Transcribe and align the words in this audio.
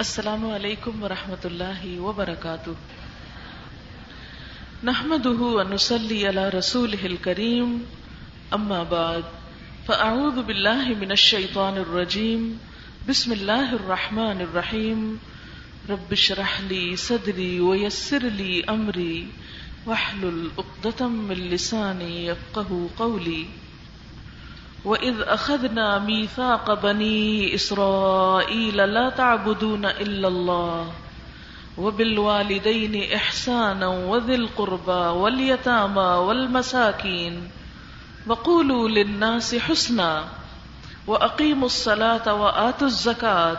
السلام 0.00 0.44
علیکم 0.50 1.02
ورحمۃ 1.02 1.42
اللہ 1.44 1.80
وبرکاتہ۔ 2.02 2.70
نحمده 4.88 5.48
ونصلي 5.56 6.20
على 6.28 6.44
رسوله 6.54 7.08
الكريم 7.08 7.74
اما 8.58 8.78
بعد، 8.92 9.34
فاعوذ 9.88 10.38
بالله 10.46 10.96
من 11.02 11.12
الشيطان 11.16 11.80
الرجيم 11.82 12.46
بسم 13.10 13.34
الله 13.36 13.76
الرحمن 13.80 14.40
الرحيم 14.46 15.04
رب 15.90 16.14
اشرح 16.18 16.54
لي 16.72 16.82
صدري 17.06 17.50
ويسر 17.68 18.26
لي 18.40 18.50
امري 18.76 19.26
واحلل 19.86 20.40
عقدة 20.58 21.10
من 21.18 21.44
لساني 21.56 22.10
يفقهوا 22.26 22.88
قولي 23.02 23.42
وَإِذْ 24.84 25.20
أَخَذْنَا 25.22 25.98
مِيثَاقَ 25.98 26.74
بَنِي 26.74 27.54
إِسْرَائِيلَ 27.54 28.76
لَا 28.76 29.10
تَعْبُدُونَ 29.10 29.84
إِلَّا 29.86 30.28
اللَّهَ 30.28 30.94
وَبِالْوَالِدَيْنِ 31.76 33.14
إِحْسَانًا 33.14 33.88
وَذِي 33.88 34.34
الْقُرْبَى 34.34 34.92
وَالْيَتَامَى 34.92 36.10
وَالْمَسَاكِينِ 36.26 37.48
وَقُولُوا 38.26 38.88
لِلنَّاسِ 38.88 39.54
حُسْنًا 39.58 40.28
وَأَقِيمُوا 41.06 41.66
الصَّلَاةَ 41.66 42.34
وَآتُوا 42.34 42.86
الزَّكَاةَ 42.86 43.56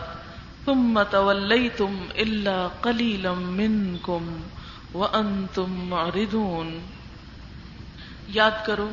ثُمَّ 0.66 1.02
تَوَلَّيْتُمْ 1.02 2.08
إِلَّا 2.18 2.68
قَلِيلًا 2.68 3.32
مِّنكُمْ 3.32 4.22
وَأَنتُمْ 4.94 5.70
مُعْرِضُونَ۔ 5.90 6.80
یاد 8.28 8.64
کرو، 8.66 8.88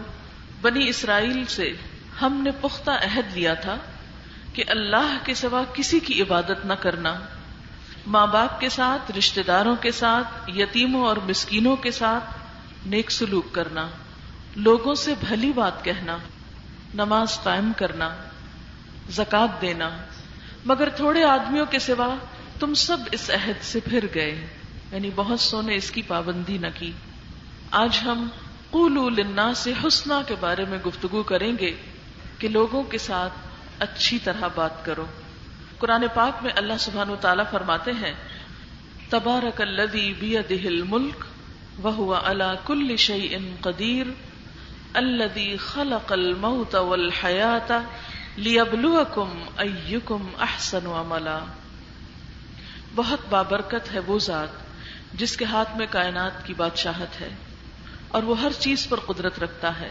بنی 0.62 0.90
اسرائیل 0.90 1.46
سے 1.46 1.91
ہم 2.22 2.42
نے 2.44 2.52
پختہ 2.62 2.92
عہد 2.92 3.38
لیا 3.38 3.54
تھا 3.54 3.78
کہ 4.54 4.64
اللہ 4.68 5.18
کے 5.24 5.34
سوا 5.34 5.64
کسی 5.74 6.00
کی 6.00 6.22
عبادت 6.22 6.66
نہ 6.66 6.74
کرنا۔ 6.74 7.16
ماں 8.08 8.28
باپ 8.28 8.60
کے 8.60 8.70
ساتھ 8.70 9.12
رشتے 9.18 9.44
داروں 9.44 9.76
کے 9.76 9.92
ساتھ، 9.92 10.50
یتیموں 10.56 11.06
اور 11.06 11.18
مسکینوں 11.30 11.76
کے 11.76 11.92
ساتھ 11.92 12.24
نیک 12.88 13.12
سلوک 13.12 13.52
کرنا، 13.52 13.88
لوگوں 14.56 14.96
سے 14.96 15.14
بھلی 15.28 15.52
بات 15.54 15.86
کہنا، 15.86 16.18
نماز 16.94 17.44
قائم 17.44 17.72
کرنا 17.78 18.16
زکات 19.10 19.62
دینا۔ 19.62 19.90
مگر 20.66 20.90
تھوڑے 20.90 21.24
آدمیوں 21.24 21.66
کے 21.66 21.80
سوا 21.80 22.16
تم 22.60 22.74
سب 22.74 22.98
اس 23.12 23.30
عہد 23.30 23.64
سے 23.64 23.80
پھر 23.80 24.06
گئے 24.16 24.48
یعنی 24.92 25.10
بہت 25.16 25.40
سو 25.40 25.62
نے 25.62 25.76
اس 25.76 25.92
کی 25.92 26.02
پابندی 26.02 26.58
نہ 26.58 26.68
کی۔ 26.76 26.92
آج 27.72 28.00
ہم 28.06 28.28
قولو 28.70 29.10
لنا 29.10 29.54
سے 29.54 29.74
حسنا 29.84 30.22
کے 30.28 30.36
بارے 30.40 30.66
میں 30.70 30.78
گفتگو 30.78 31.24
کریں 31.24 31.54
گے۔ 31.60 31.74
کہ 32.42 32.48
لوگوں 32.48 32.84
کے 32.84 32.98
ساتھ 32.98 33.34
اچھی 33.80 34.20
طرح 34.20 34.48
بات 34.56 34.86
کرو۔ 34.86 35.06
قرآن 35.78 36.04
پاک 36.14 36.44
میں 36.44 36.52
اللہ 36.56 36.74
سبحان 36.80 37.10
و 37.10 37.16
تعالیٰ 37.16 37.44
فرماتے 37.52 37.92
ہیں، 37.92 38.14
تبارک 39.10 39.62
الذی 39.62 40.14
بیدہ 40.20 40.68
الملک 40.68 41.26
وہو 41.86 42.14
علا 42.14 42.54
کل 42.66 42.96
شیء 42.96 43.38
قدیر 43.62 44.06
الذی 44.94 45.58
خلق 45.58 46.12
الموت 46.12 46.76
والحیات 46.76 47.72
لیبلوکم 48.36 49.44
ایکم 49.58 50.28
احسن 50.40 50.88
عملا۔ 50.88 51.40
بہت 52.96 53.20
بابرکت 53.30 53.94
ہے 53.94 54.00
وہ 54.00 54.20
ذات 54.20 54.50
جس 55.14 55.38
کے 55.38 55.46
ہاتھ 55.46 55.78
میں 55.78 55.88
کائنات 55.90 56.46
کی 56.46 56.54
بادشاہت 56.54 57.22
ہے 57.22 57.30
اور 58.08 58.24
وہ 58.24 58.42
ہر 58.42 58.52
چیز 58.60 58.88
پر 58.90 59.00
قدرت 59.00 59.40
رکھتا 59.40 59.80
ہے۔ 59.80 59.90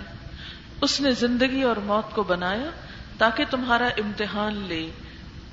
اس 0.80 1.00
نے 1.00 1.10
زندگی 1.10 1.62
اور 1.62 1.76
موت 1.76 2.14
کو 2.14 2.22
بنایا 2.22 2.70
تاکہ 3.18 3.44
تمہارا 3.50 3.86
امتحان 3.86 4.56
لے۔ 4.56 4.90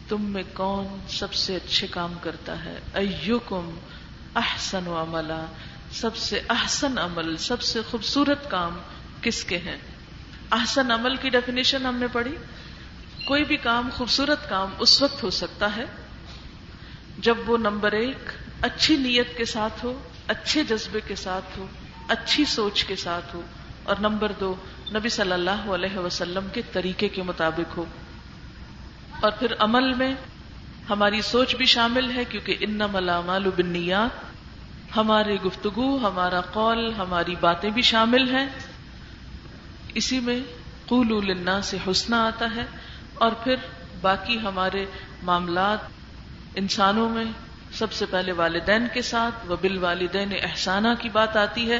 تم 0.07 0.21
میں 0.21 0.43
کون 0.53 0.99
سب 1.09 1.33
سے 1.33 1.55
اچھے 1.55 1.87
کام 1.87 2.13
کرتا 2.21 2.65
ہے؟ 2.65 2.79
ایوکم 2.93 3.79
احسن 4.35 4.87
و 4.87 5.01
عملہ 5.01 5.45
سب 5.91 6.15
سے 6.15 6.41
احسن 6.49 6.97
عمل، 6.97 7.37
سب 7.37 7.61
سے 7.61 7.81
خوبصورت 7.89 8.51
کام 8.51 8.77
کس 9.21 9.43
کے 9.43 9.57
ہیں؟ 9.57 9.77
احسن 10.51 10.91
عمل 10.91 11.15
کی 11.15 11.29
ڈیفینیشن 11.29 11.85
ہم 11.85 11.95
نے 11.95 12.07
پڑھی۔ 12.07 12.37
کوئی 13.25 13.43
بھی 13.43 13.57
کام، 13.57 13.89
خوبصورت 13.93 14.49
کام 14.49 14.69
اس 14.79 15.01
وقت 15.01 15.23
ہو 15.23 15.29
سکتا 15.29 15.75
ہے 15.77 15.85
جب 17.17 17.49
وہ 17.49 17.57
نمبر 17.57 17.91
ایک 17.91 18.31
اچھی 18.61 18.95
نیت 18.95 19.37
کے 19.37 19.45
ساتھ 19.45 19.85
ہو، 19.85 19.99
اچھے 20.27 20.63
جذبے 20.63 20.99
کے 21.07 21.15
ساتھ 21.15 21.59
ہو، 21.59 21.65
اچھی 22.07 22.45
سوچ 22.45 22.83
کے 22.83 22.95
ساتھ 22.95 23.35
ہو۔ 23.35 23.41
اور 23.83 23.95
نمبر 23.99 24.31
دو 24.39 24.55
نبی 24.93 25.09
صلی 25.09 25.31
اللہ 25.31 25.69
علیہ 25.69 25.97
وسلم 25.97 26.47
کے 26.53 26.61
طریقے 26.71 27.09
کے 27.09 27.23
مطابق 27.23 27.77
ہو۔ 27.77 27.85
اور 29.21 29.31
پھر 29.31 29.47
عمل 29.59 29.93
میں 29.93 30.15
ہماری 30.89 31.21
سوچ 31.21 31.55
بھی 31.55 31.65
شامل 31.65 32.11
ہے، 32.11 32.25
کیونکہ 32.25 32.57
ان 32.59 32.79
ملامال 32.91 33.43
بنیات 33.57 34.37
ہماری 34.97 35.41
گفتگو، 35.41 35.97
ہمارا 35.97 36.41
قول، 36.41 36.93
ہماری 36.93 37.35
باتیں 37.39 37.69
بھی 37.69 37.81
شامل 37.81 38.35
ہیں۔ 38.35 38.47
اسی 39.93 40.19
میں 40.19 40.39
قول 40.85 41.29
النا 41.29 41.61
سے 41.61 41.77
حسنہ 41.87 42.15
آتا 42.15 42.55
ہے۔ 42.55 42.65
اور 43.13 43.31
پھر 43.31 43.55
باقی 44.01 44.39
ہمارے 44.39 44.85
معاملات 45.23 45.79
انسانوں 46.55 47.09
میں 47.09 47.25
سب 47.71 47.93
سے 47.93 48.05
پہلے 48.05 48.31
والدین 48.31 48.87
کے 48.93 49.01
ساتھ 49.01 49.51
و 49.51 49.55
بال 49.55 49.77
والدین 49.77 50.29
احسانہ 50.43 50.87
کی 50.99 51.09
بات 51.09 51.37
آتی 51.37 51.71
ہے۔ 51.71 51.79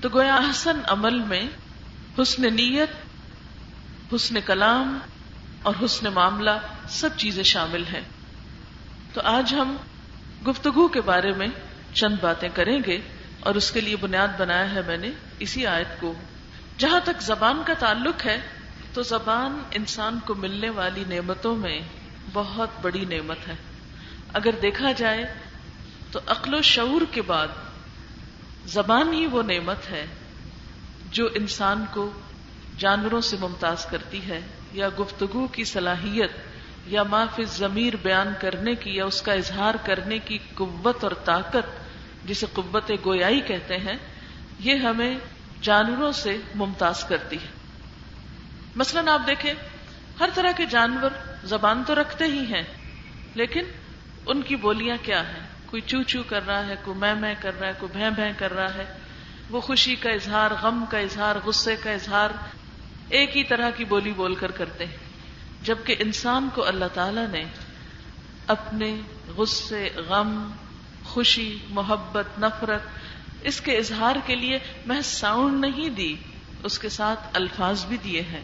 تو 0.00 0.08
گویا 0.14 0.34
احسن 0.34 0.80
عمل 0.86 1.18
میں 1.18 1.46
حسن 2.22 2.54
نیت، 2.54 2.88
حسن 4.14 4.40
کلام 4.46 4.98
اور 5.62 5.74
حسن 5.84 6.12
معاملہ 6.12 6.50
سب 6.88 7.10
چیزیں 7.16 7.42
شامل 7.42 7.84
ہیں۔ 7.86 8.00
تو 9.14 9.20
آج 9.24 9.54
ہم 9.54 9.76
گفتگو 10.48 10.88
کے 10.88 11.00
بارے 11.00 11.32
میں 11.32 11.46
چند 11.94 12.16
باتیں 12.20 12.48
کریں 12.54 12.80
گے 12.86 13.00
اور 13.40 13.54
اس 13.54 13.70
کے 13.70 13.80
لیے 13.80 13.96
بنیاد 13.96 14.28
بنایا 14.38 14.70
ہے 14.70 14.80
میں 14.86 14.96
نے 14.96 15.10
اسی 15.38 15.66
آیت 15.66 16.00
کو۔ 16.00 16.14
جہاں 16.78 17.00
تک 17.04 17.22
زبان 17.22 17.62
کا 17.66 17.74
تعلق 17.78 18.26
ہے، 18.26 18.40
تو 18.92 19.02
زبان 19.02 19.62
انسان 19.70 20.18
کو 20.26 20.34
ملنے 20.34 20.70
والی 20.70 21.04
نعمتوں 21.08 21.56
میں 21.56 21.80
بہت 22.32 22.68
بڑی 22.82 23.04
نعمت 23.04 23.48
ہے۔ 23.48 23.54
اگر 24.32 24.50
دیکھا 24.62 24.92
جائے 24.92 25.34
تو 26.10 26.20
عقل 26.26 26.54
و 26.54 26.62
شعور 26.62 27.00
کے 27.10 27.22
بعد 27.22 27.48
زبان 28.66 29.12
ہی 29.12 29.26
وہ 29.26 29.42
نعمت 29.42 29.90
ہے 29.90 30.06
جو 31.14 31.28
انسان 31.34 31.84
کو 31.92 32.10
جانوروں 32.78 33.20
سے 33.20 33.36
ممتاز 33.40 33.86
کرتی 33.86 34.28
ہے، 34.28 34.40
یا 34.72 34.88
گفتگو 35.00 35.46
کی 35.46 35.64
صلاحیت، 35.64 36.30
یا 36.86 37.02
معاف 37.02 37.40
ضمیر 37.44 37.96
بیان 38.02 38.32
کرنے 38.40 38.74
کی، 38.74 38.94
یا 38.94 39.04
اس 39.04 39.22
کا 39.22 39.32
اظہار 39.32 39.74
کرنے 39.84 40.18
کی 40.18 40.38
قوت 40.54 41.04
اور 41.04 41.12
طاقت 41.24 41.66
جسے 42.24 42.46
قوت 42.52 42.92
گویائی 43.04 43.40
کہتے 43.40 43.76
ہیں، 43.76 43.96
یہ 44.58 44.74
ہمیں 44.74 45.18
جانوروں 45.62 46.12
سے 46.12 46.36
ممتاز 46.54 47.04
کرتی 47.04 47.36
ہے۔ 47.36 47.48
مثلا 48.76 49.12
آپ 49.12 49.26
دیکھیں، 49.26 49.54
ہر 50.20 50.28
طرح 50.34 50.52
کے 50.56 50.66
جانور 50.66 51.10
زبان 51.44 51.82
تو 51.86 51.94
رکھتے 51.94 52.24
ہی 52.24 52.44
ہیں، 52.54 52.62
لیکن 53.34 53.64
ان 54.26 54.42
کی 54.42 54.56
بولیاں 54.56 54.96
کیا 55.02 55.20
ہیں؟ 55.20 55.48
کوئی 55.66 55.82
چو 55.82 56.02
چو 56.02 56.22
کر 56.22 56.46
رہا 56.46 56.66
ہے، 56.66 56.74
کوئی 56.84 56.98
میں 56.98 57.14
میں 57.14 57.34
کر 57.40 57.60
رہا 57.60 57.68
ہے، 57.68 57.72
کوئی 57.78 57.92
بھیں 57.92 58.10
بھیں 58.10 58.32
کر 58.38 58.52
رہا 58.52 58.74
ہے۔ 58.74 59.03
وہ 59.54 59.60
خوشی 59.60 59.94
کا 59.94 60.10
اظہار، 60.10 60.50
غم 60.62 60.84
کا 60.90 60.98
اظہار، 60.98 61.36
غصے 61.44 61.76
کا 61.76 61.90
اظہار 61.90 62.30
ایک 63.08 63.36
ہی 63.36 63.44
طرح 63.44 63.70
کی 63.70 63.84
بولی 63.84 64.12
بول 64.12 64.34
کر 64.34 64.50
کرتے 64.50 64.86
ہیں۔ 64.86 64.96
جبکہ 65.62 65.96
انسان 65.98 66.48
کو 66.54 66.66
اللہ 66.66 66.84
تعالی 66.94 67.20
نے 67.30 67.44
اپنے 68.46 69.00
غصے، 69.36 69.90
غم، 70.08 70.50
خوشی، 71.04 71.58
محبت، 71.68 72.38
نفرت، 72.38 72.80
اس 73.42 73.60
کے 73.60 73.76
اظہار 73.76 74.16
کے 74.26 74.34
لیے 74.34 74.58
محض 74.86 75.06
ساؤنڈ 75.06 75.60
نہیں 75.60 75.90
دی، 75.90 76.16
اس 76.62 76.78
کے 76.78 76.88
ساتھ 76.88 77.20
الفاظ 77.32 77.86
بھی 77.86 77.96
دیے 77.96 78.22
ہیں۔ 78.22 78.42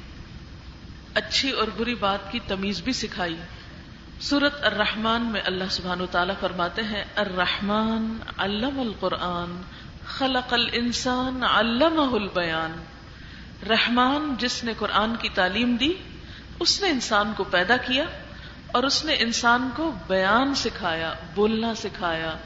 اچھی 1.15 1.51
اور 1.51 1.69
بری 1.77 1.95
بات 1.95 2.33
کی 2.33 2.39
تمیز 2.47 2.83
بھی 2.83 2.93
سکھائی۔ 2.93 3.37
سورت 4.21 4.65
الرحمن 4.65 5.23
میں 5.23 5.41
اللہ 5.45 5.65
سبحان 5.71 6.01
و 6.01 6.07
تعالیٰ 6.07 6.35
فرماتے 6.41 6.83
ہیں، 6.83 7.05
الرحمن 7.17 8.17
علم 8.39 8.81
القرآن۔ 8.81 9.63
خلق 10.19 10.53
الانسان 10.53 11.43
علمہ 11.43 12.15
البیان 12.15 12.73
رحمان 13.69 14.35
جس 14.39 14.65
نے 14.65 14.73
قرآن 14.79 15.17
کی 15.17 15.29
تعلیم 15.29 15.77
دی، 15.77 15.93
اس 16.61 16.83
نے 16.83 16.89
انسان 16.89 17.33
کو 17.37 17.45
پیدا 17.45 17.77
کیا 17.77 18.05
اور 18.73 18.83
اس 18.83 19.05
نے 19.05 19.13
انسان 19.13 19.71
کو 19.77 19.93
بیان 20.07 20.55
سکھایا، 20.55 21.15
بولنا 21.35 21.75
سکھایا، 21.75 22.37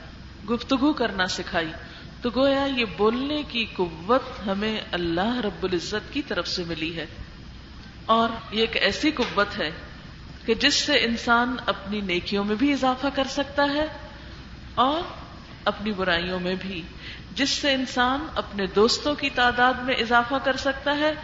گفتگو 0.51 0.93
کرنا 0.93 1.27
سکھائی۔ 1.27 1.73
تو 2.23 2.31
گویا 2.37 2.65
یہ 2.65 2.85
بولنے 2.97 3.43
کی 3.49 3.65
قوت 3.65 4.47
ہمیں 4.47 4.81
اللہ 4.93 5.37
رب 5.37 5.65
العزت 5.65 6.13
کی 6.13 6.23
طرف 6.23 6.49
سے 6.49 6.65
ملی 6.67 6.97
ہے۔ 6.97 7.07
اور 8.07 8.29
یہ 8.51 8.61
ایک 8.61 8.77
ایسی 8.77 9.11
قوت 9.11 9.59
ہے 9.59 9.71
کہ 10.47 10.55
جس 10.55 10.75
سے 10.75 11.05
انسان 11.05 11.57
اپنی 11.67 12.01
نیکیوں 12.01 12.45
میں 12.45 12.57
بھی 12.57 12.73
اضافہ 12.73 13.07
کر 13.15 13.25
سکتا 13.25 13.65
ہے 13.75 13.87
اور 14.75 15.24
اپنی 15.65 15.93
برائیوں 15.93 16.41
میں 16.41 16.55
بھی، 16.55 16.83
جس 17.33 17.51
سے 17.51 17.75
انسان 17.75 18.27
اپنے 18.35 18.67
دوستوں 18.67 19.15
کی 19.15 19.31
تعداد 19.31 19.75
میں 19.75 19.95
اضافہ 19.95 20.35
کر 20.45 20.57
سکتا 20.57 20.97
ہے 20.97 21.15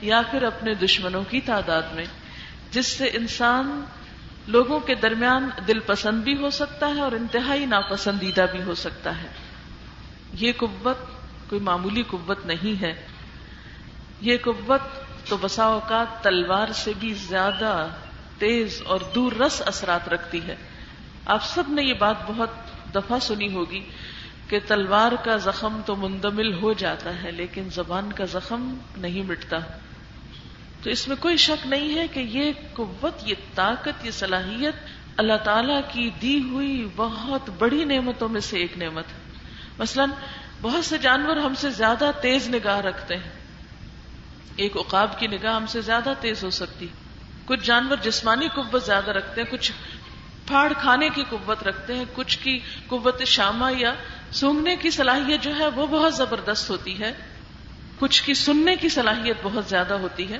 یا 0.00 0.22
پھر 0.30 0.42
اپنے 0.42 0.74
دشمنوں 0.74 1.24
کی 1.30 1.40
تعداد 1.40 1.82
میں، 1.92 2.04
جس 2.70 2.86
سے 2.86 3.04
انسان 3.04 3.84
لوگوں 4.46 4.80
کے 4.80 4.94
درمیان 4.94 5.50
دل 5.68 5.78
پسند 5.78 6.22
بھی 6.22 6.36
ہو 6.36 6.50
سکتا 6.50 6.88
ہے 6.88 7.00
اور 7.00 7.12
انتہائی 7.12 7.66
ناپسندیدہ 7.66 8.46
بھی 8.52 8.62
ہو 8.62 8.74
سکتا 8.74 9.22
ہے۔ 9.22 9.28
یہ 10.32 10.52
قوت 10.56 10.96
کوئی 11.50 11.60
معمولی 11.60 12.02
قوت 12.02 12.46
نہیں 12.46 12.80
ہے۔ 12.80 13.06
یہ 14.20 14.36
قوت 14.42 14.80
تو 15.28 15.36
بسا 15.40 15.64
اوقات 15.64 16.24
تلوار 16.24 16.72
سے 16.74 16.92
بھی 16.98 17.14
زیادہ 17.14 17.88
تیز 18.38 18.82
اور 18.84 19.00
دور 19.14 19.32
رس 19.32 19.62
اثرات 19.66 20.08
رکھتی 20.08 20.40
ہے۔ 20.46 20.56
آپ 21.26 21.44
سب 21.44 21.62
نے 21.68 21.82
یہ 21.82 21.94
بات 21.94 22.16
بہت 22.26 22.50
دفعہ 22.94 23.18
سنی 23.18 23.52
ہوگی 23.52 23.84
کہ 24.48 24.58
تلوار 24.66 25.12
کا 25.24 25.36
زخم 25.36 25.80
تو 25.86 25.96
مندمل 25.96 26.54
ہو 26.62 26.72
جاتا 26.72 27.22
ہے، 27.22 27.30
لیکن 27.30 27.68
زبان 27.70 28.12
کا 28.12 28.24
زخم 28.24 28.74
نہیں 28.96 29.22
مٹتا۔ 29.22 29.58
تو 30.82 30.90
اس 30.90 31.08
میں 31.08 31.16
کوئی 31.20 31.36
شک 31.36 31.66
نہیں 31.66 31.94
ہے 31.94 32.08
کہ 32.08 32.20
یہ 32.20 32.52
قوت، 32.72 33.14
یہ 33.24 33.34
طاقت، 33.54 34.06
یہ 34.06 34.10
صلاحیت 34.10 34.74
اللہ 35.16 35.36
تعالی 35.44 35.74
کی 35.88 36.10
دی 36.22 36.42
ہوئی 36.42 36.88
بہت 36.96 37.50
بڑی 37.58 37.84
نعمتوں 37.84 38.28
میں 38.28 38.40
سے 38.40 38.56
ایک 38.58 38.78
نعمت 38.78 39.04
ہے۔ 39.04 39.32
مثلا، 39.78 40.04
بہت 40.60 40.84
سے 40.84 40.98
جانور 40.98 41.36
ہم 41.36 41.54
سے 41.54 41.70
زیادہ 41.70 42.10
تیز 42.20 42.48
نگاہ 42.48 42.80
رکھتے 42.80 43.16
ہیں۔ 43.16 43.30
ایک 44.56 44.76
عقاب 44.76 45.18
کی 45.18 45.26
نگاہ 45.26 45.54
ہم 45.54 45.66
سے 45.66 45.80
زیادہ 45.80 46.12
تیز 46.20 46.44
ہو 46.44 46.50
سکتی۔ 46.50 46.86
کچھ 47.46 47.66
جانور 47.66 47.96
جسمانی 48.02 48.48
قوت 48.54 48.86
زیادہ 48.86 49.10
رکھتے 49.10 49.42
ہیں، 49.42 49.50
کچھ 49.50 49.72
پھاڑ 50.46 50.72
کھانے 50.80 51.08
کی 51.08 51.24
قوت 51.28 51.62
رکھتے 51.62 51.94
ہیں، 51.94 52.04
کچھ 52.14 52.38
کی 52.38 52.58
قوت 52.86 53.22
شامہ 53.22 53.78
یا 53.78 53.94
سونگنے 54.32 54.76
کی 54.76 54.90
صلاحیت 54.90 55.40
جو 55.40 55.56
ہے 55.58 55.66
وہ 55.66 55.86
بہت 55.86 56.14
زبردست 56.14 56.70
ہوتی 56.70 57.00
ہے۔ 57.00 57.12
کچھ 57.98 58.22
کی 58.22 58.34
سننے 58.34 58.76
کی 58.76 58.88
صلاحیت 58.88 59.36
بہت 59.42 59.64
زیادہ 59.64 59.94
ہوتی 59.94 60.32
ہے۔ 60.32 60.38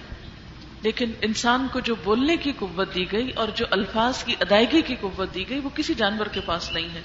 لیکن 0.82 1.12
انسان 1.20 1.66
کو 1.72 1.80
جو 1.80 1.94
بولنے 1.94 2.36
کی 2.36 2.52
قوت 2.58 2.94
دی 2.94 3.12
گئی 3.12 3.30
اور 3.30 3.48
جو 3.48 3.66
الفاظ 3.70 4.24
کی 4.24 4.34
ادائیگی 4.40 4.82
کی 4.82 4.96
قوت 5.00 5.34
دی 5.34 5.48
گئی 5.48 5.58
وہ 5.58 5.68
کسی 5.74 5.94
جانور 5.94 6.26
کے 6.26 6.40
پاس 6.40 6.72
نہیں 6.72 6.88
ہے۔ 6.94 7.02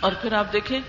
اور 0.00 0.12
پھر 0.12 0.32
آپ 0.32 0.52
دیکھیں، 0.52 0.80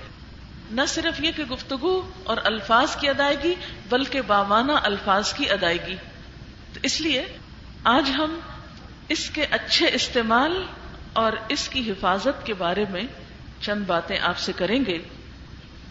نہ 0.71 0.81
صرف 0.87 1.21
یہ 1.21 1.31
کہ 1.35 1.43
گفتگو 1.43 2.11
اور 2.23 2.37
الفاظ 2.43 2.95
کی 2.95 3.09
ادائیگی 3.09 3.55
بلکہ 3.89 4.21
بامانہ 4.21 4.71
الفاظ 4.71 5.33
کی 5.33 5.49
ادائیگی۔ 5.49 5.95
تو 6.73 6.79
اس 6.83 7.01
لیے 7.01 7.23
آج 7.83 8.09
ہم 8.09 8.39
اس 9.09 9.29
کے 9.29 9.45
اچھے 9.51 9.89
استعمال 9.93 10.65
اور 11.13 11.33
اس 11.49 11.69
کی 11.69 11.91
حفاظت 11.91 12.45
کے 12.45 12.53
بارے 12.53 12.85
میں 12.89 13.03
چند 13.61 13.83
باتیں 13.87 14.19
آپ 14.19 14.37
سے 14.37 14.51
کریں 14.55 14.85
گے۔ 14.87 14.97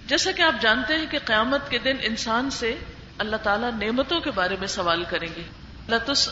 جیسا 0.07 0.31
کہ 0.33 0.43
آپ 0.43 0.63
جانتے 0.63 0.95
ہیں 0.95 1.07
کہ 1.11 1.19
قیامت 1.25 1.71
کے 1.71 1.79
دن 1.79 1.97
انسان 2.03 2.51
سے 2.51 2.77
اللہ 3.19 3.37
تعالیٰ 3.37 3.71
نعمتوں 3.73 4.21
کے 4.21 4.31
بارے 4.31 4.57
میں 4.61 4.67
سوال 4.67 5.05
کریں 5.09 5.29
گے۔ 5.37 5.43
لتس 5.89 6.31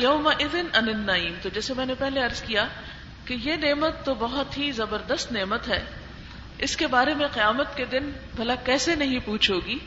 یوم 0.00 0.28
النعیم 0.72 1.34
تو 1.42 1.48
جیسے 1.48 1.74
میں 1.74 1.86
نے 1.86 1.94
پہلے 1.94 2.20
عرض 2.20 2.42
کیا 2.42 2.66
کہ 3.24 3.36
یہ 3.44 3.56
نعمت 3.56 4.04
تو 4.04 4.14
بہت 4.14 4.58
ہی 4.58 4.70
زبردست 4.70 5.32
نعمت 5.32 5.68
ہے۔ 5.68 5.84
اس 6.58 6.76
کے 6.76 6.86
بارے 6.86 7.14
میں 7.14 7.26
قیامت 7.26 7.76
کے 7.76 7.84
دن 7.84 8.10
بھلا 8.36 8.54
کیسے 8.54 8.94
نہیں 8.94 9.18
پوچھو 9.24 9.60
گی؟ 9.66 9.78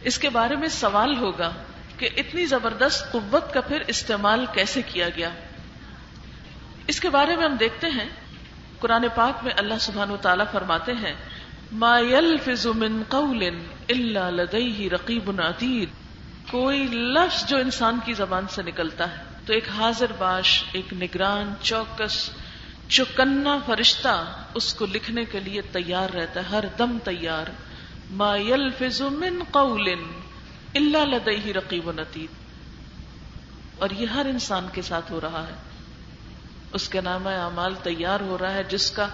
اس 0.00 0.18
کے 0.18 0.30
بارے 0.30 0.56
میں 0.56 0.68
سوال 0.68 1.16
ہوگا 1.16 1.52
کہ 1.98 2.08
اتنی 2.16 2.44
زبردست 2.44 3.12
قوت 3.12 3.54
کا 3.54 3.60
پھر 3.60 3.82
استعمال 3.86 4.46
کیسے 4.54 4.82
کیا 4.82 5.08
گیا؟ 5.08 5.30
اس 6.86 7.00
کے 7.00 7.10
بارے 7.10 7.36
میں 7.36 7.44
ہم 7.44 7.56
دیکھتے 7.56 7.86
ہیں، 7.86 8.08
قرآن 8.80 9.04
پاک 9.14 9.44
میں 9.44 9.52
اللہ 9.56 9.74
سبحان 9.80 10.10
و 10.10 10.16
تعالیٰ 10.16 10.46
فرماتے 10.52 10.92
ہیں، 10.92 11.14
ما 11.72 11.98
يلفظ 11.98 12.66
من 12.66 13.02
قول 13.08 13.42
الا 13.88 14.30
لديه 14.30 14.88
رقیب 14.88 15.40
عتید. 15.40 15.88
کوئی 16.50 16.86
لفظ 16.86 17.46
جو 17.46 17.56
انسان 17.56 17.98
کی 18.04 18.12
زبان 18.12 18.44
سے 18.50 18.62
نکلتا 18.62 19.18
ہے، 19.18 19.22
تو 19.46 19.52
ایک 19.52 19.68
حاضر 19.68 20.12
باش، 20.18 20.64
ایک 20.72 20.92
نگران، 20.92 21.54
چوکس، 21.62 22.30
چکنا 22.88 23.58
فرشتہ، 23.66 24.24
اس 24.54 24.74
کو 24.74 24.86
لکھنے 24.86 25.24
کے 25.24 25.40
لیے 25.40 25.60
تیار 25.62 26.08
رہتا 26.14 26.40
ہے، 26.40 26.44
ہر 26.50 26.64
دم 26.78 26.98
تیار۔ 27.04 27.50
ما 28.10 28.36
يلفظ 28.36 29.00
من 29.00 29.42
قول 29.50 29.88
الا 30.74 31.04
لديه 31.04 31.52
رقیب 31.56 31.90
عتید. 31.90 32.30
اور 33.78 33.90
یہ 33.90 34.06
ہر 34.06 34.26
انسان 34.26 34.66
کے 34.72 34.82
ساتھ 34.82 35.12
ہو 35.12 35.20
رہا 35.20 35.44
ہے۔ 35.48 35.65
اس 36.72 36.88
کے 36.88 37.00
نام 37.00 37.26
اعمال 37.26 37.74
تیار 37.82 38.20
ہو 38.20 38.38
رہا 38.38 38.54
ہے، 38.54 38.62
جس 38.62 38.90
کا 38.90 39.08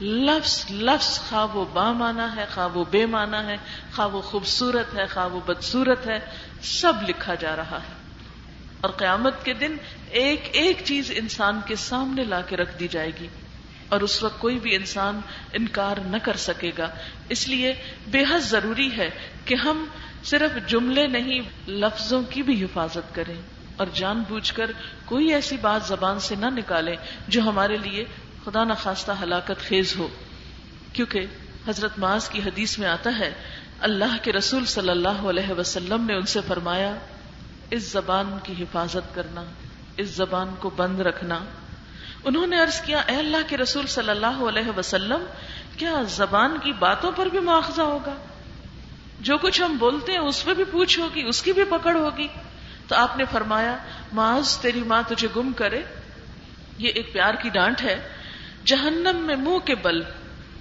لفظ 0.00 0.64
لفظ 0.70 1.20
خواہ 1.20 1.56
وہ 1.56 1.64
با 1.72 1.92
مانا 1.92 2.36
ہے 2.36 2.44
خواہ 2.54 2.68
وہ 2.68 2.84
بے 2.90 3.06
مانا 3.06 3.46
ہے 3.46 3.56
خواہ 3.96 4.08
وہ 4.08 4.20
خوبصورت 4.20 4.98
ہے 4.98 5.06
خواہ 5.06 5.28
وہ 5.28 5.40
بدسورت 5.46 6.06
ہے، 6.06 6.18
سب 6.62 6.92
لکھا 7.08 7.34
جا 7.34 7.56
رہا 7.56 7.78
ہے۔ 7.78 7.94
اور 8.80 8.90
قیامت 8.90 9.44
کے 9.44 9.52
دن 9.52 9.76
ایک 10.10 10.48
ایک 10.52 10.76
چیز 10.84 11.12
انسان 11.14 11.60
کے 11.66 11.76
سامنے 11.76 12.24
لا 12.24 12.40
کے 12.40 12.56
رکھ 12.56 12.78
دی 12.80 12.88
جائے 12.88 13.10
گی۔ 13.20 13.28
اور 13.88 14.00
اس 14.00 14.22
وقت 14.22 14.38
کوئی 14.38 14.58
بھی 14.58 14.74
انسان 14.74 15.20
انکار 15.52 15.96
نہ 15.96 16.16
کر 16.22 16.36
سکے 16.36 16.70
گا۔ 16.78 16.88
اس 17.28 17.48
لیے 17.48 17.74
بے 18.06 18.20
حد 18.30 18.40
ضروری 18.40 18.96
ہے 18.96 19.10
کہ 19.44 19.54
ہم 19.54 19.84
صرف 20.24 20.68
جملے 20.68 21.06
نہیں، 21.06 21.70
لفظوں 21.70 22.22
کی 22.30 22.42
بھی 22.42 22.64
حفاظت 22.64 23.14
کریں۔ 23.14 23.57
اور 23.78 23.86
جان 23.94 24.22
بوجھ 24.28 24.52
کر 24.52 24.70
کوئی 25.04 25.34
ایسی 25.34 25.56
بات 25.56 25.86
زبان 25.86 26.20
سے 26.20 26.34
نہ 26.34 26.46
نکالے 26.46 26.94
جو 27.28 27.42
ہمارے 27.42 27.76
لیے 27.76 28.04
خدا 28.44 28.64
نخواستہ 28.64 29.12
ہلاکت 29.22 29.68
خیز 29.68 29.96
ہو۔ 29.98 30.08
کیونکہ 30.92 31.26
حضرت 31.68 31.98
معاذ 31.98 32.28
کی 32.28 32.40
حدیث 32.40 32.78
میں 32.78 32.88
آتا 32.88 33.18
ہے، 33.18 33.34
اللہ 33.80 34.16
کے 34.22 34.32
رسول 34.32 34.64
صلی 34.64 34.88
اللہ 34.88 35.08
علیہ 35.08 35.50
وسلم 35.50 36.06
نے 36.06 36.14
ان 36.14 36.26
سے 36.26 36.40
فرمایا، 36.48 36.94
اس 37.70 37.92
زبان 37.92 38.38
کی 38.42 38.52
حفاظت 38.58 39.14
کرنا، 39.14 39.44
اس 39.96 40.08
زبان 40.08 40.54
کو 40.58 40.70
بند 40.70 41.00
رکھنا۔ 41.00 41.38
انہوں 42.24 42.46
نے 42.46 42.58
عرض 42.58 42.80
کیا، 42.80 42.98
اے 42.98 43.16
اللہ 43.16 43.36
کے 43.48 43.56
رسول 43.56 43.86
صلی 43.86 44.10
اللہ 44.10 44.42
علیہ 44.48 44.78
وسلم، 44.78 45.24
کیا 45.76 46.02
زبان 46.08 46.56
کی 46.62 46.72
باتوں 46.72 47.12
پر 47.16 47.26
بھی 47.26 47.38
مواخذہ 47.38 47.82
ہوگا؟ 47.82 48.14
جو 49.20 49.38
کچھ 49.38 49.62
ہم 49.62 49.76
بولتے 49.76 50.12
ہیں، 50.12 50.18
اس 50.18 50.44
پہ 50.44 50.54
بھی 50.54 50.64
پوچھ 50.64 50.98
ہوگی 50.98 51.22
اس 51.22 51.42
کی 51.42 51.52
بھی 51.52 51.64
پکڑ 51.64 51.96
ہوگی۔ 51.96 52.28
تو 52.88 52.96
آپ 52.96 53.16
نے 53.16 53.24
فرمایا، 53.32 53.76
معاذ، 54.12 54.58
تیری 54.58 54.82
ماں 54.82 55.02
تجھے 55.08 55.28
گم 55.36 55.52
کرے. 55.52 55.82
یہ 56.78 56.88
ایک 56.88 57.12
پیار 57.12 57.34
کی 57.34 57.48
ڈانٹ 57.48 57.82
ہے۔ 57.82 58.08
جہنم 58.64 59.16
میں 59.16 59.36
منہ 59.36 59.58
کے 59.58 59.74
بل 59.74 60.02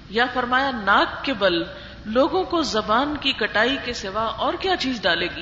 یا 0.10 0.26
فرمایا 0.34 0.72
ناک 0.72 1.26
کے 1.26 1.34
بل، 1.34 1.64
لوگوں 2.06 2.44
کو 2.44 2.62
زبان 2.62 3.18
کی 3.22 3.32
کٹائی 3.32 3.78
کے 3.86 3.94
سوا 3.94 4.24
اور 4.24 4.54
کیا 4.60 4.76
چیز 4.78 5.02
ڈالے 5.02 5.28
گی؟ 5.36 5.42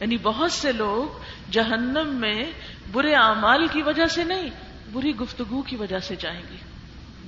یعنی 0.00 0.16
بہت 0.16 0.52
سے 0.52 0.72
لوگ 0.72 1.20
جہنم 1.50 2.06
میں 2.06 2.44
برے 2.92 3.14
اعمال 3.14 3.66
کی 3.66 3.82
وجہ 3.82 4.06
سے 4.06 4.24
نہیں، 4.24 4.50
بری 4.92 5.16
گفتگو 5.16 5.62
کی 5.62 5.76
وجہ 5.76 5.98
سے 5.98 6.16
جائیں 6.16 6.42
گے۔ 6.50 6.56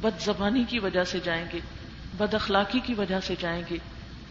بد 0.01 0.21
زبانی 0.21 0.65
کی 0.69 0.79
وجہ 0.79 1.05
سے 1.05 1.21
جائیں 1.25 1.45
گے، 1.53 1.61
بد 2.17 2.35
اخلاقی 2.35 2.79
کی 2.79 2.95
وجہ 2.95 3.21
سے 3.21 3.35
جائیں 3.41 3.63
گے، 3.71 3.77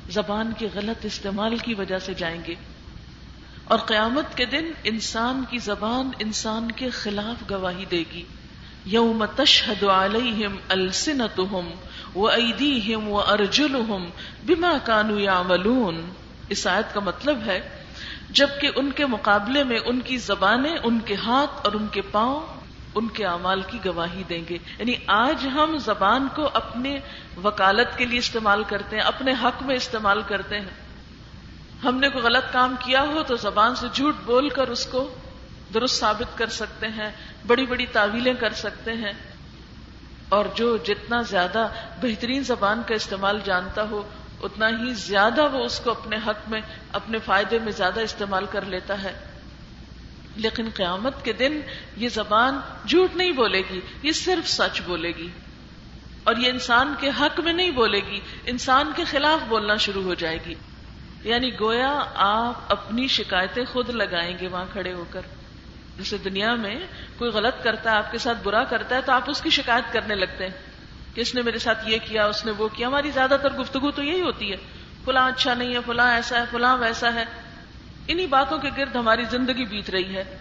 زبان 0.10 0.52
کے 0.58 0.68
غلط 0.74 1.06
استعمال 1.06 1.58
کی 1.58 1.74
وجہ 1.74 2.00
سے 2.00 2.14
جائیں 2.14 2.42
گے۔ 2.48 2.56
اور 3.66 3.80
قیامت 3.80 4.38
کے 4.38 4.46
دن 4.46 4.72
انسان 4.84 5.44
کی 5.50 5.58
زبان 5.58 6.12
انسان 6.20 6.72
کے 6.72 6.90
خلاف 6.90 7.52
گواہی 7.52 7.86
دے 7.86 8.04
گی۔ 8.12 8.24
یوم 8.86 9.26
تشہد 9.26 9.84
علیہم 9.84 10.56
السنتہم 10.70 11.72
و 12.16 12.28
ایدیہم 12.28 13.08
و 13.08 13.20
ارجلہم 13.20 14.10
بما 14.44 14.78
کانو 14.84 15.20
یعملون۔ 15.20 16.10
اس 16.50 16.68
آیت 16.68 16.94
کا 16.94 17.00
مطلب 17.00 17.40
ہے، 17.46 17.70
جبکہ 18.30 18.70
ان 18.76 18.92
کے 18.92 19.06
مقابلے 19.06 19.64
میں 19.64 19.80
ان 19.86 20.00
کی 20.02 20.18
زبانیں 20.18 20.76
ان 20.84 21.00
کے 21.00 21.16
ہاتھ 21.16 21.52
اور 21.64 21.74
ان 21.74 21.88
کے 21.92 22.02
پاؤں 22.02 22.46
ان 22.96 23.08
کے 23.08 23.26
اعمال 23.26 23.62
کی 23.62 23.78
گواہی 23.86 24.24
دیں 24.30 24.42
گے۔ 24.50 24.58
یعنی 24.80 24.94
آج 25.08 25.48
ہم 25.48 25.78
زبان 25.78 26.28
کو 26.36 26.50
اپنے 26.54 27.00
وکالت 27.44 27.98
کے 27.98 28.06
لیے 28.06 28.20
استعمال 28.20 28.64
کرتے 28.64 28.96
ہیں، 28.96 29.04
اپنے 29.04 29.32
حق 29.44 29.64
میں 29.64 29.76
استعمال 29.76 30.22
کرتے 30.28 30.60
ہیں۔ 30.60 30.83
ہم 31.84 32.00
نے 32.00 32.10
کوئی 32.10 32.24
غلط 32.24 32.54
کام 32.54 32.76
کیا 32.80 33.02
ہو 33.02 33.24
تو 33.24 33.36
زبان 33.36 33.76
سے 33.76 33.88
جھوٹ 33.94 34.16
بول 34.26 34.50
کر 34.50 34.68
اس 34.68 34.86
کو 34.86 35.14
درست 35.74 36.00
ثابت 36.00 36.38
کر 36.38 36.48
سکتے 36.48 36.88
ہیں، 36.88 37.12
بڑی 37.48 37.66
بڑی 37.66 37.86
تعویلیں 37.86 38.34
کر 38.34 38.54
سکتے 38.54 38.92
ہیں۔ 38.92 39.14
اور 40.30 40.46
جو 40.56 40.78
جتنا 40.78 41.22
زیادہ 41.22 41.68
بہترین 42.02 42.44
زبان 42.44 42.82
کا 42.88 42.96
استعمال 42.96 43.40
جانتا 43.44 43.84
ہو، 43.84 44.10
اتنا 44.44 44.70
ہی 44.70 44.94
زیادہ 44.94 45.50
وہ 45.52 45.66
اس 45.66 45.80
کو 45.80 45.92
اپنے 45.92 46.16
حق 46.28 46.50
میں، 46.50 46.62
اپنے 46.92 47.20
فائدے 47.20 47.60
میں 47.60 47.72
زیادہ 47.72 48.00
استعمال 48.00 48.46
کر 48.46 48.66
لیتا 48.66 49.04
ہے۔ 49.04 49.14
لیکن 50.36 50.70
قیامت 50.76 51.26
کے 51.26 51.34
دن 51.34 51.62
یہ 51.98 52.10
زبان 52.10 52.60
جھوٹ 52.88 53.16
نہیں 53.16 53.32
بولے 53.32 53.62
گی، 53.70 53.82
یہ 54.04 54.12
صرف 54.12 54.50
سچ 54.50 54.82
بولے 54.82 55.12
گی۔ 55.12 55.30
اور 56.24 56.36
یہ 56.36 56.50
انسان 56.50 56.96
کے 57.00 57.10
حق 57.20 57.40
میں 57.40 57.54
نہیں 57.54 57.72
بولے 57.72 58.00
گی، 58.00 58.20
انسان 58.46 58.92
کے 58.96 59.04
خلاف 59.04 59.40
بولنا 59.48 59.76
شروع 59.76 60.04
ہو 60.04 60.14
جائے 60.14 60.38
گی۔ 60.46 60.56
یعنی 61.24 61.52
گویا 61.60 62.00
آپ 62.16 62.54
اپنی 62.70 63.08
شکایتیں 63.08 63.66
خود 63.66 63.90
لگائیں 63.90 64.38
گے 64.42 64.48
وہاں 64.48 64.66
کھڑے 64.74 64.94
ہو 64.94 65.04
کر۔ 65.10 65.22
جیسے 65.98 66.18
دنیا 66.18 66.56
میں 66.56 66.76
کوئی 67.18 67.32
غلط 67.32 67.64
کرتا 67.64 67.92
ہے، 67.92 67.96
آپ 67.96 68.12
کے 68.12 68.18
ساتھ 68.18 68.38
برا 68.44 68.64
کرتا 68.64 68.96
ہے، 68.96 69.02
تو 69.02 69.12
آپ 69.12 69.30
اس 69.30 69.42
کی 69.42 69.50
شکایت 69.50 69.94
کرنے 69.94 70.16
لگتے 70.16 70.44
ہیں 70.44 70.54
کہ 71.16 71.22
اس 71.22 71.36
نے 71.36 71.42
میرے 71.42 71.60
ساتھ 71.60 71.90
یہ 71.90 71.98
کیا، 72.04 72.26
اس 72.26 72.46
نے 72.46 72.52
وہ 72.52 72.68
کیا۔ 72.68 72.88
ہماری 72.88 73.12
زیادہ 73.12 73.38
تر 73.42 73.54
گفتگو 73.54 73.92
تو 73.92 74.04
یہی 74.04 74.22
ہوتی 74.22 74.52
ہے، 74.52 74.58
فلاں 75.06 75.28
اچھا 75.28 75.54
نہیں 75.54 75.74
ہے، 75.74 75.80
فلاں 75.86 76.12
ایسا 76.12 76.40
ہے، 76.40 76.44
فلاں 76.52 76.78
ویسا 76.78 77.14
ہے۔ 77.14 77.26
انہی 78.08 78.28
باتوں 78.28 78.58
کے 78.58 78.70
گرد 78.78 78.96
ہماری 78.96 79.24
زندگی 79.32 79.66
بیت 79.66 79.90
رہی 79.90 80.16
ہے۔ 80.16 80.38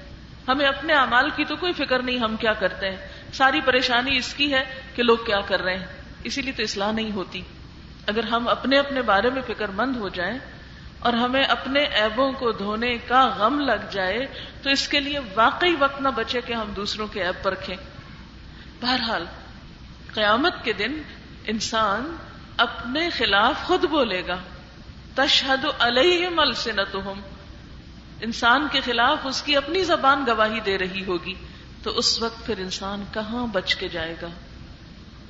ہمیں 0.48 0.66
اپنے 0.66 0.92
اعمال 0.92 1.30
کی 1.30 1.44
تو 1.44 1.56
کوئی 1.56 1.72
فکر 1.72 2.02
نہیں، 2.02 2.18
ہم 2.18 2.36
کیا 2.36 2.52
کرتے 2.52 2.90
ہیں۔ 2.90 2.96
ساری 3.32 3.60
پریشانی 3.60 4.16
اس 4.16 4.34
کی 4.34 4.54
ہے 4.54 4.64
کہ 4.94 5.02
لوگ 5.02 5.16
کیا 5.26 5.40
کر 5.40 5.62
رہے 5.62 5.76
ہیں۔ 5.76 5.86
اسی 6.24 6.42
لیے 6.42 6.52
تو 6.52 6.62
اصلاح 6.62 6.92
نہیں 6.92 7.12
ہوتی۔ 7.12 7.40
اگر 8.06 8.24
ہم 8.24 8.48
اپنے 8.48 8.78
اپنے 8.78 9.02
بارے 9.02 9.30
میں 9.30 9.42
فکر 9.42 9.68
مند 9.68 9.96
ہو 9.96 10.08
جائیں 10.08 10.38
اور 11.02 11.12
ہمیں 11.12 11.44
اپنے 11.44 11.80
ایبوں 11.80 12.32
کو 12.32 12.52
دھونے 12.52 12.98
کا 12.98 13.26
غم 13.38 13.60
لگ 13.60 13.90
جائے 13.90 14.26
تو 14.62 14.70
اس 14.70 14.88
کے 14.88 15.00
لیے 15.00 15.18
واقعی 15.34 15.74
وقت 15.78 16.00
نہ 16.00 16.08
بچے 16.08 16.40
کہ 16.40 16.52
ہم 16.52 16.72
دوسروں 16.76 17.06
کے 17.06 17.24
ایب 17.24 17.44
پر 17.44 17.52
رکھیں۔ 17.52 17.76
بہرحال، 18.80 19.24
قیامت 20.14 20.54
کے 20.64 20.72
دن 20.72 21.02
انسان 21.46 22.16
اپنے 22.56 23.10
خلاف 23.10 23.54
خود 23.66 23.84
بولے 23.84 24.26
گا۔ 24.26 24.36
تشہد 25.14 25.64
علیہم 25.78 26.38
السنتہم۔ 26.38 27.20
انسان 28.20 28.68
کے 28.72 28.80
خلاف 28.80 29.18
اس 29.24 29.42
کی 29.42 29.56
اپنی 29.56 29.84
زبان 29.84 30.24
گواہی 30.26 30.60
دے 30.60 30.78
رہی 30.78 31.04
ہوگی۔ 31.04 31.34
تو 31.82 31.98
اس 31.98 32.22
وقت 32.22 32.46
پھر 32.46 32.58
انسان 32.58 33.04
کہاں 33.14 33.46
بچ 33.46 33.74
کے 33.74 33.88
جائے 33.88 34.14
گا؟ 34.22 34.28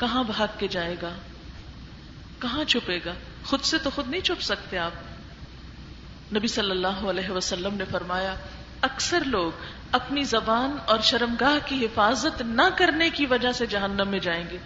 کہاں 0.01 0.25
بھاگ 0.25 0.49
کے 0.59 0.69
جائے 0.69 0.97
گا؟ 1.03 1.11
کہاں 2.39 2.65
چھپے 2.65 2.99
گا؟ 3.05 3.13
خود 3.45 3.61
سے 3.61 3.79
تو 3.79 3.91
خود 3.91 4.09
نہیں 4.09 4.21
چھپ 4.21 4.43
سکتے 4.43 4.79
آپ۔ 4.79 5.12
نبی 6.35 6.47
صلی 6.47 6.71
اللہ 6.71 6.87
علیہ 6.87 7.31
وسلم 7.31 7.75
نے 7.75 7.85
فرمایا، 7.91 8.35
اکثر 8.81 9.19
لوگ 9.25 9.53
اپنی 9.93 10.25
زبان 10.25 10.77
اور 10.87 10.99
شرمگاہ 11.01 11.59
کی 11.67 11.85
حفاظت 11.85 12.43
نہ 12.43 12.63
کرنے 12.77 13.11
کی 13.11 13.27
وجہ 13.27 13.53
سے 13.53 13.67
جہنم 13.67 14.09
میں 14.09 14.19
جائیں 14.19 14.45
گے۔ 14.51 14.59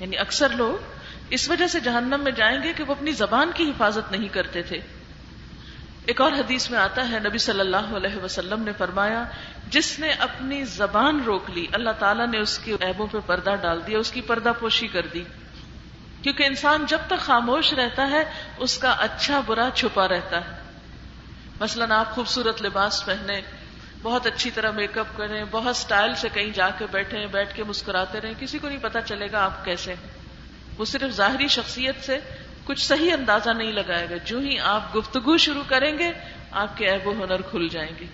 یعنی 0.00 0.18
اکثر 0.18 0.48
لوگ 0.48 0.84
اس 1.30 1.48
وجہ 1.48 1.66
سے 1.66 1.80
جہنم 1.80 2.20
میں 2.24 2.32
جائیں 2.32 2.62
گے 2.62 2.72
کہ 2.72 2.84
وہ 2.84 2.92
اپنی 2.92 3.12
زبان 3.12 3.50
کی 3.54 3.70
حفاظت 3.70 4.12
نہیں 4.12 4.28
کرتے 4.28 4.62
تھے۔ 4.62 4.78
ایک 6.06 6.20
اور 6.20 6.32
حدیث 6.32 6.70
میں 6.70 6.78
آتا 6.78 7.08
ہے، 7.08 7.18
نبی 7.18 7.38
صلی 7.38 7.60
اللہ 7.60 7.96
علیہ 7.96 8.24
وسلم 8.24 8.62
نے 8.62 8.72
فرمایا، 8.78 9.24
جس 9.70 9.98
نے 9.98 10.10
اپنی 10.10 10.64
زبان 10.64 11.20
روک 11.22 11.50
لی، 11.50 11.66
اللہ 11.72 11.90
تعالیٰ 11.98 12.26
نے 12.26 12.38
اس 12.38 12.58
کی 12.58 12.72
عیبوں 12.72 13.06
پہ 13.06 13.18
پردہ 13.26 13.54
ڈال 13.60 13.80
دیا، 13.86 13.98
اس 13.98 14.10
کی 14.10 14.20
پردہ 14.20 14.52
پوشی 14.58 14.86
کر 14.86 15.06
دی۔ 15.06 15.24
کیونکہ 16.22 16.42
انسان 16.42 16.86
جب 16.88 16.98
تک 17.06 17.18
خاموش 17.18 17.72
رہتا 17.72 18.10
ہے، 18.10 18.24
اس 18.56 18.78
کا 18.78 18.90
اچھا 18.90 19.40
برا 19.40 19.68
چھپا 19.74 20.08
رہتا 20.08 20.38
ہے۔ 20.38 20.56
مثلاً 21.60 21.90
آپ 21.90 22.14
خوبصورت 22.14 22.62
لباس 22.62 23.06
پہنے 23.06 23.40
بہت 24.02 24.26
اچھی 24.26 24.50
طرح 24.50 24.70
میک 24.70 24.98
اپ 24.98 25.06
کریں، 25.16 25.44
بہت 25.50 25.76
سٹائل 25.76 26.14
سے 26.14 26.28
کہیں 26.32 26.50
جا 26.50 26.70
کے 26.70 26.84
بیٹھے 26.90 27.26
بیٹھ 27.26 27.54
کے 27.54 27.64
مسکراتے 27.64 28.20
رہیں، 28.20 28.34
کسی 28.38 28.58
کو 28.58 28.68
نہیں 28.68 28.78
پتا 28.78 29.00
چلے 29.00 29.32
گا 29.32 29.44
آپ 29.44 29.64
کیسے 29.64 29.94
وہ 30.78 30.84
صرف 30.84 31.10
ظاہری 31.10 31.48
شخصیت 31.48 32.04
سے 32.04 32.18
کچھ 32.64 32.86
صحیح 32.86 33.12
اندازہ 33.12 33.50
نہیں 33.50 33.72
لگائے 33.72 34.10
گا۔ 34.10 34.16
جو 34.16 34.38
ہی 34.38 34.58
آپ 34.58 34.96
گفتگو 34.96 35.36
شروع 35.36 35.62
کریں 35.68 35.98
گے، 35.98 36.12
آپ 36.50 36.76
کے 36.76 36.86
ایب 36.86 37.06
و 37.06 37.12
ہنر 37.12 37.42
کھل 37.42 37.68
جائیں 37.68 37.92
گے۔ 38.00 38.06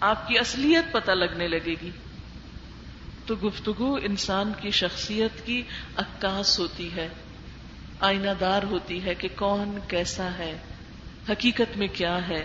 آپ 0.00 0.28
کی 0.28 0.38
اصلیت 0.38 0.92
پتہ 0.92 1.10
لگنے 1.10 1.48
لگے 1.48 1.74
گی۔ 1.82 1.90
تو 3.26 3.34
گفتگو 3.34 3.94
انسان 3.94 4.52
کی 4.60 4.70
شخصیت 4.70 5.46
کی 5.46 5.62
عکاس 5.96 6.58
ہوتی 6.58 6.94
ہے۔ 6.96 7.08
آئینہ 8.00 8.30
دار 8.40 8.62
ہوتی 8.62 9.04
ہے 9.04 9.14
کہ 9.14 9.28
کون 9.36 9.78
کیسا 9.88 10.28
ہے، 10.38 10.58
حقیقت 11.28 11.76
میں 11.76 11.88
کیا 11.92 12.28
ہے۔ 12.28 12.44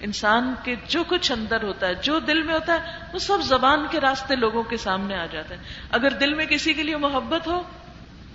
انسان 0.00 0.54
کے 0.64 0.74
جو 0.88 1.04
کچھ 1.08 1.32
اندر 1.32 1.62
ہوتا 1.62 1.86
ہے، 1.86 1.94
جو 1.94 2.18
دل 2.18 2.42
میں 2.42 2.54
ہوتا 2.54 2.72
ہے، 2.74 2.96
وہ 3.12 3.18
سب 3.18 3.38
زبان 3.42 3.86
کے 3.90 4.00
راستے 4.00 4.36
لوگوں 4.36 4.62
کے 4.62 4.76
سامنے 4.76 5.16
آ 5.16 5.26
جاتا 5.26 5.54
ہے۔ 5.54 5.60
اگر 5.90 6.10
دل 6.10 6.34
میں 6.34 6.46
کسی 6.46 6.74
کے 6.74 6.82
لیے 6.82 6.96
محبت 6.96 7.46
ہو، 7.46 7.62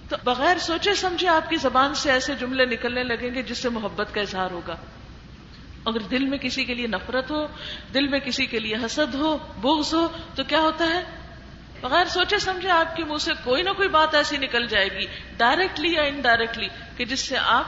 تو 0.09 0.15
بغیر 0.23 0.57
سوچے 0.57 0.93
سمجھے 0.93 1.27
آپ 1.27 1.49
کی 1.49 1.55
زبان 1.55 1.95
سے 1.95 2.11
ایسے 2.11 2.35
جملے 2.35 2.65
نکلنے 2.65 3.03
لگیں 3.03 3.35
گے 3.35 3.41
جس 3.41 3.57
سے 3.57 3.69
محبت 3.69 4.13
کا 4.13 4.21
اظہار 4.21 4.51
ہوگا۔ 4.51 4.75
اگر 5.85 5.99
دل 5.99 6.25
میں 6.25 6.37
کسی 6.37 6.65
کے 6.65 6.73
لیے 6.73 6.87
نفرت 6.87 7.31
ہو، 7.31 7.47
دل 7.93 8.07
میں 8.07 8.19
کسی 8.19 8.45
کے 8.45 8.59
لیے 8.59 8.75
حسد 8.75 9.15
ہو، 9.15 9.37
بغض 9.61 9.93
ہو، 9.93 10.07
تو 10.35 10.43
کیا 10.43 10.59
ہوتا 10.59 10.85
ہے؟ 10.85 11.03
بغیر 11.81 12.05
سوچے 12.05 12.39
سمجھے 12.39 12.69
آپ 12.69 12.95
کے 12.95 13.03
منہ 13.03 13.17
سے 13.17 13.31
کوئی 13.43 13.63
نہ 13.63 13.69
کوئی 13.69 13.89
بات 13.89 14.15
ایسی 14.15 14.37
نکل 14.37 14.67
جائے 14.67 14.89
گی 14.91 15.05
ڈائریکٹلی 15.37 15.93
یا 15.93 16.03
انڈائریکٹلی 16.03 16.67
کہ 16.97 17.05
جس 17.05 17.19
سے 17.19 17.37
آپ 17.37 17.65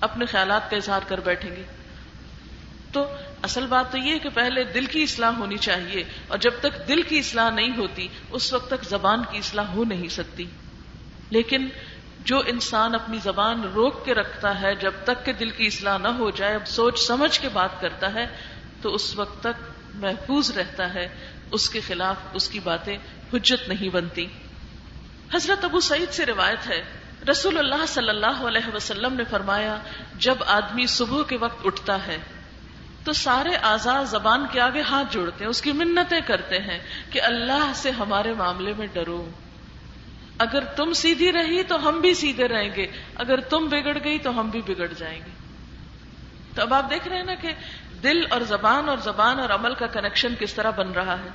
اپنے 0.00 0.26
خیالات 0.26 0.70
کا 0.70 0.76
اظہار 0.76 1.00
کر 1.08 1.20
بیٹھیں 1.20 1.50
گے۔ 1.56 1.62
تو 2.92 3.06
اصل 3.42 3.66
بات 3.66 3.92
تو 3.92 3.98
یہ 3.98 4.18
کہ 4.18 4.28
پہلے 4.28 4.64
دل 4.64 4.86
کی 4.86 5.02
اصلاح 5.02 5.30
ہونی 5.30 5.56
چاہیے، 5.56 6.02
اور 6.28 6.38
جب 6.38 6.50
تک 6.60 6.88
دل 6.88 7.02
کی 7.02 7.18
اصلاح 7.18 7.50
نہیں 7.50 7.76
ہوتی، 7.76 8.08
اس 8.30 8.52
وقت 8.52 8.68
تک 8.68 8.84
زبان 8.84 9.22
کی 9.30 9.38
اصلاح 9.38 9.64
ہو 9.64 9.84
نہیں 9.84 10.08
سکتی۔ 10.08 10.46
لیکن 11.30 11.68
جو 12.24 12.42
انسان 12.46 12.94
اپنی 12.94 13.18
زبان 13.22 13.62
روک 13.62 14.04
کے 14.04 14.14
رکھتا 14.14 14.60
ہے، 14.60 14.74
جب 14.74 14.92
تک 15.04 15.24
کہ 15.26 15.32
دل 15.32 15.50
کی 15.50 15.66
اصلاح 15.66 15.98
نہ 15.98 16.08
ہو 16.08 16.30
جائے، 16.30 16.54
اب 16.54 16.66
سوچ 16.66 17.00
سمجھ 17.00 17.40
کے 17.40 17.48
بات 17.48 17.80
کرتا 17.80 18.14
ہے، 18.14 18.26
تو 18.82 18.94
اس 18.94 19.16
وقت 19.16 19.40
تک 19.40 19.62
محفوظ 19.94 20.50
رہتا 20.50 20.94
ہے۔ 20.94 21.08
اس 21.50 21.70
کے 21.70 21.80
خلاف 21.80 22.16
اس 22.32 22.48
کی 22.48 22.60
باتیں 22.60 22.98
حجت 23.34 23.68
نہیں 23.68 23.88
بنتی۔ 23.88 24.26
حضرت 25.34 25.64
ابو 25.64 25.80
سعید 25.80 26.12
سے 26.12 26.26
روایت 26.26 26.66
ہے، 26.66 26.82
رسول 27.30 27.58
اللہ 27.58 27.86
صلی 27.88 28.08
اللہ 28.08 28.42
علیہ 28.46 28.74
وسلم 28.74 29.14
نے 29.14 29.24
فرمایا، 29.30 29.76
جب 30.18 30.34
آدمی 30.46 30.86
صبح 30.86 31.22
کے 31.22 31.36
وقت 31.36 31.66
اٹھتا 31.66 32.06
ہے، 32.06 32.18
تو 33.04 33.12
سارے 33.12 33.56
آزاد 33.56 34.04
زبان 34.04 34.46
کے 34.52 34.60
آگے 34.60 34.80
ہاتھ 34.80 35.12
جوڑتے 35.12 35.44
ہیں، 35.44 35.50
اس 35.50 35.62
کی 35.62 35.72
منتیں 35.72 36.20
کرتے 36.26 36.58
ہیں 36.58 36.78
کہ 37.10 37.22
اللہ 37.22 37.72
سے 37.74 37.90
ہمارے 37.90 38.32
معاملے 38.32 38.72
میں 38.78 38.86
ڈرو۔ 38.92 39.30
اگر 40.38 40.64
تم 40.64 40.92
سیدھی 40.92 41.32
رہی 41.32 41.62
تو 41.62 41.88
ہم 41.88 42.00
بھی 42.00 42.14
سیدھے 42.14 42.48
رہیں 42.48 42.70
گے، 42.76 42.86
اگر 43.14 43.40
تم 43.40 43.68
بگڑ 43.68 43.98
گئی 44.04 44.18
تو 44.18 44.40
ہم 44.40 44.50
بھی 44.50 44.62
بگڑ 44.62 44.88
جائیں 44.98 45.20
گے۔ 45.20 45.30
تو 46.54 46.62
اب 46.62 46.74
آپ 46.74 46.90
دیکھ 46.90 47.08
رہے 47.08 47.16
ہیں 47.16 47.24
نا 47.24 47.34
کہ 47.34 47.52
دل 48.04 48.24
اور 48.30 48.40
زبان 48.40 48.88
اور 48.88 48.98
زبان 48.98 49.40
اور 49.40 49.50
عمل 49.50 49.74
کا 49.74 49.86
کنیکشن 49.86 50.34
کس 50.38 50.54
طرح 50.54 50.70
بن 50.70 50.92
رہا 50.92 51.18
ہے؟ 51.18 51.28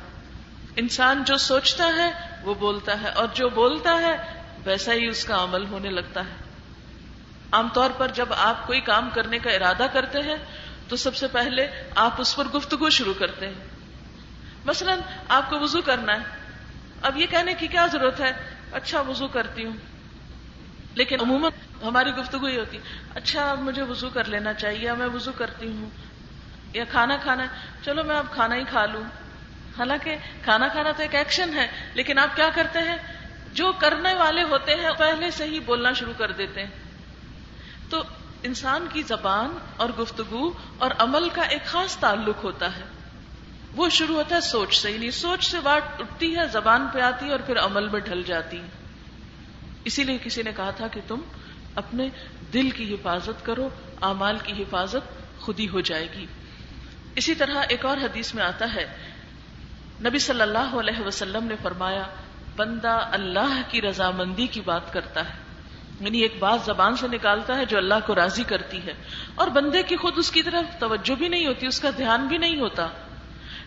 انسان 0.75 1.23
جو 1.23 1.37
سوچتا 1.37 1.87
ہے، 1.97 2.11
وہ 2.41 2.53
بولتا 2.53 3.01
ہے، 3.01 3.09
اور 3.09 3.27
جو 3.33 3.49
بولتا 3.49 4.01
ہے، 4.01 4.43
ویسا 4.63 4.93
ہی 4.93 5.07
اس 5.07 5.25
کا 5.25 5.43
عمل 5.43 5.65
ہونے 5.65 5.89
لگتا 5.89 6.21
ہے۔ 6.21 6.35
عام 7.51 7.69
طور 7.73 7.89
پر 7.97 8.07
جب 8.07 8.33
آپ 8.37 8.67
کوئی 8.67 8.81
کام 8.81 9.09
کرنے 9.13 9.39
کا 9.39 9.51
ارادہ 9.51 9.85
کرتے 9.93 10.19
ہیں، 10.19 10.35
تو 10.87 10.95
سب 10.95 11.15
سے 11.15 11.27
پہلے 11.27 11.67
آپ 11.95 12.21
اس 12.21 12.35
پر 12.35 12.45
گفتگو 12.45 12.89
شروع 12.89 13.13
کرتے 13.13 13.47
ہیں۔ 13.47 13.65
مثلا، 14.65 14.95
آپ 15.29 15.49
کو 15.49 15.59
وضو 15.59 15.81
کرنا 15.81 16.13
ہے۔ 16.13 16.23
اب 17.01 17.17
یہ 17.17 17.25
کہنے 17.25 17.53
کی 17.53 17.67
کیا 17.67 17.87
ضرورت 17.91 18.19
ہے؟ 18.19 18.31
اچھا 18.71 19.01
وضو 19.01 19.27
کرتی 19.27 19.65
ہوں۔ 19.65 19.77
لیکن 20.95 21.17
عموماً 21.21 21.51
ہماری 21.83 22.11
گفتگو 22.11 22.47
یہ 22.47 22.59
ہوتی 22.59 22.77
اچھا 23.15 23.51
اب 23.51 23.59
مجھے 23.59 23.81
وضو 23.81 24.09
کر 24.09 24.23
لینا 24.25 24.53
چاہیے 24.53 24.93
میں 24.93 25.07
وضو 25.07 25.31
کرتی 25.31 25.67
ہوں۔ 25.67 25.89
یا 26.73 26.83
کھانا 26.83 27.17
کھانا 27.17 27.43
ہے۔ 27.43 27.47
چلو 27.83 28.03
میں 28.03 28.15
اب 28.15 28.25
کھانا 28.31 28.55
ہی 28.55 28.63
کھا 28.63 28.85
لوں۔ 28.85 29.03
حالانکہ 29.77 30.15
کھانا 30.43 30.67
کھانا 30.67 30.91
تو 30.91 31.01
ایک 31.01 31.15
ایکشن 31.15 31.53
ہے، 31.53 31.67
لیکن 31.93 32.19
آپ 32.19 32.35
کیا 32.35 32.49
کرتے 32.55 32.79
ہیں؟ 32.79 32.95
جو 33.53 33.71
کرنے 33.71 34.13
والے 34.13 34.43
ہوتے 34.43 34.75
ہیں، 34.75 34.89
پہلے 34.97 35.31
سے 35.31 35.43
ہی 35.43 35.59
بولنا 35.59 35.93
شروع 35.93 36.13
کر 36.17 36.31
دیتے 36.31 36.63
ہیں۔ 36.63 36.69
تو 37.89 38.03
انسان 38.43 38.87
کی 38.93 39.01
زبان 39.01 39.57
اور 39.77 39.89
گفتگو 39.89 40.51
اور 40.77 40.91
عمل 40.97 41.29
کا 41.29 41.41
ایک 41.41 41.65
خاص 41.65 41.97
تعلق 41.97 42.43
ہوتا 42.43 42.75
ہے۔ 42.75 42.83
وہ 43.75 43.89
شروع 43.89 44.15
ہوتا 44.15 44.35
ہے 44.35 44.41
سوچ 44.41 44.81
سے 44.81 44.91
یعنی 44.91 45.11
سوچ 45.11 45.51
سے 45.51 45.59
بات 45.59 46.01
اٹھتی 46.01 46.37
ہے، 46.37 46.47
زبان 46.47 46.87
پہ 46.93 46.99
آتی 46.99 47.25
ہے 47.25 47.31
اور 47.31 47.39
پھر 47.39 47.59
عمل 47.59 47.87
میں 47.87 47.99
ڈھل 47.99 48.23
جاتی 48.23 48.57
ہے۔ 48.57 48.67
اسی 49.85 50.03
لیے 50.03 50.17
کسی 50.23 50.41
نے 50.43 50.51
کہا 50.55 50.71
تھا 50.71 50.87
کہ 50.87 51.01
تم 51.07 51.19
اپنے 51.75 52.09
دل 52.53 52.69
کی 52.69 52.93
حفاظت 52.93 53.45
کرو 53.45 53.69
امال 54.01 54.37
کی 54.43 54.63
حفاظت 54.63 55.39
خود 55.39 55.59
ہی 55.59 55.67
ہو 55.69 55.79
جائے 55.79 56.07
گی۔ 56.13 56.25
اسی 57.19 57.35
طرح 57.35 57.57
ایک 57.69 57.85
اور 57.85 57.97
حدیث 57.97 58.33
میں 58.33 58.43
آتا 58.43 58.75
ہے۔ 58.75 59.11
نبی 60.01 60.19
صلی 60.19 60.41
اللہ 60.41 60.57
علیہ 60.57 61.07
وسلم 61.07 61.43
نے 61.43 61.55
فرمایا، 61.63 62.03
بندہ 62.55 63.09
اللہ 63.11 63.61
کی 63.69 63.81
رضامندی 63.81 64.47
کی 64.47 64.61
بات 64.61 64.93
کرتا 64.93 65.29
ہے۔ 65.29 65.33
یعنی 65.99 66.19
ایک 66.19 66.35
بات 66.39 66.59
زبان 66.65 66.95
سے 66.95 67.07
نکالتا 67.07 67.57
ہے 67.57 67.65
جو 67.65 67.77
اللہ 67.77 67.93
کو 68.05 68.15
راضی 68.15 68.43
کرتی 68.43 68.85
ہے۔ 68.85 68.93
اور 69.35 69.47
بندے 69.47 69.83
کی 69.83 69.95
خود 69.95 70.13
اس 70.17 70.31
کی 70.31 70.43
طرف 70.43 70.79
توجہ 70.79 71.15
بھی 71.15 71.27
نہیں 71.27 71.47
ہوتی، 71.47 71.67
اس 71.67 71.79
کا 71.79 71.89
دھیان 71.97 72.27
بھی 72.27 72.37
نہیں 72.37 72.59
ہوتا۔ 72.59 72.87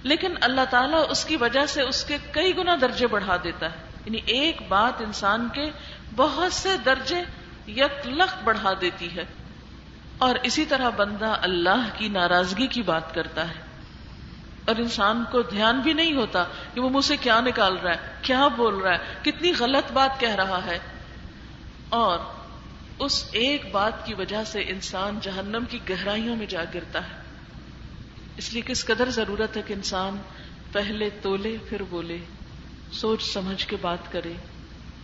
لیکن 0.02 0.35
اللہ 0.40 0.64
تعالیٰ 0.71 1.04
اس 1.11 1.25
کی 1.25 1.37
وجہ 1.37 1.66
سے 1.66 1.82
اس 1.82 2.04
کے 2.04 2.18
کئی 2.30 2.56
گنا 2.56 2.76
درجے 2.80 3.06
بڑھا 3.06 3.37
دیتا 3.44 3.66
ہے۔ 3.66 3.76
یعنی 4.06 4.18
ایک 4.26 4.56
بات 4.68 5.00
انسان 5.00 5.49
کے 5.52 5.71
بہت 6.16 6.52
سے 6.52 6.76
درجے 6.85 7.23
یک 7.66 8.06
لخ 8.06 8.42
بڑھا 8.44 8.73
دیتی 8.80 9.16
ہے۔ 9.16 9.25
اور 10.23 10.35
اسی 10.43 10.64
طرح 10.64 10.88
بندہ 10.88 11.37
اللہ 11.43 11.88
کی 11.97 12.09
ناراضگی 12.09 12.67
کی 12.67 12.83
بات 12.83 13.14
کرتا 13.14 13.49
ہے 13.49 13.62
اور 14.64 14.76
انسان 14.76 15.25
کو 15.33 15.43
دھیان 15.43 15.81
بھی 15.81 15.93
نہیں 15.93 16.17
ہوتا 16.17 16.45
کہ 16.75 16.81
وہ 16.81 16.91
مجھ 16.91 17.05
سے 17.05 17.17
کیا 17.17 17.41
نکال 17.41 17.76
رہا 17.76 17.91
ہے، 17.91 17.97
کیا 18.23 18.49
بول 18.49 18.75
رہا 18.75 18.93
ہے، 18.93 19.14
کتنی 19.23 19.52
غلط 19.59 19.93
بات 19.93 20.21
کہہ 20.21 20.35
رہا 20.35 20.61
ہے۔ 20.67 20.79
اور 21.88 22.19
اس 22.99 23.25
ایک 23.33 23.73
بات 23.73 24.07
کی 24.07 24.14
وجہ 24.14 24.45
سے 24.45 24.61
انسان 24.61 25.19
جہنم 25.23 25.64
کی 25.71 25.79
گہرائیوں 25.91 26.37
میں 26.37 26.47
جا 26.47 26.64
گرتا 26.75 26.99
ہے۔ 26.99 27.17
اس 28.37 28.52
لیے 28.52 28.62
کس 28.67 28.85
قدر 28.85 29.11
ضرورت 29.11 29.57
ہے 29.57 29.62
کہ 29.67 29.73
انسان 29.73 30.17
پہلے 30.73 31.11
تولے، 31.23 31.57
پھر 31.69 31.83
بولے، 31.91 32.19
سوچ 32.93 33.23
سمجھ 33.33 33.67
کے 33.67 33.76
بات 33.81 34.12
کرے۔ 34.12 34.33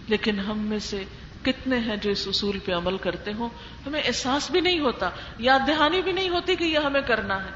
لیکن 0.09 0.41
ہم 0.41 0.59
میں 0.59 0.79
سے 0.79 1.05
کتنے 1.43 1.79
ہیں 1.79 1.97
جو 1.97 2.11
اس 2.11 2.25
اصول 2.27 2.59
پہ 2.59 2.73
عمل 2.73 2.97
کرتے 2.97 3.33
ہوں؟ 3.33 3.49
ہمیں 3.87 4.03
احساس 4.05 4.51
بھی 4.51 4.61
نہیں 4.61 4.81
ہوتا، 4.81 5.11
یاد 5.39 5.61
دہانی 5.67 6.03
بھی 6.03 6.13
نہیں 6.13 6.29
ہوتی 6.29 6.57
کہ 6.57 6.65
یہ 6.65 6.79
ہمیں 6.79 7.01
کرنا 7.01 7.45
ہے۔ 7.45 7.51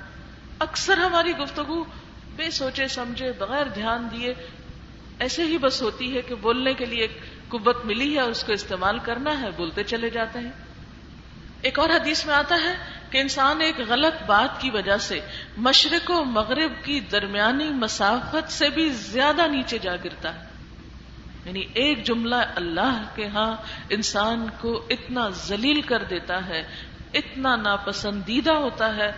اکثر 0.58 0.96
ہماری 0.96 1.32
گفتگو 1.36 1.84
بے 2.36 2.50
سوچے، 2.50 2.88
سمجھے، 2.88 3.32
بغیر 3.38 3.66
دھیان 3.66 4.08
دیے 4.12 4.34
ایسے 5.18 5.44
ہی 5.44 5.58
بس 5.58 5.82
ہوتی 5.82 6.16
ہے 6.16 6.22
کہ 6.22 6.34
بولنے 6.34 6.74
کے 6.74 6.84
لیے 6.84 7.00
ایک 7.00 7.18
قوت 7.48 7.84
ملی 7.84 8.16
ہے 8.16 8.20
اس 8.20 8.44
کو 8.44 8.52
استعمال 8.52 8.98
کرنا 8.98 9.40
ہے، 9.40 9.50
بولتے 9.56 9.84
چلے 9.84 10.10
جاتے 10.10 10.38
ہیں۔ 10.38 10.50
ایک 11.62 11.78
اور 11.78 11.90
حدیث 11.90 12.26
میں 12.26 12.34
آتا 12.34 12.54
ہے 12.64 12.76
کہ 13.10 13.18
انسان 13.18 13.60
ایک 13.60 13.80
غلط 13.88 14.22
بات 14.26 14.60
کی 14.60 14.70
وجہ 14.70 14.96
سے 14.96 15.20
مشرق 15.56 16.10
و 16.10 16.24
مغرب 16.24 16.72
کی 16.84 17.00
درمیانی 17.00 17.68
مسافت 17.68 18.52
سے 18.52 18.68
بھی 18.68 18.88
زیادہ 18.88 19.46
نیچے 19.46 19.78
جا 19.78 19.96
گرتا 20.04 20.34
ہے۔ 20.34 20.51
یعنی 21.44 21.64
ایک 21.74 22.04
جملہ 22.04 22.34
اللہ 22.54 23.02
کے 23.14 23.26
ہاں 23.26 23.56
انسان 23.90 24.46
کو 24.60 24.86
اتنا 24.90 25.28
ذلیل 25.28 25.80
کر 25.80 26.02
دیتا 26.02 26.46
ہے، 26.46 26.62
اتنا 27.14 27.56
ناپسندیدہ 27.56 28.52
ہوتا 28.52 28.96
ہے 28.96 29.12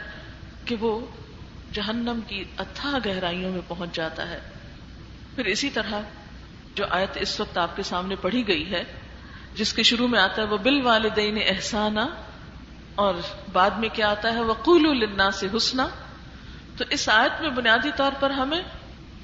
کہ 0.64 0.76
وہ 0.80 1.00
جہنم 1.72 2.20
کی 2.26 2.44
اتھا 2.58 2.98
گہرائیوں 3.06 3.52
میں 3.52 3.60
پہنچ 3.68 3.94
جاتا 3.94 4.28
ہے۔ 4.30 4.40
پھر 5.34 5.44
اسی 5.44 5.70
طرح 5.70 6.00
جو 6.74 6.84
آیت 6.90 7.10
اس 7.14 7.40
وقت 7.40 7.58
آپ 7.58 7.76
کے 7.76 7.82
سامنے 7.82 8.16
پڑھی 8.16 8.48
گئی 8.48 8.70
ہے، 8.70 8.84
جس 9.54 9.72
کے 9.72 9.82
شروع 9.82 10.08
میں 10.08 10.20
آتا 10.20 10.42
ہے، 10.42 10.46
وہ 10.46 10.58
بل 10.58 10.80
والدین 10.82 11.38
احسانہ 11.46 12.00
اور 12.94 13.14
بعد 13.52 13.70
میں 13.70 13.88
کیا 13.88 14.10
آتا 14.10 14.32
ہے، 14.32 14.40
وہ 14.40 14.54
قول 14.54 14.86
النا 14.86 15.30
سے 15.30 15.48
حسنا 15.56 15.86
تو 16.76 16.84
اس 16.90 17.08
آیت 17.08 17.40
میں 17.40 17.50
بنیادی 17.50 17.90
طور 17.96 18.12
پر 18.20 18.30
ہمیں 18.30 18.62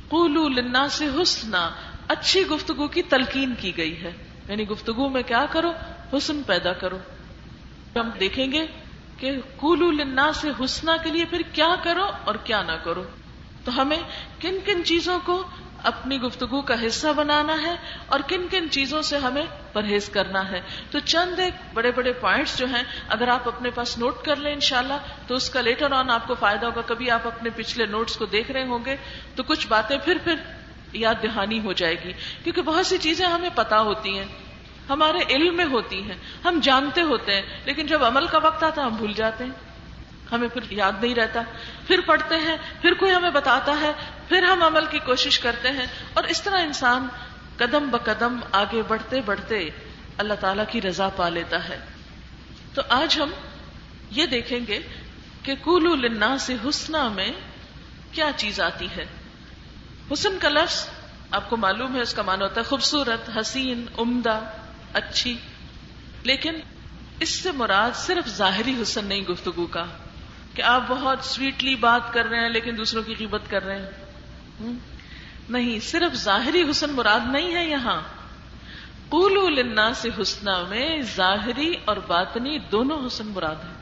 قول 0.09 0.59
النا 0.59 0.89
سے 0.89 1.09
حسنا 1.23 1.71
اچھی 2.11 2.47
گفتگو 2.47 2.89
کی 2.89 3.03
تلقین 3.03 3.55
کی 3.59 3.77
گئی 3.77 4.03
ہے۔ 4.03 4.13
یعنی 4.49 4.69
گفتگو 4.69 5.09
میں 5.09 5.23
کیا 5.23 5.47
کرو؟ 5.51 5.73
حسن 6.13 6.43
پیدا 6.43 6.73
کرو۔ 6.73 6.99
ہم 7.97 8.11
دیکھیں 8.21 8.53
گے 8.53 8.67
کہ 9.19 9.31
قول 9.57 10.01
النا 10.01 10.33
سے 10.33 10.49
حسنا 10.65 10.97
کے 10.97 11.11
لیے 11.11 11.25
پھر 11.25 11.43
کیا 11.53 11.75
کرو 11.83 12.11
اور 12.25 12.35
کیا 12.35 12.63
نہ 12.63 12.73
کرو۔ 12.85 13.05
تو 13.65 13.83
ہمیں 13.83 13.97
کن 14.41 14.59
کن 14.65 14.85
چیزوں 14.85 15.19
کو 15.25 15.43
اپنی 15.83 16.21
گفتگو 16.21 16.63
کا 16.63 16.87
حصہ 16.87 17.07
بنانا 17.17 17.63
ہے 17.63 17.75
اور 18.07 18.21
کن 18.27 18.47
کن 18.51 18.71
چیزوں 18.71 19.03
سے 19.03 19.19
ہمیں 19.19 19.47
پرہیز 19.73 20.09
کرنا 20.09 20.51
ہے۔ 20.51 20.61
تو 20.91 20.99
چند 20.99 21.39
ایک 21.39 21.55
بڑے 21.75 21.91
بڑے 21.91 22.13
پوائنٹس 22.13 22.59
جو 22.59 22.67
ہیں، 22.67 22.83
اگر 23.09 23.29
آپ 23.29 23.49
اپنے 23.49 23.71
پاس 23.71 23.99
نوٹ 23.99 24.25
کر 24.25 24.37
لیں 24.37 24.53
انشاءاللہ، 24.53 24.95
تو 25.27 25.35
اس 25.35 25.51
کا 25.51 25.61
لیٹر 25.61 25.93
آن 25.93 26.11
آپ 26.11 26.27
کو 26.27 26.35
فائدہ 26.35 26.67
ہوگا۔ 26.67 26.81
کبھی 26.87 27.11
آپ 27.11 27.27
اپنے 27.27 27.51
پچھلے 27.57 27.87
نوٹس 27.87 28.17
کو 28.17 28.25
دیکھ 28.25 28.51
رہے 28.51 28.67
ہوں 28.67 28.85
گے۔ 28.85 28.97
تو 29.35 29.43
کچھ 29.43 29.69
باتیں 29.69 29.99
پھر 30.05 30.19
پھر 30.25 30.35
یاد 30.93 31.15
دہانی 31.23 31.61
ہو 31.61 31.73
جائے 31.73 31.97
گی۔ 32.05 32.13
کیونکہ 32.45 32.63
بہت 32.63 32.87
سی 32.87 32.99
چیزیں 32.99 33.27
ہمیں 33.27 33.51
پتا 33.55 33.81
ہوتی 33.81 34.19
ہیں۔ 34.19 34.27
ہمارے 34.89 35.19
علم 35.31 35.57
میں 35.57 35.65
ہوتی 35.65 36.03
ہیں۔ 36.03 36.17
ہم 36.45 36.61
جانتے 36.63 37.03
ہوتے 37.03 37.35
ہیں، 37.35 37.43
لیکن 37.65 37.87
جب 37.87 38.05
عمل 38.05 38.27
کا 38.27 38.39
وقت 38.39 38.65
آتا 38.65 38.83
ہم 38.83 38.95
بھول 38.95 39.13
جاتے 39.13 39.45
ہیں۔ 39.45 39.51
ہمیں 40.33 40.49
پھر 40.49 40.73
یاد 40.73 40.93
نہیں 41.03 41.15
رہتا۔ 41.15 41.43
پھر 41.87 42.01
پڑھتے 42.07 42.37
ہیں، 42.37 42.57
پھر 42.83 42.95
کوئی 42.95 43.15
ہمیں 43.15 43.31
بتاتا 43.31 43.81
ہے، 43.81 43.93
پھر 44.29 44.43
ہم 44.43 44.63
عمل 44.63 44.87
کی 44.87 44.99
کوشش 44.99 45.39
کرتے 45.39 45.71
ہیں۔ 45.71 45.87
اور 46.15 46.25
اس 46.25 46.43
طرح 46.43 46.63
انسان 46.63 47.09
قدم 47.57 47.89
ب 47.91 47.97
قدم 48.05 48.37
آگے 48.53 48.83
بڑھتے 48.89 49.21
بڑھتے 49.21 49.71
اللہ 50.19 50.35
تعالی 50.41 50.63
کی 50.69 50.81
رضا 50.83 51.09
پا 51.09 51.29
لیتا 51.29 51.69
ہے۔ 51.69 51.79
تو 52.75 52.83
آج 52.89 53.19
ہم 53.23 53.31
یہ 54.11 54.27
دیکھیں 54.27 54.61
گے 54.69 54.79
کہ 55.43 55.55
کولو 55.55 55.95
لنا 55.95 56.39
سے 56.39 56.57
حسنا 56.69 57.09
میں 57.09 57.33
کیا 58.13 58.31
چیز 58.37 58.61
آتی 58.61 58.89
ہے۔ 58.97 59.05
حسن 60.13 60.39
کا 60.39 60.49
لفظ 60.49 60.87
آپ 61.31 61.51
کو 61.51 61.57
معلوم 61.57 61.97
ہے، 61.97 62.01
اس 62.01 62.15
کا 62.15 62.23
معنی 62.23 62.43
ہوتا 62.43 62.61
ہے 62.61 62.67
خوبصورت، 62.67 63.31
حسین، 63.37 63.87
عمدہ، 63.99 64.41
اچھی۔ 64.93 65.37
لیکن 66.23 66.55
اس 67.21 67.29
سے 67.29 67.53
مراد 67.53 67.91
صرف 67.97 68.29
ظاہری 68.29 68.83
حسن 68.83 69.05
نہیں 69.05 69.21
گفتگو 69.21 69.67
کا، 69.67 69.85
کہ 70.55 70.63
آپ 70.63 70.83
بہت 70.89 71.19
سویٹلی 71.25 71.75
بات 71.75 72.13
کر 72.13 72.27
رہے 72.27 72.41
ہیں 72.41 72.49
لیکن 72.49 72.77
دوسروں 72.77 73.03
کی 73.03 73.15
قیمت 73.15 73.43
کر 73.49 73.65
رہے 73.65 73.83
ہیں۔ 73.83 74.73
نہیں، 75.49 75.81
صرف 75.81 76.15
ظاہری 76.15 76.71
حسن 76.71 76.93
مراد 76.93 77.21
نہیں 77.33 77.55
ہے 77.55 77.65
یہاں۔ 77.65 78.01
لنا 79.49 79.95
سے 79.95 80.09
حسنا 80.23 80.63
میں 80.69 81.01
ظاہری 81.17 81.75
اور 81.85 81.97
باطنی 81.97 82.59
دونوں 82.59 83.07
حسن 83.07 83.27
مراد 83.27 83.57
ہے 83.57 83.75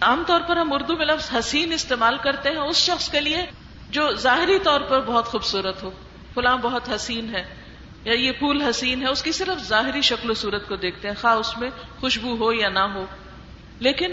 عام 0.00 0.22
طور 0.26 0.40
پر 0.40 0.56
ہم 0.56 0.72
اردو 0.72 0.96
میں 0.96 1.06
لفظ 1.06 1.30
حسین 1.34 1.72
استعمال 1.72 2.18
کرتے 2.22 2.48
ہیں 2.48 2.56
اس 2.56 2.76
شخص 2.76 3.08
کے 3.08 3.20
لیے 3.20 3.46
جو 3.92 4.14
ظاہری 4.14 4.58
طور 4.58 4.80
پر 4.80 5.00
بہت 5.00 5.24
خوبصورت 5.24 5.82
ہو۔ 5.82 5.90
فلاں 6.34 6.56
بہت 6.56 6.88
حسین 6.88 7.34
ہے، 7.34 7.54
یا 8.04 8.12
یہ 8.12 8.32
پھول 8.32 8.62
حسین 8.62 9.02
ہے، 9.02 9.08
اس 9.08 9.22
کی 9.22 9.32
صرف 9.32 9.68
ظاہری 9.68 10.00
شکل 10.00 10.30
و 10.30 10.34
صورت 10.34 10.68
کو 10.68 10.76
دیکھتے 10.76 11.08
ہیں، 11.08 11.14
خواہ 11.20 11.34
اس 11.34 11.58
میں 11.58 11.70
خوشبو 12.00 12.34
ہو 12.34 12.52
یا 12.52 12.68
نہ 12.68 12.78
ہو۔ 12.78 13.06
لیکن 13.78 14.12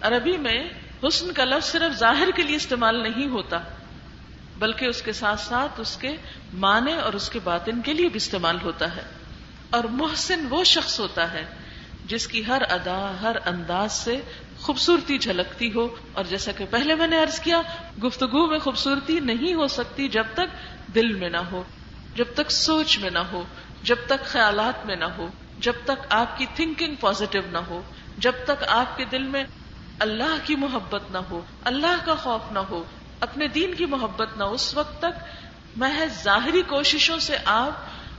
عربی 0.00 0.36
میں 0.36 0.68
حسن 1.08 1.32
کا 1.32 1.44
لفظ 1.44 1.72
صرف 1.72 1.98
ظاہر 1.98 2.28
کے 2.36 2.42
لیے 2.42 2.56
استعمال 2.56 3.02
نہیں 3.02 3.28
ہوتا، 3.28 3.58
بلکہ 4.58 4.84
اس 4.84 5.02
کے 5.02 5.12
ساتھ 5.12 5.40
ساتھ 5.40 5.80
اس 5.80 5.96
کے 5.96 6.16
معنی 6.54 6.92
اور 6.92 7.12
اس 7.12 7.30
کے 7.30 7.38
باطن 7.44 7.80
کے 7.80 7.92
لیے 7.92 8.08
بھی 8.08 8.16
استعمال 8.16 8.58
ہوتا 8.62 8.96
ہے۔ 8.96 9.02
اور 9.70 9.84
محسن 9.84 10.46
وہ 10.50 10.64
شخص 10.64 11.00
ہوتا 11.00 11.32
ہے 11.32 11.44
جس 12.04 12.26
کی 12.26 12.46
ہر 12.46 12.62
ادا، 12.70 13.14
ہر 13.22 13.36
انداز 13.46 13.92
سے 13.92 14.20
خوبصورتی 14.62 15.18
جھلکتی 15.18 15.72
ہو 15.74 15.96
اور 16.12 16.24
جیسا 16.24 16.52
کہ 16.52 16.64
پہلے 16.70 16.94
میں 16.94 17.06
نے 17.06 17.22
ارض 17.22 17.40
کیا، 17.40 17.62
گفتگو 18.04 18.46
میں 18.46 18.58
خوبصورتی 18.58 19.20
نہیں 19.20 19.54
ہو 19.54 19.66
سکتی 19.66 20.08
جب 20.08 20.24
تک 20.34 20.56
دل 20.94 21.12
میں 21.12 21.30
نہ 21.30 21.36
ہو، 21.36 21.62
جب 22.16 22.24
تک 22.34 22.50
سوچ 22.50 22.98
میں 22.98 23.10
نہ 23.10 23.18
ہو، 23.18 23.44
جب 23.82 23.96
تک 24.06 24.24
خیالات 24.24 24.86
میں 24.86 24.96
نہ 24.96 25.04
ہو، 25.04 25.28
جب 25.58 25.72
تک 25.84 26.06
آپ 26.08 26.38
کی 26.38 26.46
تھنکنگ 26.54 26.94
پازیٹو 26.94 27.38
نہ 27.50 27.58
ہو، 27.58 27.82
جب 28.18 28.32
تک 28.44 28.64
آپ 28.68 28.96
کے 28.96 29.04
دل 29.04 29.22
میں 29.22 29.44
اللہ 29.98 30.36
کی 30.44 30.56
محبت 30.56 31.02
نہ 31.10 31.18
ہو، 31.18 31.40
اللہ 31.64 32.04
کا 32.04 32.14
خوف 32.14 32.52
نہ 32.52 32.58
ہو، 32.58 32.84
اپنے 33.20 33.48
دین 33.48 33.74
کی 33.74 33.86
محبت 33.86 34.28
نہ 34.36 34.44
اس 34.44 34.74
وقت 34.74 34.98
تک 34.98 35.24
محض 35.76 36.24
ظاہری 36.24 36.62
کوششوں 36.62 37.18
سے 37.18 37.36
آپ 37.44 37.72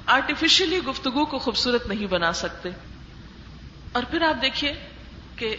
آرٹیفیشلی 0.05 0.79
گفتگو 0.79 1.25
کو 1.25 1.39
خوبصورت 1.39 1.87
نہیں 1.87 2.05
بنا 2.05 2.33
سکتے۔ 2.33 2.69
اور 3.91 4.03
پھر 4.11 4.21
آپ 4.21 4.41
دیکھیے 4.41 4.73
کہ 5.35 5.55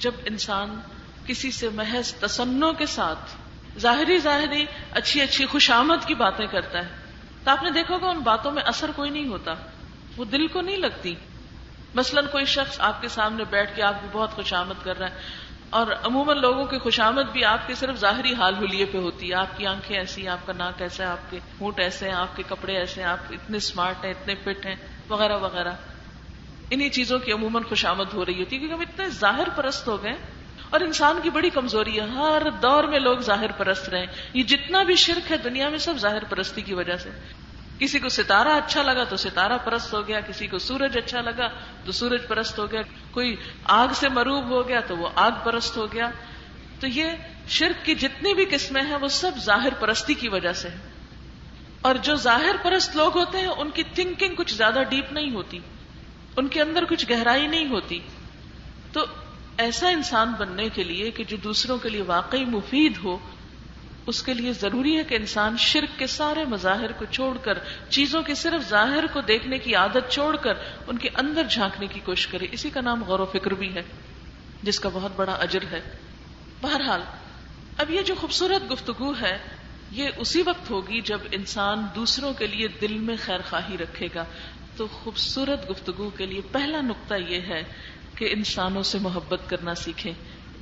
جب 0.00 0.14
انسان 0.26 0.78
کسی 1.26 1.50
سے 1.50 1.68
محض 1.74 2.12
تسنوں 2.14 2.72
کے 2.72 2.86
ساتھ 2.86 3.36
ظاہری 3.78 4.18
ظاہری 4.18 4.64
اچھی 4.92 5.20
اچھی 5.20 5.46
خوشامد 5.46 6.06
کی 6.06 6.14
باتیں 6.14 6.46
کرتا 6.46 6.78
ہے، 6.78 6.88
تو 7.44 7.50
آپ 7.50 7.62
نے 7.62 7.70
دیکھا 7.70 7.98
کہ 7.98 8.04
ان 8.04 8.20
باتوں 8.20 8.52
میں 8.52 8.62
اثر 8.66 8.90
کوئی 8.96 9.10
نہیں 9.10 9.28
ہوتا، 9.28 9.54
وہ 10.16 10.24
دل 10.24 10.46
کو 10.46 10.60
نہیں 10.60 10.76
لگتی۔ 10.76 11.14
مثلاً 11.94 12.26
کوئی 12.26 12.44
شخص 12.46 12.80
آپ 12.80 13.00
کے 13.02 13.08
سامنے 13.08 13.44
بیٹھ 13.50 13.76
کے 13.76 13.82
آپ 13.82 14.00
کی 14.02 14.08
بہت 14.12 14.30
خوشامد 14.30 14.84
کر 14.84 14.98
رہا 14.98 15.08
ہے، 15.08 15.48
اور 15.70 15.86
عموماً 16.04 16.40
لوگوں 16.40 16.64
کی 16.64 16.78
خوشامد 16.78 17.30
بھی 17.32 17.44
آپ 17.44 17.66
کے 17.66 17.74
صرف 17.74 17.96
ظاہری 17.96 18.34
حال 18.34 18.54
حلیے 18.54 18.84
پہ 18.84 18.98
ہوتی 18.98 19.28
ہے۔ 19.28 19.34
آپ 19.34 19.56
کی 19.56 19.66
آنکھیں 19.66 19.96
ایسی 19.96 20.26
آپ 20.28 20.46
کا 20.46 20.52
ناک 20.52 20.82
ایسا 20.82 21.04
ہے، 21.04 21.08
آپ 21.08 21.30
کے 21.30 21.38
ہونٹ 21.60 21.80
ایسے 21.80 22.08
ہیں، 22.08 22.14
آپ 22.14 22.36
کے 22.36 22.42
کپڑے 22.48 22.76
ایسے 22.76 23.00
ہیں، 23.00 23.08
آپ 23.08 23.32
اتنے 23.32 23.56
اسمارٹ 23.56 24.04
ہیں، 24.04 24.10
اتنے 24.10 24.34
فٹ 24.34 24.66
ہیں، 24.66 24.76
وغیرہ 25.08 25.38
وغیرہ۔ 25.38 25.72
انہیں 26.70 26.88
چیزوں 26.88 27.18
کی 27.18 27.32
عموماً 27.32 27.62
خوشامد 27.62 28.12
ہو 28.14 28.26
رہی 28.26 28.40
ہوتی 28.40 28.56
ہے، 28.56 28.58
کیونکہ 28.60 28.74
ہم 28.74 28.80
اتنے 28.80 29.08
ظاہر 29.08 29.48
پرست 29.56 29.88
ہو 29.88 30.02
گئے 30.02 30.12
اور 30.70 30.80
انسان 30.80 31.18
کی 31.22 31.30
بڑی 31.30 31.50
کمزوری 31.50 32.00
ہے، 32.00 32.06
ہر 32.06 32.42
دور 32.62 32.84
میں 32.84 32.98
لوگ 32.98 33.18
ظاہر 33.18 33.52
پرست 33.52 33.88
رہے 33.88 34.06
یہ 34.34 34.42
جتنا 34.42 34.82
بھی 34.82 34.94
شرک 34.94 35.32
ہے 35.32 35.36
دنیا 35.36 35.68
میں 35.68 35.78
سب 35.78 35.94
ظاہر 35.98 36.24
پرستی 36.24 36.62
کی 36.62 36.74
وجہ 36.74 36.96
سے۔ 36.96 37.10
کسی 37.78 37.98
کو 37.98 38.08
ستارہ 38.08 38.48
اچھا 38.48 38.82
لگا 38.82 39.04
تو 39.04 39.16
ستارہ 39.16 39.58
پرست 39.64 39.94
ہو 39.94 40.08
گیا، 40.08 40.20
کسی 40.20 40.46
کو 40.46 40.58
سورج 40.58 40.98
اچھا 40.98 41.20
لگا 41.20 41.48
تو 41.84 41.92
سورج 41.92 42.20
پرست 42.28 42.58
ہو 42.58 42.70
گیا۔ 42.70 42.80
کوئی 43.10 43.36
آگ 43.64 43.88
سے 43.94 44.08
مروب 44.08 44.50
ہو 44.50 44.68
گیا 44.68 44.80
تو 44.80 44.96
وہ 44.96 45.08
آگ 45.14 45.30
پرست 45.44 45.76
ہو 45.76 45.92
گیا۔ 45.92 46.10
تو 46.80 46.86
یہ 46.86 47.04
شرک 47.48 47.86
کی 47.86 47.94
جتنی 47.94 48.34
بھی 48.34 48.44
قسمیں 48.44 48.82
ہیں، 48.82 48.96
وہ 48.96 49.08
سب 49.08 49.30
ظاہر 49.38 49.74
پرستی 49.74 50.14
کی 50.14 50.28
وجہ 50.28 50.52
سے 50.52 50.68
اور 51.80 51.94
جو 51.94 52.14
ظاہر 52.14 52.56
پرست 52.62 52.96
لوگ 52.96 53.18
ہوتے 53.18 53.38
ہیں، 53.38 53.46
ان 53.46 53.70
کی 53.70 53.82
تھنکنگ 53.82 54.34
کچھ 54.34 54.54
زیادہ 54.54 54.82
ڈیپ 54.88 55.12
نہیں 55.12 55.30
ہوتی۔ 55.30 55.58
ان 56.36 56.48
کے 56.48 56.62
اندر 56.62 56.84
کچھ 56.84 57.06
گہرائی 57.10 57.46
نہیں 57.46 57.68
ہوتی۔ 57.68 58.00
تو 58.92 59.04
ایسا 59.58 59.88
انسان 59.88 60.32
بننے 60.38 60.68
کے 60.68 60.84
لیے 60.84 61.10
کہ 61.10 61.24
جو 61.24 61.36
دوسروں 61.36 61.78
کے 61.78 61.88
لیے 61.88 62.02
واقعی 62.02 62.44
مفید 62.44 62.92
ہو، 63.04 63.18
اس 64.06 64.22
کے 64.22 64.34
لیے 64.34 64.52
ضروری 64.52 64.98
ہے 64.98 65.04
کہ 65.04 65.14
انسان 65.14 65.56
شرک 65.58 65.98
کے 65.98 66.06
سارے 66.06 66.44
مظاہر 66.44 66.92
کو 66.92 67.04
چھوڑ 67.04 67.38
کر، 67.38 67.58
چیزوں 67.88 68.22
کے 68.22 68.34
صرف 68.34 68.68
ظاہر 68.68 69.04
کو 69.12 69.20
دیکھنے 69.20 69.58
کی 69.58 69.74
عادت 69.74 70.10
چھوڑ 70.10 70.36
کر، 70.36 70.54
ان 70.86 70.98
کے 70.98 71.08
اندر 71.14 71.42
جھانکنے 71.50 71.86
کی 71.86 72.00
کوشش 72.04 72.26
کرے۔ 72.26 72.46
اسی 72.52 72.70
کا 72.70 72.80
نام 72.80 73.04
غور 73.04 73.18
و 73.18 73.26
فکر 73.26 73.50
بھی 73.50 73.74
ہے، 73.74 73.82
جس 74.62 74.80
کا 74.80 74.88
بہت 74.92 75.12
بڑا 75.16 75.32
اجر 75.32 75.64
ہے۔ 75.72 75.80
بہرحال، 76.60 77.02
اب 77.78 77.90
یہ 77.90 78.02
جو 78.02 78.14
خوبصورت 78.14 78.72
گفتگو 78.72 79.12
ہے، 79.20 79.38
یہ 79.90 80.08
اسی 80.16 80.42
وقت 80.42 80.70
ہوگی 80.70 81.00
جب 81.00 81.18
انسان 81.32 81.86
دوسروں 81.94 82.32
کے 82.32 82.46
لیے 82.46 82.68
دل 82.68 82.98
میں 82.98 83.16
خیر 83.24 83.40
خواہی 83.50 83.78
رکھے 83.78 84.08
گا۔ 84.14 84.24
تو 84.80 84.86
خوبصورت 84.86 85.70
گفتگو 85.70 86.10
کے 86.10 86.26
لیے 86.26 86.40
پہلا 86.52 86.80
نقطہ 86.80 87.14
یہ 87.14 87.40
ہے 87.40 87.62
کہ 88.14 88.28
انسانوں 88.32 88.82
سے 88.82 88.98
محبت 88.98 89.40
کرنا 89.46 89.74
سیکھیں، 89.74 90.12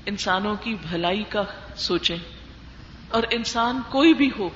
انسانوں 0.07 0.57
کی 0.61 0.75
بھلائی 0.75 1.23
کا 1.23 1.43
سوچیں۔ 1.77 2.17
اور 3.11 3.23
انسان 3.31 3.81
کوئی 3.89 4.15
بھی 4.15 4.31
ہو 4.39 4.49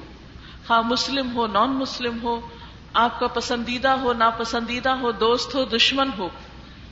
ہاں 0.70 0.82
مسلم 0.82 1.36
ہو 1.36 1.46
نان 1.46 1.70
مسلم 1.70 2.22
ہو، 2.22 2.48
آپ 2.94 3.20
کا 3.20 3.26
پسندیدہ 3.26 3.88
ہو، 3.88 4.12
ناپسندیدہ 4.12 4.90
ہو، 4.90 5.12
دوست 5.12 5.54
ہو، 5.54 5.64
دشمن 5.64 6.10
ہو، 6.18 6.28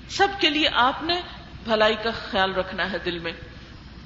سب 0.09 0.29
کے 0.41 0.51
لیے 0.51 0.69
آپ 0.73 1.03
نے 1.03 1.21
بھلائی 1.65 1.95
کا 2.03 2.11
خیال 2.31 2.55
رکھنا 2.55 2.93
ہے 2.93 2.99
دل 2.99 3.19
میں۔ 3.19 3.33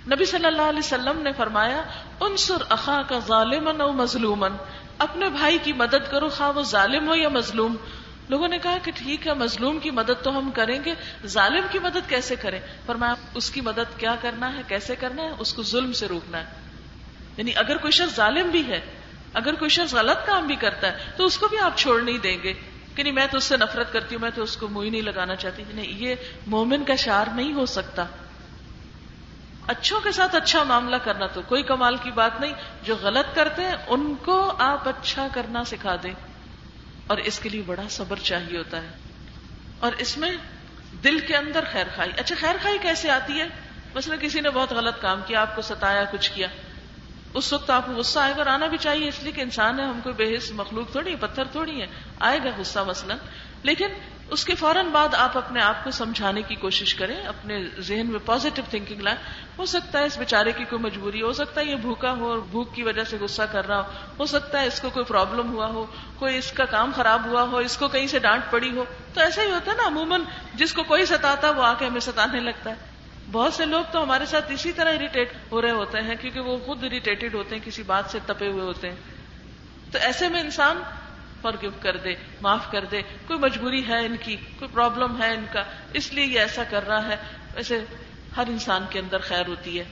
نبی 0.07 0.25
صلی 0.25 0.47
اللہ 0.47 0.63
علیہ 0.63 0.79
وسلم 0.79 1.23
نے 1.23 1.33
فرمایا، 1.33 1.83
انصر 2.21 2.63
اخا 2.69 3.03
کا 3.09 3.19
ظالمن 3.19 3.81
او 3.81 3.93
مظلومن 3.93 4.53
اپنے 4.99 5.29
بھائی 5.29 5.59
کی 5.63 5.73
مدد 5.73 6.11
کرو، 6.11 6.29
خواہ 6.29 6.51
وہ 6.57 6.63
ظالم 6.63 7.09
ہو 7.09 7.15
یا 7.15 7.29
مظلوم۔ 7.29 7.77
لوگوں 8.29 8.49
نے 8.49 8.59
کہا 8.59 8.79
کہ 8.83 8.93
ٹھیک 8.95 9.27
ہے، 9.27 9.35
مظلوم 9.35 9.79
کی 9.79 9.91
مدد 9.91 10.25
تو 10.25 10.39
ہم 10.39 10.51
کریں 10.51 10.81
گے، 10.85 10.95
ظالم 11.27 11.67
کی 11.71 11.79
مدد 11.79 12.09
کیسے 12.09 12.37
کریں؟ 12.37 12.61
فرمایا، 12.87 13.15
اس 13.35 13.51
کی 13.51 13.61
مدد 13.61 13.99
کیا 13.99 14.15
کرنا 14.21 14.57
ہے، 14.57 14.63
کیسے 14.69 14.97
کرنا 14.97 15.23
ہے؟ 15.23 15.31
اس 15.39 15.55
کو 15.55 15.63
ظلم 15.63 15.93
سے 15.93 16.09
روکنا 16.09 16.39
ہے۔ 16.39 16.45
یعنی 17.37 17.51
اگر 17.57 17.77
کوئی 17.77 17.91
شخص 17.91 18.17
ظالم 18.17 18.51
بھی 18.51 18.67
ہے، 18.69 18.81
اگر 19.35 19.55
کوئی 19.55 19.69
شخص 19.69 19.95
غلط 19.95 20.27
کام 20.27 20.47
بھی 20.47 20.57
کرتا 20.57 20.93
ہے، 20.93 21.05
تو 21.17 21.25
اس 21.25 21.39
کو 21.39 21.49
بھی 21.49 21.59
آپ 21.59 21.77
چھوڑ 21.77 22.03
نہیں 22.03 22.19
دیں 22.19 22.43
گے۔ 22.43 22.55
کہ 22.95 23.03
نہیں، 23.03 23.13
میں 23.13 23.27
تو 23.31 23.37
اس 23.37 23.45
سے 23.45 23.57
نفرت 23.57 23.93
کرتی 23.93 24.15
ہوں، 24.15 24.23
میں 24.23 24.31
تو 24.35 24.43
اس 24.43 24.57
کو 24.57 24.69
منہ 24.69 24.91
نہیں 24.91 25.03
لگانا 25.03 25.37
چاہتی۔ 25.37 25.65
نہیں، 25.69 25.87
یہ 25.87 26.15
مومن 26.47 26.85
کا 26.85 26.95
شعر 26.95 27.27
نہیں 27.35 27.53
ہو 27.53 27.67
سکتا۔ 27.67 28.05
اچھوں 29.67 30.01
کے 30.01 30.13
ساتھ 30.13 30.37
اچھا 30.37 30.63
معاملہ 30.63 30.97
کرنا 30.97 31.27
تو 31.27 31.43
کوئی 31.43 31.63
کمال 31.63 31.97
کی 31.97 32.11
بات 32.11 32.41
نہیں۔ 32.41 32.53
جو 32.83 32.97
غلط 33.01 33.37
کرتے 33.37 33.63
ہیں، 33.63 33.75
ان 33.87 34.15
کو 34.25 34.53
آپ 34.59 34.89
اچھا 34.89 35.29
کرنا 35.35 35.65
سکھا 35.65 35.97
دیں۔ 36.03 36.34
اور 37.07 37.19
اس 37.19 37.39
کے 37.39 37.49
لیے 37.49 37.63
بڑا 37.67 37.83
صبر 37.91 38.17
چاہیے 38.23 38.59
ہوتا 38.59 38.83
ہے۔ 38.83 38.89
اور 39.79 39.93
اس 39.99 40.19
میں 40.19 40.31
دل 41.05 41.19
کے 41.19 41.37
اندر 41.37 41.65
خیر 41.73 41.85
خائی۔ 41.97 42.13
اچھا 42.17 42.37
خیر 42.41 42.55
خائی 42.63 42.79
کیسے 42.83 43.11
آتی 43.11 43.41
ہے؟ 43.41 43.47
مثلا 43.95 44.17
کسی 44.17 44.41
نے 44.41 44.51
بہت 44.51 44.73
غلط 44.73 45.01
کام 45.01 45.21
کیا، 45.27 45.41
آپ 45.41 45.57
کو 45.57 45.63
ستایا، 45.63 46.05
کچھ 46.05 46.33
کیا۔ 46.35 46.47
اس 47.35 47.53
وقت 47.53 47.71
آپ 47.71 47.87
کو 47.87 47.93
غصہ 47.93 48.19
آئے 48.19 48.33
گا 48.33 48.37
اور 48.37 48.47
آنا 48.47 48.67
بھی 48.67 48.77
چاہیے، 48.77 49.09
اس 49.09 49.23
لیے 49.23 49.33
کہ 49.33 49.41
انسان 49.41 49.81
ہے، 49.81 49.85
ہم 49.85 50.01
کوئی 50.03 50.15
بےحص 50.15 50.51
مخلوق 50.51 50.91
تھوڑی 50.91 51.17
پتھر 51.21 51.45
تھوڑی 51.45 51.81
ہے 51.81 51.87
آئے 52.21 52.39
گا 52.39 52.51
غصہ 52.59 52.79
مثلا۔ 52.87 53.17
لیکن 53.63 53.89
اس 54.35 54.45
کے 54.45 54.55
فوراً 54.55 54.87
بعد 54.87 55.15
آپ 55.15 55.37
اپنے 55.37 55.61
آپ 55.61 55.85
کو 55.85 55.91
سمجھانے 55.91 56.43
کی 56.43 56.55
کوشش 56.55 56.95
کریں، 56.95 57.27
اپنے 57.27 57.65
ذہن 57.79 58.07
میں 58.07 58.19
پازیٹو 58.27 58.63
تھنکنگ 58.71 59.01
لائیں۔ 59.01 59.19
ہو 59.59 59.67
سکتا 59.67 59.99
ہے 59.99 60.05
اس 60.05 60.19
بیچارے 60.19 60.53
کی 60.53 60.65
کوئی 60.65 60.83
مجبوری، 60.83 61.23
ہو 61.23 61.33
سکتا 61.33 61.61
ہے 61.61 61.67
یہ 61.67 61.77
بھوکا 61.77 62.13
ہو 62.13 62.31
اور 62.31 62.39
بھوک 62.39 62.75
کی 62.75 62.83
وجہ 62.83 63.05
سے 63.05 63.17
غصہ 63.21 63.43
کر 63.53 63.67
رہا 63.67 63.81
ہو۔ 63.81 63.91
ہو 64.19 64.27
سکتا 64.27 64.61
ہے 64.61 64.67
اس 64.67 64.81
کو 64.81 64.91
کوئی 64.91 65.05
پرابلم 65.05 65.53
ہوا 65.53 65.67
ہو، 65.67 65.87
کوئی 66.17 66.39
اس 66.39 66.53
کا 66.53 66.65
کام 66.65 66.91
خراب 66.97 67.27
ہوا 67.27 67.43
ہو، 67.43 67.57
اس 67.57 67.77
کو 67.77 67.89
کہیں 67.89 68.07
سے 68.07 68.19
ڈانٹ 68.19 68.43
پڑی 68.51 68.77
ہو۔ 68.77 68.85
تو 69.15 69.21
ایسا 69.21 69.43
ہی 69.43 69.51
ہوتا 69.51 69.71
ہے 69.71 69.77
نا، 69.77 69.87
عموماً 69.87 70.21
جس 70.55 70.73
کو 70.73 70.83
کوئی 70.83 71.07
ستاتا 71.07 71.51
وہ 71.51 71.63
آ 71.63 71.75
کے 71.75 71.87
ہمیں 71.87 72.01
ستانے 72.01 72.41
لگتا 72.41 72.71
ہے۔ 72.71 72.75
بہت 73.33 73.53
سے 73.53 73.65
لوگ 73.65 73.85
تو 73.93 74.03
ہمارے 74.03 74.27
ساتھ 74.27 74.53
اسی 74.53 74.73
طرح 74.73 74.95
اریٹیٹ 74.95 75.33
ہو 75.53 75.63
رہے 75.63 75.71
ہوتے 75.71 75.99
ہیں 75.99 76.15
کیونکہ 76.21 76.41
وہ 76.41 76.59
خود 76.59 76.85
اریٹیٹڈ 76.85 77.35
ہوتے 77.35 77.57
ہیں، 77.57 77.67
کسی 77.67 77.83
بات 77.83 78.05
سے 78.11 78.19
تپے 78.27 78.49
ہوئے 78.49 78.65
ہوتے 78.65 78.89
ہیں۔ 78.89 78.97
تو 79.93 79.99
ایسے 79.99 80.29
میں 80.29 80.41
انسان 80.41 80.83
فارگو 81.45 81.71
کر 81.81 81.97
دے، 81.97 82.15
معاف 82.43 82.71
کر 82.71 82.85
دے۔ 82.85 83.03
کوئی 83.27 83.39
مجبوری 83.39 83.89
ہے 83.89 84.07
ان 84.07 84.17
کی، 84.25 84.37
کوئی 84.37 84.69
پرابلم 84.73 85.23
ہے 85.23 85.35
ان 85.35 85.45
کا۔ 85.53 85.63
اس 85.93 86.13
لیے 86.13 86.25
یہ 86.25 86.41
ایسا 86.41 86.63
کر 86.71 86.87
رہا 86.87 87.09
ہے۔ 87.09 87.17
ویسے 87.55 87.85
ہر 88.37 88.45
انسان 88.49 88.85
کے 88.91 88.99
اندر 88.99 89.19
خیر 89.19 89.47
ہوتی 89.47 89.79
ہے۔ 89.79 89.85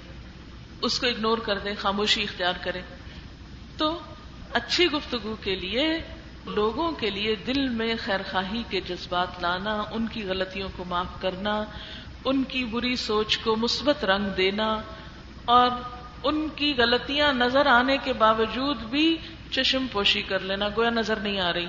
اس 0.83 0.99
کو 0.99 1.07
اگنور 1.07 1.38
کر 1.38 1.59
دیں، 1.59 1.75
خاموشی 1.79 2.23
اختیار 2.23 2.53
کریں۔ 2.61 2.83
تو 3.77 3.99
اچھی 4.53 4.87
گفتگو 4.87 5.37
کے 5.37 5.57
لیے، 5.57 5.99
لوگوں 6.47 6.93
کے 6.93 7.11
لیے 7.11 7.35
دل 7.35 7.69
میں 7.69 7.95
خیر 8.05 8.21
خواہی 8.31 8.62
کے 8.69 8.81
جذبات 8.81 9.43
لانا، 9.43 9.83
ان 9.91 10.07
کی 10.07 10.25
غلطیوں 10.25 10.69
کو 10.77 10.85
معاف 10.85 11.21
کرنا، 11.21 11.65
ان 12.25 12.45
کی 12.45 12.65
بری 12.65 12.97
سوچ 12.97 13.38
کو 13.38 13.57
مثبت 13.57 14.05
رنگ 14.05 14.27
دینا 14.27 14.81
اور 15.45 15.71
ان 16.23 16.49
کی 16.49 16.75
غلطیاں 16.79 17.33
نظر 17.33 17.67
آنے 17.67 17.97
کے 17.97 18.12
باوجود 18.12 18.77
بھی 18.77 19.17
چشم 19.53 19.87
پوشی 19.93 20.23
کر 20.23 20.38
لینا، 20.38 20.69
گویا 20.69 20.91
نظر 20.91 21.17
نہیں 21.17 21.41
آ 21.41 21.53
رہی۔ 21.53 21.67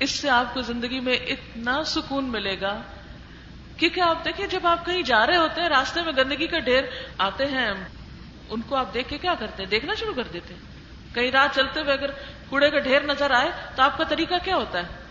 اس 0.00 0.10
سے 0.10 0.30
آپ 0.30 0.54
کو 0.54 0.60
زندگی 0.60 1.00
میں 1.00 1.16
اتنا 1.16 1.84
سکون 1.84 2.24
ملے 2.24 2.60
گا۔ 2.60 2.82
کیونکہ 3.76 4.00
آپ 4.00 4.24
دیکھیں، 4.24 4.46
جب 4.46 4.66
آپ 4.66 4.86
کہیں 4.86 5.02
جا 5.02 5.26
رہے 5.26 5.36
ہوتے 5.36 5.60
ہیں، 5.60 5.68
راستے 5.68 6.02
میں 6.02 6.12
گندگی 6.16 6.46
کا 6.46 6.58
ڈھیر 6.58 6.82
آتے 7.18 7.46
ہیں، 7.46 7.72
ان 8.48 8.60
کو 8.60 8.76
آپ 8.76 8.94
دیکھ 8.94 9.08
کے 9.08 9.18
کیا 9.18 9.34
کرتے؟ 9.38 9.62
ہیں 9.62 9.70
دیکھنا 9.70 9.94
شروع 9.94 10.14
کر 10.14 10.22
دیتے۔ 10.32 10.54
ہیں 10.54 10.60
کہیں 11.14 11.30
رات 11.30 11.54
چلتے 11.54 11.80
ہوئے 11.80 11.92
اگر 11.92 12.10
کوڑے 12.48 12.70
کا 12.70 12.78
ڈھیر 12.78 13.02
نظر 13.02 13.30
آئے، 13.30 13.50
تو 13.76 13.82
آپ 13.82 13.98
کا 13.98 14.04
طریقہ 14.04 14.34
کیا 14.44 14.56
ہوتا 14.56 14.78
ہے؟ 14.78 15.02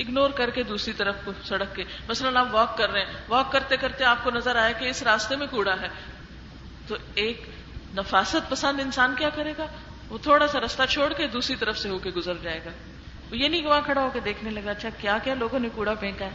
اگنور 0.00 0.30
کر 0.30 0.50
کے 0.50 0.62
دوسری 0.62 0.92
طرف 0.92 1.14
کو 1.24 1.32
سڑک 1.44 1.76
کے۔ 1.76 1.84
مثلاً 2.08 2.36
آپ 2.36 2.46
واک 2.50 2.78
کر 2.78 2.90
رہے 2.90 3.00
ہیں۔ 3.00 3.12
واک 3.28 3.52
کرتے 3.52 3.76
کرتے 3.76 4.04
آپ 4.04 4.24
کو 4.24 4.30
نظر 4.30 4.56
آئے 4.56 4.72
کہ 4.78 4.84
اس 4.84 5.02
راستے 5.02 5.36
میں 5.36 5.46
کوڑا 5.50 5.80
ہے۔ 5.80 5.88
تو 6.88 6.96
ایک 7.14 7.42
نفاست 7.96 8.50
پسند 8.50 8.80
انسان 8.80 9.14
کیا 9.18 9.28
کرے 9.28 9.52
گا؟ 9.58 9.66
وہ 10.12 10.18
تھوڑا 10.18 10.48
سا 10.48 10.60
رستہ 10.60 10.82
چھوڑ 10.88 11.12
کے 11.12 11.26
دوسری 11.26 11.56
طرف 11.56 11.78
سے 11.78 11.88
ہو 11.88 11.98
کے 11.98 12.10
گزر 12.10 12.34
جائے 12.42 12.60
گا۔ 12.64 12.70
وہ 13.30 13.36
یہ 13.36 13.48
نہیں 13.48 13.60
کہ 13.60 13.66
وہاں 13.66 13.80
کھڑا 13.84 14.00
ہو 14.00 14.10
کے 14.12 14.20
دیکھنے 14.20 14.50
لگا 14.50 14.70
اچھا 14.70 14.88
کیا 15.00 15.18
کیا 15.24 15.34
لوگوں 15.34 15.58
نے 15.58 15.68
کوڑا 15.74 15.94
پھینکا 15.94 16.24
ہے؟ 16.24 16.30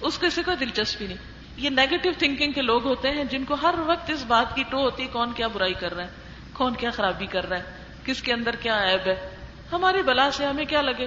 اس 0.00 0.18
کو 0.18 0.54
دلچسپی 0.60 1.06
نہیں۔ 1.06 1.16
یہ 1.56 1.70
نیگیٹو 1.70 2.10
تھنکنگ 2.18 2.52
کے 2.52 2.62
لوگ 2.62 2.84
ہوتے 2.84 3.10
ہیں 3.10 3.24
جن 3.24 3.44
کو 3.44 3.54
ہر 3.54 3.74
وقت 3.78 4.10
اس 4.10 4.24
بات 4.26 4.54
کی 4.54 4.62
ٹو 4.70 4.78
ہوتی 4.78 5.02
ہے، 5.02 5.08
کون 5.08 5.32
کیا 5.32 5.46
برائی 5.46 5.74
کر 5.74 5.94
رہا 5.94 6.04
ہے؟ 6.04 6.10
کون 6.52 6.74
کیا 6.74 6.90
خرابی 6.90 7.26
کر 7.26 7.48
رہا 7.48 7.56
ہے؟ 7.56 7.62
کس 8.04 8.22
کے 8.22 8.32
اندر 8.32 8.56
کیا 8.56 8.90
عیب 8.90 9.06
ہے؟ 9.06 9.36
ہماری 9.72 10.02
بلا 10.02 10.30
سے 10.30 10.46
ہمیں 10.46 10.64
کیا 10.64 10.82
لگے؟ 10.82 11.06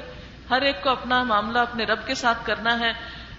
ہر 0.49 0.62
ایک 0.62 0.84
کو 0.84 0.89
اپنا 0.89 1.23
معاملہ 1.23 1.60
اپنے 1.60 1.84
رب 1.84 2.08
کے 2.08 2.15
ساتھ 2.15 2.45
کرنا 2.45 2.80
ہے، 2.80 2.91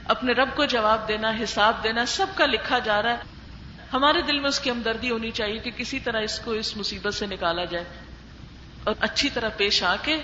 اپنے 0.05 0.33
رب 0.33 0.49
کو 0.57 0.65
جواب 0.65 1.09
دینا، 1.09 1.33
حساب 1.43 1.85
دینا، 1.85 2.07
سب 2.07 2.27
کا 2.35 2.47
لکھا 2.47 2.79
جا 2.79 3.03
رہا 3.03 3.11
ہے۔ 3.11 3.19
ہمارے 3.93 4.23
دل 4.23 4.39
میں 4.39 4.49
اس 4.49 4.61
کی 4.61 4.71
ہمدردی 4.71 5.11
ہونی 5.11 5.31
چاہیے 5.31 5.59
کہ 5.59 5.71
کسی 5.77 6.01
طرح 6.01 6.21
اس 6.21 6.39
کو 6.39 6.51
اس 6.51 6.77
مصیبت 6.77 7.15
سے 7.15 7.27
نکالا 7.27 7.65
جائے۔ 7.65 7.85
اور 8.87 8.95
اچھی 9.01 9.31
طرح 9.31 9.49
پیش 9.57 9.83
آ 9.83 9.97
کے 10.03 10.17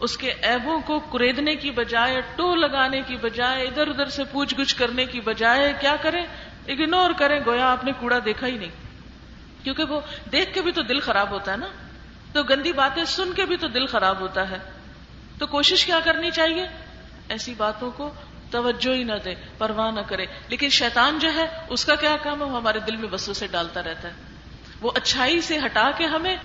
اس 0.00 0.16
کے 0.16 0.32
ایبوں 0.42 0.80
کو 0.80 1.00
کریدنے 1.00 1.56
کی 1.56 1.70
بجائے، 1.70 2.20
ٹو 2.36 2.54
لگانے 2.54 3.02
کی 3.06 3.16
بجائے، 3.16 3.64
ادھر 3.64 3.86
ادھر 3.86 4.08
سے 4.08 4.24
پوچھ 4.24 4.54
گچھ 4.54 4.76
کرنے 4.76 5.06
کی 5.06 5.20
بجائے 5.20 5.72
کیا 5.80 5.96
کریں؟ 6.02 6.26
اگنور 6.68 7.10
کریں، 7.18 7.40
گویا 7.46 7.72
آپ 7.72 7.84
نے 7.84 7.92
کوڑا 8.00 8.18
دیکھا 8.24 8.46
ہی 8.46 8.58
نہیں۔ 8.58 8.70
کیونکہ 9.64 9.84
وہ 9.84 10.00
دیکھ 10.32 10.54
کے 10.54 10.62
بھی 10.62 10.72
تو 10.72 10.82
دل 10.82 11.00
خراب 11.00 11.30
ہوتا 11.30 11.52
ہے 11.52 11.56
نا۔ 11.56 11.66
تو 12.32 12.42
گندی 12.42 12.72
باتیں 12.72 13.04
سن 13.04 13.32
کے 13.32 13.46
بھی 13.46 13.56
تو 13.56 13.68
دل 13.68 13.86
خراب 13.86 14.20
ہوتا 14.20 14.50
ہے۔ 14.50 14.58
تو 15.38 15.46
کوشش 15.46 15.84
کیا 15.84 16.00
کرنی 16.04 16.30
چاہیے؟ 16.30 16.66
ایسی 17.28 17.54
باتوں 17.56 17.90
کو 17.90 18.14
توجہ 18.50 18.94
ہی 18.94 19.04
نہ 19.04 19.14
دے، 19.24 19.34
پرواہ 19.58 19.90
نہ 19.90 20.00
کرے۔ 20.00 20.26
لیکن 20.48 20.68
شیطان 20.68 21.18
جو 21.18 21.32
ہے، 21.34 21.46
اس 21.68 21.84
کا 21.84 21.94
کیا 21.94 22.16
کام 22.22 22.40
ہے؟ 22.40 22.44
وہ 22.44 22.56
ہمارے 22.56 22.78
دل 22.78 22.96
میں 22.96 23.08
بسوں 23.08 23.34
سے 23.34 23.46
ڈالتا 23.46 23.82
رہتا 23.82 24.08
ہے۔ 24.08 24.12
وہ 24.80 24.90
اچھائی 24.94 25.40
سے 25.40 25.58
ہٹا 25.58 25.90
کے 25.96 26.06
ہمیں 26.06 26.36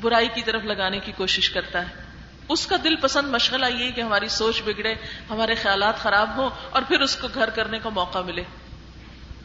برائی 0.00 0.28
کی 0.34 0.42
طرف 0.42 0.62
لگانے 0.64 1.00
کی 1.00 1.12
کوشش 1.16 1.50
کرتا 1.50 1.88
ہے۔ 1.88 2.08
اس 2.48 2.66
کا 2.66 2.76
دل 2.84 2.96
پسند 2.96 3.28
مشغلہ 3.28 3.66
یہ 3.66 3.90
کہ 3.90 4.00
ہماری 4.00 4.28
سوچ 4.28 4.62
بگڑے، 4.64 4.94
ہمارے 5.30 5.54
خیالات 5.54 5.98
خراب 5.98 6.36
ہوں 6.36 6.50
اور 6.70 6.82
پھر 6.88 7.00
اس 7.00 7.16
کو 7.16 7.28
گھر 7.34 7.50
کرنے 7.50 7.78
کا 7.78 7.88
موقع 7.88 8.18
ملے۔ 8.18 8.42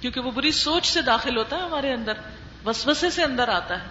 کیونکہ 0.01 0.19
وہ 0.19 0.31
بری 0.31 0.51
سوچ 0.51 0.85
سے 0.85 1.01
داخل 1.01 1.37
ہوتا 1.37 1.55
ہے 1.55 1.61
ہمارے 1.61 1.93
اندر، 1.93 2.13
وسوسے 2.65 3.09
سے 3.09 3.23
اندر 3.23 3.47
آتا 3.47 3.83
ہے۔ 3.83 3.87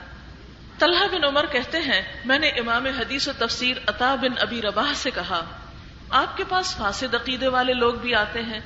طلحہ 0.79 1.09
بن 1.13 1.25
عمر 1.25 1.47
کہتے 1.47 1.79
ہیں، 1.79 2.03
میں 2.25 2.39
نے 2.39 2.49
امام 2.49 2.87
حدیث 2.87 3.29
و 3.29 3.33
تفسیر 3.39 3.77
عطا 3.87 4.15
بن 4.15 4.41
ابی 4.41 4.63
رباح 4.63 4.93
سے 4.95 5.11
کہا، 5.11 5.45
آپ 6.11 6.37
کے 6.37 6.45
پاس 6.49 6.77
فاسد 6.77 7.15
عقیدے 7.15 7.49
والے 7.49 7.73
لوگ 7.73 7.95
بھی 7.95 8.15
آتے 8.15 8.43
ہیں۔ 8.43 8.61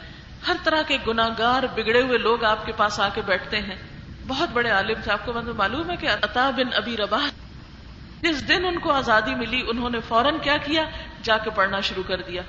ہر 0.49 0.57
طرح 0.65 0.83
کے 0.83 0.99
گناگار 1.07 1.63
بگڑے 1.63 2.03
ہوئے 2.03 2.19
لوگ 2.19 2.45
آپ 2.45 2.67
کے 2.67 2.73
پاس 2.73 3.01
آ 3.01 3.09
کے 3.09 3.21
بیٹھتے 3.27 3.61
ہیں۔ 3.61 3.77
بہت 4.27 4.49
بڑے 4.53 4.71
عالم 4.71 5.01
تھے، 5.05 5.13
آپ 5.13 5.27
کو 5.27 5.33
معلوم 5.33 5.91
ہے 5.91 5.97
کہ 5.97 6.09
عطا 6.23 6.51
بن 6.51 6.75
ابی 6.75 6.97
رباح 6.97 7.27
جس 8.27 8.49
دن 8.49 8.65
ان 8.65 8.79
کو 8.79 8.93
آزادی 8.93 9.35
ملی، 9.35 9.63
انہوں 9.69 9.91
نے 9.91 10.01
فوراً 10.01 10.39
کیا 10.43 10.57
کیا؟ 10.57 10.83
جا 11.23 11.39
کے 11.39 11.51
پڑھنا 11.51 11.81
شروع 11.81 12.03
کر 12.07 12.23
دیا۔ 12.23 12.43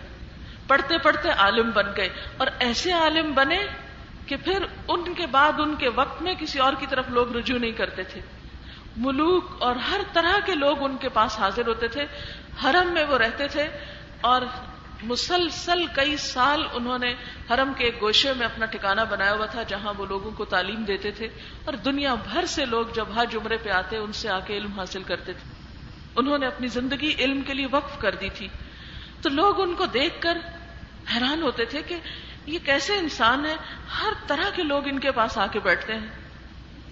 پڑھتے 0.68 0.98
پڑھتے 0.98 1.30
عالم 1.30 1.72
بن 1.72 1.86
گئے۔ 1.98 2.10
اور 2.38 2.48
ایسے 2.60 2.92
عالم 2.92 3.34
بنے 3.34 3.60
کہ 4.26 4.36
پھر 4.36 4.66
ان 4.88 5.14
کے 5.14 5.28
بعد 5.28 5.52
ان 5.60 5.76
کے 5.76 5.90
وقت 5.90 6.22
میں 6.22 6.34
کسی 6.40 6.60
اور 6.60 6.74
کی 6.80 6.86
طرف 6.88 7.10
لوگ 7.10 7.36
رجوع 7.36 7.60
نہیں 7.60 7.72
کرتے 7.72 8.04
تھے۔ 8.04 8.22
ملوک 8.98 9.46
اور 9.60 9.76
ہر 9.76 10.02
طرح 10.14 10.40
کے 10.46 10.56
لوگ 10.56 10.84
ان 10.84 10.98
کے 10.98 11.10
پاس 11.10 11.40
حاضر 11.40 11.68
ہوتے 11.68 11.88
تھے۔ 11.88 12.06
حرم 12.64 12.94
میں 12.94 13.04
وہ 13.04 13.18
رہتے 13.18 13.48
تھے۔ 13.48 13.68
اور 14.22 14.42
مسلسل 15.04 15.86
کئی 15.86 16.18
سال 16.18 16.64
انہوں 16.74 17.00
نے 17.00 17.14
حرم 17.52 17.74
کے 17.78 17.86
ایک 17.86 18.02
گوشے 18.02 18.34
میں 18.34 18.46
اپنا 18.46 18.66
ٹھکانا 18.66 19.04
بنایا 19.04 19.34
ہوا 19.34 19.46
تھا، 19.46 19.64
جہاں 19.64 19.94
وہ 19.98 20.06
لوگوں 20.06 20.32
کو 20.32 20.46
تعلیم 20.46 20.84
دیتے 20.84 21.12
تھے۔ 21.12 21.28
اور 21.66 21.74
دنیا 21.74 22.14
بھر 22.14 22.46
سے 22.46 22.66
لوگ 22.66 22.86
جب 22.96 23.06
حج 23.16 23.36
عمرے 23.36 23.58
پہ 23.58 23.70
آتے، 23.70 23.98
ان 23.98 24.12
سے 24.14 24.30
آ 24.30 24.40
کے 24.40 24.58
علم 24.58 24.80
حاصل 24.80 25.04
کرتے 25.04 25.34
تھے۔ 25.34 25.57
انہوں 26.18 26.38
نے 26.38 26.48
اپنی 26.48 26.68
زندگی 26.68 27.16
علم 27.20 27.42
کے 27.42 27.54
لیے 27.54 27.68
وقف 27.72 28.00
کر 28.00 28.16
دی 28.16 28.30
تھی۔ 28.30 28.48
تو 29.22 29.30
لوگ 29.30 29.62
ان 29.62 29.76
کو 29.76 29.86
دیکھ 29.86 30.22
کر 30.22 30.38
حیران 31.16 31.42
ہوتے 31.42 31.66
تھے 31.66 31.82
کہ 31.82 32.00
یہ 32.46 32.60
کیسے 32.66 32.98
انسان 32.98 33.46
ہے، 33.46 33.56
ہر 34.02 34.14
طرح 34.28 34.50
کے 34.56 34.64
لوگ 34.64 34.88
ان 34.88 35.00
کے 35.00 35.12
پاس 35.12 35.38
آ 35.38 35.48
کے 35.48 35.60
بیٹھتے 35.60 35.94
ہیں۔ 35.94 36.08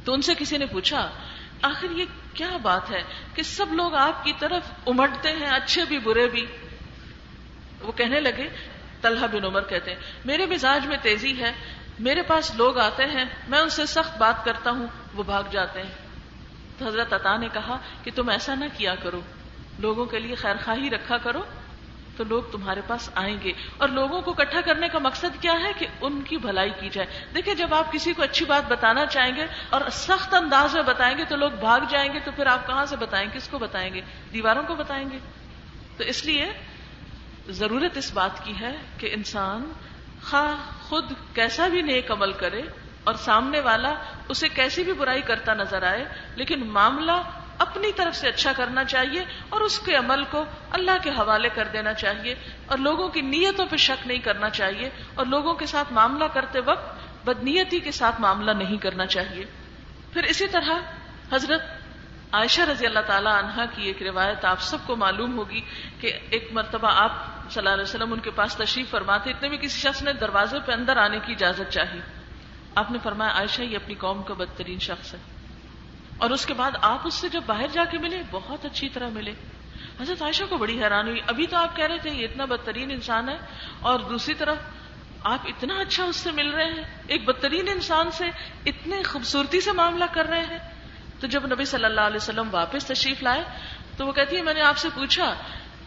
تو 0.05 0.13
ان 0.13 0.21
سے 0.21 0.33
کسی 0.38 0.57
نے 0.57 0.65
پوچھا، 0.65 1.09
آخر 1.61 1.91
یہ 1.91 2.05
کیا 2.33 2.57
بات 2.61 2.91
ہے 2.91 3.03
کہ 3.33 3.43
سب 3.43 3.73
لوگ 3.73 3.95
آپ 3.95 4.23
کی 4.23 4.33
طرف 4.39 4.61
امٹتے 4.88 5.29
ہیں، 5.29 5.47
اچھے 5.47 5.85
بھی، 5.85 5.99
برے 5.99 6.27
بھی؟ 6.27 6.45
وہ 7.81 7.91
کہنے 7.91 8.19
لگے، 8.19 8.49
طلحہ 9.01 9.27
بن 9.27 9.45
عمر 9.45 9.61
کہتے 9.61 9.91
ہیں، 9.91 9.99
میرے 10.25 10.45
مزاج 10.45 10.88
میں 10.88 10.97
تیزی 11.01 11.39
ہے، 11.39 11.51
میرے 11.99 12.21
پاس 12.21 12.55
لوگ 12.55 12.77
آتے 12.77 13.05
ہیں، 13.05 13.25
میں 13.47 13.59
ان 13.59 13.69
سے 13.69 13.85
سخت 13.85 14.17
بات 14.17 14.45
کرتا 14.45 14.71
ہوں، 14.71 14.88
وہ 15.13 15.23
بھاگ 15.23 15.43
جاتے 15.51 15.83
ہیں۔ 15.83 16.04
تو 16.77 16.88
حضرت 16.88 17.13
عطا 17.13 17.38
نے 17.38 17.47
کہا 17.53 17.77
کہ 18.03 18.11
تم 18.15 18.29
ایسا 18.29 18.55
نہ 18.55 18.65
کیا 18.77 18.95
کرو۔ 18.95 19.21
لوگوں 19.79 20.05
کے 20.05 20.19
لیے 20.19 20.35
خیر 20.35 20.55
خواہی 20.65 20.89
رکھا 20.89 21.17
کرو، 21.17 21.43
تو 22.17 22.23
لوگ 22.23 22.43
تمہارے 22.51 22.81
پاس 22.88 23.09
آئیں 23.15 23.38
گے۔ 23.43 23.51
اور 23.77 23.89
لوگوں 23.89 24.21
کو 24.21 24.31
اکٹھا 24.31 24.61
کرنے 24.61 24.88
کا 24.88 24.99
مقصد 24.99 25.41
کیا 25.41 25.53
ہے 25.53 25.73
کہ 25.77 25.88
ان 26.01 26.21
کی 26.21 26.38
بھلائی 26.38 26.71
کی 26.79 26.89
جائے۔ 26.89 27.25
دیکھیں، 27.35 27.55
جب 27.55 27.73
آپ 27.73 27.91
کسی 27.91 28.13
کو 28.13 28.23
اچھی 28.23 28.45
بات 28.45 28.71
بتانا 28.71 29.05
چاہیں 29.05 29.35
گے 29.35 29.45
اور 29.69 29.81
سخت 29.91 30.33
انداز 30.33 30.75
میں 30.75 30.83
بتائیں 30.83 31.17
گے 31.17 31.25
تو 31.25 31.35
لوگ 31.35 31.51
بھاگ 31.51 31.79
جائیں 31.89 32.13
گے، 32.13 32.19
تو 32.19 32.31
پھر 32.35 32.45
آپ 32.45 32.67
کہاں 32.67 32.85
سے 32.85 32.95
بتائیں، 32.95 33.29
کس 33.33 33.47
کو 33.47 33.59
بتائیں 33.59 33.93
گے؟ 33.93 34.01
دیواروں 34.33 34.63
کو 34.63 34.75
بتائیں 34.75 35.09
گے۔ 35.09 35.17
تو 35.97 36.03
اس 36.03 36.25
لیے 36.25 36.53
ضرورت 37.49 37.97
اس 37.97 38.13
بات 38.13 38.45
کی 38.45 38.53
ہے 38.61 38.75
کہ 38.97 39.09
انسان 39.13 39.71
خواہ 40.29 40.55
خود 40.81 41.11
کیسا 41.33 41.67
بھی 41.67 41.81
نیک 41.81 42.11
عمل 42.11 42.33
کرے 42.33 42.61
اور 43.05 43.13
سامنے 43.13 43.59
والا 43.59 43.93
اسے 44.29 44.49
کیسی 44.49 44.83
بھی 44.83 44.93
برائی 44.93 45.21
کرتا 45.21 45.53
نظر 45.53 45.83
آئے، 45.83 46.05
لیکن 46.35 46.65
معاملہ 46.65 47.21
اپنی 47.59 47.91
طرف 47.91 48.15
سے 48.15 48.27
اچھا 48.27 48.51
کرنا 48.57 48.83
چاہیے 48.83 49.23
اور 49.49 49.61
اس 49.61 49.79
کے 49.79 49.95
عمل 49.95 50.23
کو 50.23 50.45
اللہ 50.71 50.97
کے 51.03 51.09
حوالے 51.09 51.49
کر 51.49 51.67
دینا 51.73 51.93
چاہیے 51.93 52.35
اور 52.65 52.77
لوگوں 52.77 53.07
کی 53.09 53.21
نیتوں 53.21 53.65
پہ 53.69 53.75
شک 53.75 54.07
نہیں 54.07 54.19
کرنا 54.19 54.49
چاہیے 54.49 54.89
اور 55.15 55.25
لوگوں 55.25 55.53
کے 55.53 55.65
ساتھ 55.65 55.93
معاملہ 55.93 56.25
کرتے 56.33 56.59
وقت 56.59 57.25
بدنیتی 57.25 57.79
کے 57.79 57.91
ساتھ 57.91 58.21
معاملہ 58.21 58.51
نہیں 58.51 58.77
کرنا 58.77 59.05
چاہیے۔ 59.05 59.45
پھر 60.13 60.23
اسی 60.23 60.47
طرح 60.47 60.73
حضرت 61.33 61.61
عائشہ 62.31 62.61
رضی 62.61 62.85
اللہ 62.85 62.99
تعالی 63.07 63.29
عنہا 63.29 63.65
کی 63.65 63.83
ایک 63.83 64.01
روایت 64.01 64.45
آپ 64.45 64.61
سب 64.61 64.77
کو 64.85 64.95
معلوم 64.95 65.37
ہوگی 65.37 65.61
کہ 65.99 66.19
ایک 66.29 66.49
مرتبہ 66.51 66.91
آپ 66.91 67.11
صلی 67.49 67.57
اللہ 67.57 67.73
علیہ 67.73 67.83
وسلم 67.83 68.13
ان 68.13 68.19
کے 68.19 68.31
پاس 68.31 68.55
تشریف 68.55 68.89
فرماتے، 68.89 69.29
اتنے 69.29 69.49
میں 69.49 69.57
کسی 69.57 69.79
شخص 69.79 70.01
نے 70.01 70.13
دروازے 70.13 70.57
پہ 70.65 70.71
اندر 70.71 70.97
آنے 70.97 71.19
کی 71.25 71.33
اجازت 71.33 71.71
چاہی۔ 71.71 71.99
آپ 72.75 72.91
نے 72.91 72.97
فرمایا، 73.03 73.31
عائشہ، 73.31 73.61
یہ 73.61 73.75
اپنی 73.75 73.95
قوم 73.95 74.23
کا 74.23 74.33
بدترین 74.33 74.79
شخص 74.79 75.13
ہے. 75.13 75.19
اور 76.17 76.29
اس 76.29 76.45
کے 76.45 76.53
بعد 76.53 76.71
آپ 76.81 77.07
اس 77.07 77.13
سے 77.13 77.29
جب 77.29 77.41
باہر 77.45 77.67
جا 77.73 77.85
کے 77.85 77.97
ملے، 77.97 78.23
بہت 78.31 78.65
اچھی 78.65 78.89
طرح 78.89 79.09
ملے۔ 79.09 79.33
حضرت 79.99 80.21
عائشہ 80.21 80.43
کو 80.49 80.57
بڑی 80.57 80.83
حیران 80.83 81.07
ہوئی۔ 81.07 81.21
ابھی 81.27 81.47
تو 81.47 81.57
آپ 81.57 81.75
کہہ 81.75 81.85
رہے 81.85 81.97
تھے، 81.97 82.09
یہ 82.09 82.27
اتنا 82.31 82.45
بدترین 82.45 82.91
انسان 82.91 83.29
ہے۔ 83.29 83.38
اور 83.79 83.99
دوسری 83.99 84.33
طرف، 84.33 84.57
آپ 85.23 85.39
اتنا 85.45 85.75
اچھا 85.75 86.03
اس 86.03 86.15
سے 86.15 86.31
مل 86.31 86.49
رہے 86.49 86.65
ہیں۔ 86.65 86.83
ایک 87.07 87.25
بدترین 87.25 87.67
انسان 87.67 88.11
سے 88.11 88.25
اتنے 88.65 89.03
خوبصورتی 89.03 89.61
سے 89.61 89.71
معاملہ 89.71 90.05
کر 90.11 90.25
رہے 90.25 90.41
ہیں۔ 90.41 90.59
تو 91.19 91.27
جب 91.27 91.45
نبی 91.45 91.65
صلی 91.65 91.85
اللہ 91.85 92.01
علیہ 92.01 92.17
وسلم 92.17 92.47
واپس 92.51 92.85
تشریف 92.85 93.23
لائے، 93.23 93.43
تو 93.97 94.07
وہ 94.07 94.11
کہتی 94.11 94.38
ہے 94.38 94.41
میں 94.41 94.53
نے 94.53 94.61
آپ 94.61 94.77
سے 94.77 94.88
پوچھا 94.95 95.35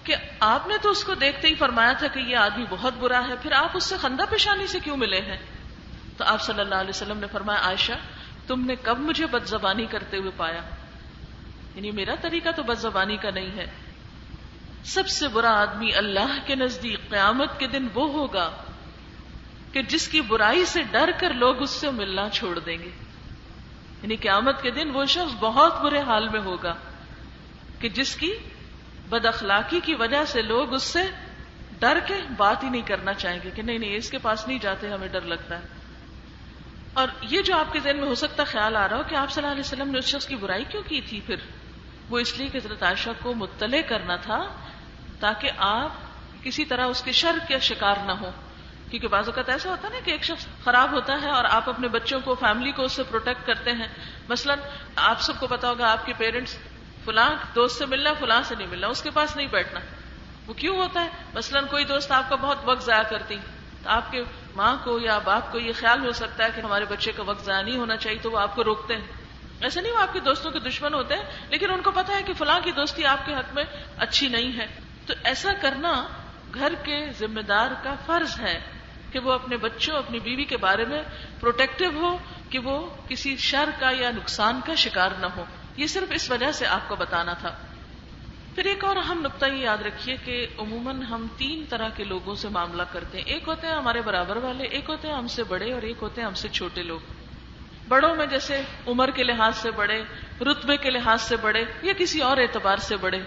کہ 0.05 0.14
آپ 0.40 0.66
نے 0.66 0.74
تو 0.83 0.90
اس 0.90 1.05
کو 1.05 1.14
دیکھتے 1.14 1.48
ہی 1.48 1.55
فرمایا 1.55 1.92
تھا 1.92 2.07
کہ 2.07 2.18
یہ 2.18 2.37
آدمی 2.37 2.64
بہت 2.70 2.94
برا 2.98 3.29
ہے، 3.29 3.35
پھر 3.42 3.53
آپ 3.53 3.70
اس 3.74 3.85
سے 3.85 3.96
خندہ 3.96 4.22
پیشانی 4.31 4.66
سے 4.66 4.81
کیوں 4.81 4.96
ملے 4.96 5.20
ہیں؟ 5.20 5.38
تو 6.18 6.24
آپ 6.24 6.40
صلی 6.40 6.61
اللہ 6.61 6.74
علیہ 6.74 6.90
وسلم 6.90 7.18
نے 7.18 7.26
فرمایا، 7.33 7.61
عائشہ، 7.61 7.92
تم 8.46 8.64
نے 8.64 8.74
کب 8.83 8.98
مجھے 8.98 9.26
بد 9.26 9.46
زبانی 9.46 9.87
کرتے 9.87 10.16
ہوئے 10.16 10.31
پایا؟ 10.37 10.61
یعنی 11.74 11.90
میرا 11.90 12.14
طریقہ 12.20 12.48
تو 12.57 12.62
بد 12.62 12.78
زبانی 12.78 13.16
کا 13.16 13.31
نہیں 13.31 13.50
ہے۔ 13.57 13.66
سب 14.85 15.09
سے 15.09 15.28
برا 15.28 15.61
آدمی 15.61 15.94
اللہ 15.94 16.38
کے 16.46 16.54
نزدیک 16.54 17.11
قیامت 17.11 17.59
کے 17.59 17.66
دن 17.66 17.88
وہ 17.94 18.12
ہوگا 18.12 18.50
کہ 19.72 19.83
جس 19.83 20.09
کی 20.09 20.20
برائی 20.20 20.64
سے 20.64 20.83
ڈر 20.83 21.11
کر 21.18 21.35
لوگ 21.35 21.62
اس 21.62 21.70
سے 21.70 21.90
ملنا 21.90 22.28
چھوڑ 22.28 22.59
دیں 22.59 22.78
گے۔ 22.78 22.90
یعنی 24.02 24.16
قیامت 24.16 24.62
کے 24.62 24.70
دن 24.70 24.90
وہ 24.90 25.04
شخص 25.04 25.35
بہت 25.40 25.81
برے 25.81 26.00
حال 26.00 26.28
میں 26.28 26.40
ہوگا 26.40 26.74
کہ 27.78 27.88
جس 27.88 28.16
کی 28.16 28.33
بد 29.09 29.26
اخلاقی 29.26 29.81
کی 29.81 29.94
وجہ 29.94 30.24
سے 30.24 30.42
لوگ 30.42 30.74
اس 30.74 30.83
سے 30.83 31.02
ڈر 31.78 31.98
کے 32.07 32.14
بات 32.37 32.64
ہی 32.64 32.68
نہیں 32.68 32.83
کرنا 32.83 33.14
چاہیں 33.14 33.38
گے 33.44 33.50
کہ 33.54 33.62
نہیں 33.62 33.78
نہیں، 33.78 33.96
اس 33.96 34.11
کے 34.11 34.18
پاس 34.18 34.48
نہیں 34.48 34.59
جاتے، 34.59 34.88
ہمیں 34.88 35.09
ڈر 35.09 35.20
لگتا 35.20 35.59
ہے۔ 35.59 35.78
اور 36.94 37.09
یہ 37.22 37.42
جو 37.42 37.57
آپ 37.57 37.72
کے 37.72 37.81
ذہن 37.81 37.96
میں 37.96 38.09
ہو 38.09 38.14
سکتا 38.14 38.44
خیال 38.44 38.77
آ 38.77 38.88
رہا 38.88 38.96
ہو 38.96 39.03
کہ 39.09 39.14
آپ 39.14 39.31
صلی 39.31 39.42
اللہ 39.42 39.53
علیہ 39.53 39.64
وسلم 39.64 39.90
نے 39.90 39.98
اس 39.98 40.05
شخص 40.05 40.27
کی 40.27 40.37
برائی 40.37 40.64
کیوں 40.64 40.83
کی 40.88 41.01
تھی 41.01 41.20
پھر؟ 41.27 41.37
وہ 42.11 42.18
اس 42.18 42.38
لیے 42.38 42.48
کہ 42.48 42.59
حضرت 42.59 42.83
عائشہ 42.83 43.11
کو 43.22 43.35
مطلع 43.35 43.81
کرنا 43.88 44.16
تھا 44.16 44.48
تاکہ 45.20 45.51
آپ 45.59 45.90
کسی 46.42 46.64
طرح 46.64 46.87
اس 46.87 47.03
کے 47.03 47.12
شر 47.12 47.38
کا 47.48 47.59
شکار 47.59 47.96
نہ 48.07 48.12
ہو 48.12 48.31
کیونکہ 48.90 49.09
بعض 49.09 49.29
اوقات 49.29 49.48
ایسا 49.48 49.70
ہوتا 49.70 49.88
ہے 49.88 49.92
نا 49.92 49.98
کہ 50.05 50.11
ایک 50.11 50.24
شخص 50.24 50.46
خراب 50.64 50.92
ہوتا 50.92 51.22
ہے 51.22 51.31
اور 51.31 51.44
آپ 51.44 51.68
اپنے 51.68 51.88
بچوں 51.88 52.20
کو 52.24 52.35
فیملی 52.35 52.72
کو 52.72 52.83
اس 52.83 52.92
سے 52.92 53.03
پروٹیکٹ 53.03 53.46
کرتے 53.46 53.72
ہیں۔ 53.72 53.87
مثلا 54.29 54.55
آپ 54.96 55.20
سب 55.20 55.40
کو 55.40 55.46
پتا 55.46 55.68
ہوگا 55.68 55.92
آپ 55.92 56.07
کے 56.07 56.12
پیرنٹس 56.18 56.59
فلاں 57.05 57.31
دوست 57.55 57.79
سے 57.79 57.87
ملنا، 57.87 58.12
فلاں 58.12 58.42
سے 58.42 58.55
نہیں 58.55 58.66
ملنا، 58.66 58.87
اس 58.87 59.03
کے 59.03 59.11
پاس 59.11 59.37
نہیں 59.37 59.46
بیٹھنا۔ 59.46 59.81
وہ 60.46 60.55
کیوں 60.55 60.77
ہوتا 60.77 61.05
ہے؟ 61.05 61.09
مثلا 61.35 61.61
کوئی 61.61 61.85
دوست 61.85 62.12
آپ 62.12 62.29
کا 62.29 62.35
بہت 62.35 62.59
وقت 62.64 62.85
ضائع 62.85 63.03
کرتی۔ 63.03 63.37
آپ 63.88 64.12
کے 64.12 64.24
ماں 64.57 64.77
کو 64.85 64.98
یا 64.98 65.18
باپ 65.18 65.53
کو 65.53 65.59
یہ 65.59 65.72
خیال 65.81 66.07
ہو 66.07 66.12
سکتا 66.12 66.44
ہے 66.44 66.48
کہ 66.57 66.61
ہمارے 66.61 66.85
بچے 66.85 67.12
کا 67.12 67.22
وقت 67.22 67.44
ضائع 67.44 67.62
نہیں 67.62 67.77
ہونا 67.77 67.96
چاہیے 67.96 68.18
تو 68.22 68.31
وہ 68.31 68.38
آپ 68.38 68.55
کو 68.55 68.64
روکتے 68.64 68.96
ہیں۔ 68.96 69.07
ایسا 69.61 69.81
نہیں 69.81 69.92
وہ 69.92 69.98
آپ 69.98 70.12
کے 70.12 70.20
دوستوں 70.20 70.51
کے 70.51 70.59
دشمن 70.59 70.94
ہوتے 70.94 71.16
ہیں، 71.16 71.22
لیکن 71.51 71.70
ان 71.70 71.83
کو 71.83 71.90
پتا 71.90 72.16
ہے 72.16 72.22
کہ 72.22 72.33
فلاں 72.33 72.61
کی 72.64 72.72
دوستی 72.72 73.05
آپ 73.05 73.27
کے 73.27 73.35
حق 73.35 73.55
میں 73.55 73.64
اچھی 73.98 74.29
نہیں 74.29 74.59
ہے۔ 74.59 74.66
تو 75.07 75.14
ایسا 75.24 75.53
کرنا 75.62 76.07
گھر 76.55 76.72
کے 76.83 77.07
ذمہ 77.18 77.40
دار 77.40 77.70
کا 77.83 77.94
فرض 78.07 78.40
ہے 78.40 78.61
کہ 79.12 79.18
وہ 79.18 79.33
اپنے 79.33 79.57
بچوں، 79.57 79.96
اپنی 79.96 80.18
بیوی 80.18 80.44
کے 80.44 80.57
بارے 80.57 80.85
میں 80.85 81.03
پروٹیکٹو 81.40 81.85
ہو 81.94 82.18
کہ 82.51 82.59
وہ 82.59 82.90
کسی 83.09 83.37
شر 83.37 83.70
کا 83.81 83.90
یا 83.90 84.11
نقصان 84.11 84.61
کا 84.66 84.74
شکار 84.74 85.11
نہ 85.18 85.27
ہو۔ 85.27 85.44
یہ 85.77 85.87
صرف 85.87 86.09
اس 86.11 86.31
وجہ 86.31 86.53
سے 86.53 86.66
آپ 86.66 86.88
کو 86.88 86.96
بتانا 86.96 87.33
تھا۔ 87.33 87.57
پھر 88.59 88.66
ایک 88.66 88.85
اور 88.85 88.97
اہم 88.97 89.21
نقطہ 89.21 89.47
یہ 89.47 89.57
یاد 89.57 89.79
رکھیے 89.79 90.16
کہ 90.25 90.47
عموماً 90.59 91.03
ہم 91.03 91.27
تین 91.37 91.64
طرح 91.68 91.88
کے 91.88 92.05
لوگوں 92.05 92.35
سے 92.35 92.49
معاملہ 92.49 92.83
کرتے 92.92 93.18
ہیں۔ 93.18 93.25
ایک 93.25 93.49
ہوتے 93.49 93.66
ہیں 93.66 93.75
ہمارے 93.75 94.01
برابر 94.01 94.37
والے، 94.37 94.64
ایک 94.64 94.85
ہوتے 94.88 95.09
ہیں 95.09 95.14
ہم 95.14 95.27
سے 95.27 95.44
بڑے 95.44 95.73
اور 95.73 95.83
ایک 95.83 95.97
ہوتے 96.03 96.21
ہیں 96.21 96.29
ہم 96.29 96.35
سے 96.35 96.49
چھوٹے 96.49 96.83
لوگ۔ 96.83 97.01
بڑوں 97.88 98.16
میں 98.16 98.27
جیسے 98.27 98.62
عمر 98.87 99.11
کے 99.11 99.23
لحاظ 99.23 99.57
سے 99.57 99.71
بڑے، 99.71 100.03
رتبے 100.40 100.77
کے 100.77 100.90
لحاظ 100.90 101.23
سے 101.23 101.37
بڑے 101.37 101.64
یا 101.83 101.92
کسی 101.99 102.21
اور 102.21 102.37
اعتبار 102.37 102.77
سے 102.77 102.97
بڑے۔ 102.97 103.21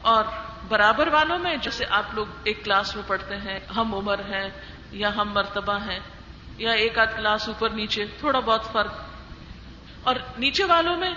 اور 0.00 0.24
برابر 0.68 1.08
والوں 1.08 1.38
میں 1.38 1.56
جیسے 1.56 1.84
آپ 1.90 2.14
لوگ 2.14 2.26
ایک 2.44 2.64
کلاس 2.64 2.96
میں 2.96 3.04
پڑھتے 3.06 3.36
ہیں، 3.36 3.60
ہم 3.76 3.94
عمر 3.94 4.18
ہیں 4.18 4.50
یا 4.90 5.14
ہم 5.14 5.32
مرتبہ 5.32 5.78
ہیں 5.90 6.00
یا 6.58 6.70
ایک 6.70 6.98
آدھ 6.98 7.16
کلاس 7.16 7.48
اوپر 7.48 7.70
نیچے، 7.70 8.04
تھوڑا 8.18 8.40
بہت 8.40 8.72
فرق۔ 8.72 8.92
اور 10.02 10.16
نیچے 10.38 10.64
والوں 10.64 10.96
میں 10.96 11.10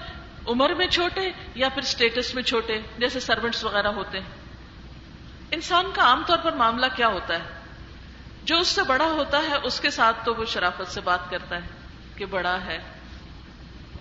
عمر 0.47 0.73
میں 0.73 0.87
چھوٹے 0.87 1.31
یا 1.55 1.69
پھر 1.69 1.81
اسٹیٹس 1.81 2.35
میں 2.35 2.43
چھوٹے، 2.43 2.81
جیسے 2.97 3.19
سروینٹس 3.19 3.63
وغیرہ 3.63 3.87
ہوتے 3.87 4.19
ہیں۔ 4.19 4.27
انسان 5.51 5.85
کا 5.93 6.03
عام 6.03 6.23
طور 6.27 6.37
پر 6.37 6.51
معاملہ 6.51 6.85
کیا 6.95 7.07
ہوتا 7.07 7.33
ہے؟ 7.33 7.43
جو 8.43 8.59
اس 8.59 8.67
سے 8.67 8.83
بڑا 8.83 9.05
ہوتا 9.05 9.37
ہے، 9.37 9.55
اس 9.63 9.79
کے 9.79 9.89
ساتھ 9.89 10.25
تو 10.25 10.33
وہ 10.35 10.45
شرافت 10.45 10.91
سے 10.91 11.01
بات 11.01 11.29
کرتا 11.29 11.55
ہے 11.55 11.67
کہ 12.15 12.25
بڑا 12.25 12.61
ہے۔ 12.65 12.79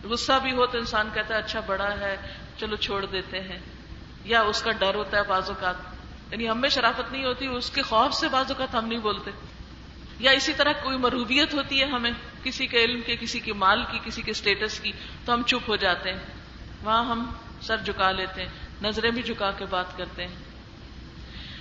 غصہ 0.04 0.32
بھی 0.42 0.52
ہو 0.52 0.66
تو 0.66 0.78
انسان 0.78 1.08
کہتا 1.14 1.34
ہے 1.34 1.38
اچھا 1.38 1.60
بڑا 1.60 1.90
ہے، 2.00 2.16
چلو 2.58 2.76
چھوڑ 2.76 3.04
دیتے 3.04 3.40
ہیں۔ 3.40 3.58
یا 4.24 4.40
اس 4.40 4.62
کا 4.62 4.70
ڈر 4.70 4.94
ہوتا 4.94 5.16
ہے 5.16 5.22
بعض 5.22 5.48
اوقات۔ 5.48 5.74
یعنی 6.32 6.48
ہم 6.48 6.60
میں 6.60 6.68
شرافت 6.68 7.12
نہیں 7.12 7.24
ہوتی، 7.24 7.46
اس 7.46 7.70
کے 7.70 7.82
خوف 7.82 8.14
سے 8.14 8.28
بعض 8.28 8.50
اوقات 8.50 8.74
ہم 8.74 8.86
نہیں 8.86 8.98
بولتے۔ 8.98 9.30
یا 10.20 10.30
اسی 10.30 10.52
طرح 10.52 10.72
کوئی 10.72 10.98
مروبیت 10.98 11.54
ہوتی 11.54 11.80
ہے 11.80 11.86
ہمیں 11.86 12.10
کسی 12.42 12.66
کے 12.66 12.84
علم 12.84 13.00
کے 13.00 13.16
کسی 13.16 13.40
کے 13.40 13.52
مال 13.52 13.82
کی، 13.90 13.98
کسی 14.04 14.22
کے 14.22 14.30
اسٹیٹس 14.30 14.80
کی، 14.80 14.92
تو 15.24 15.34
ہم 15.34 15.42
چپ 15.42 15.68
ہو 15.68 15.76
جاتے 15.76 16.12
ہیں۔ 16.12 16.18
وہاں 16.82 17.04
ہم 17.04 17.32
سر 17.60 17.76
جھکا 17.76 18.10
لیتے 18.10 18.42
ہیں، 18.42 18.48
نظریں 18.82 19.10
بھی 19.10 19.22
جھکا 19.22 19.50
کے 19.50 19.64
بات 19.70 19.96
کرتے 19.96 20.26
ہیں۔ 20.26 20.34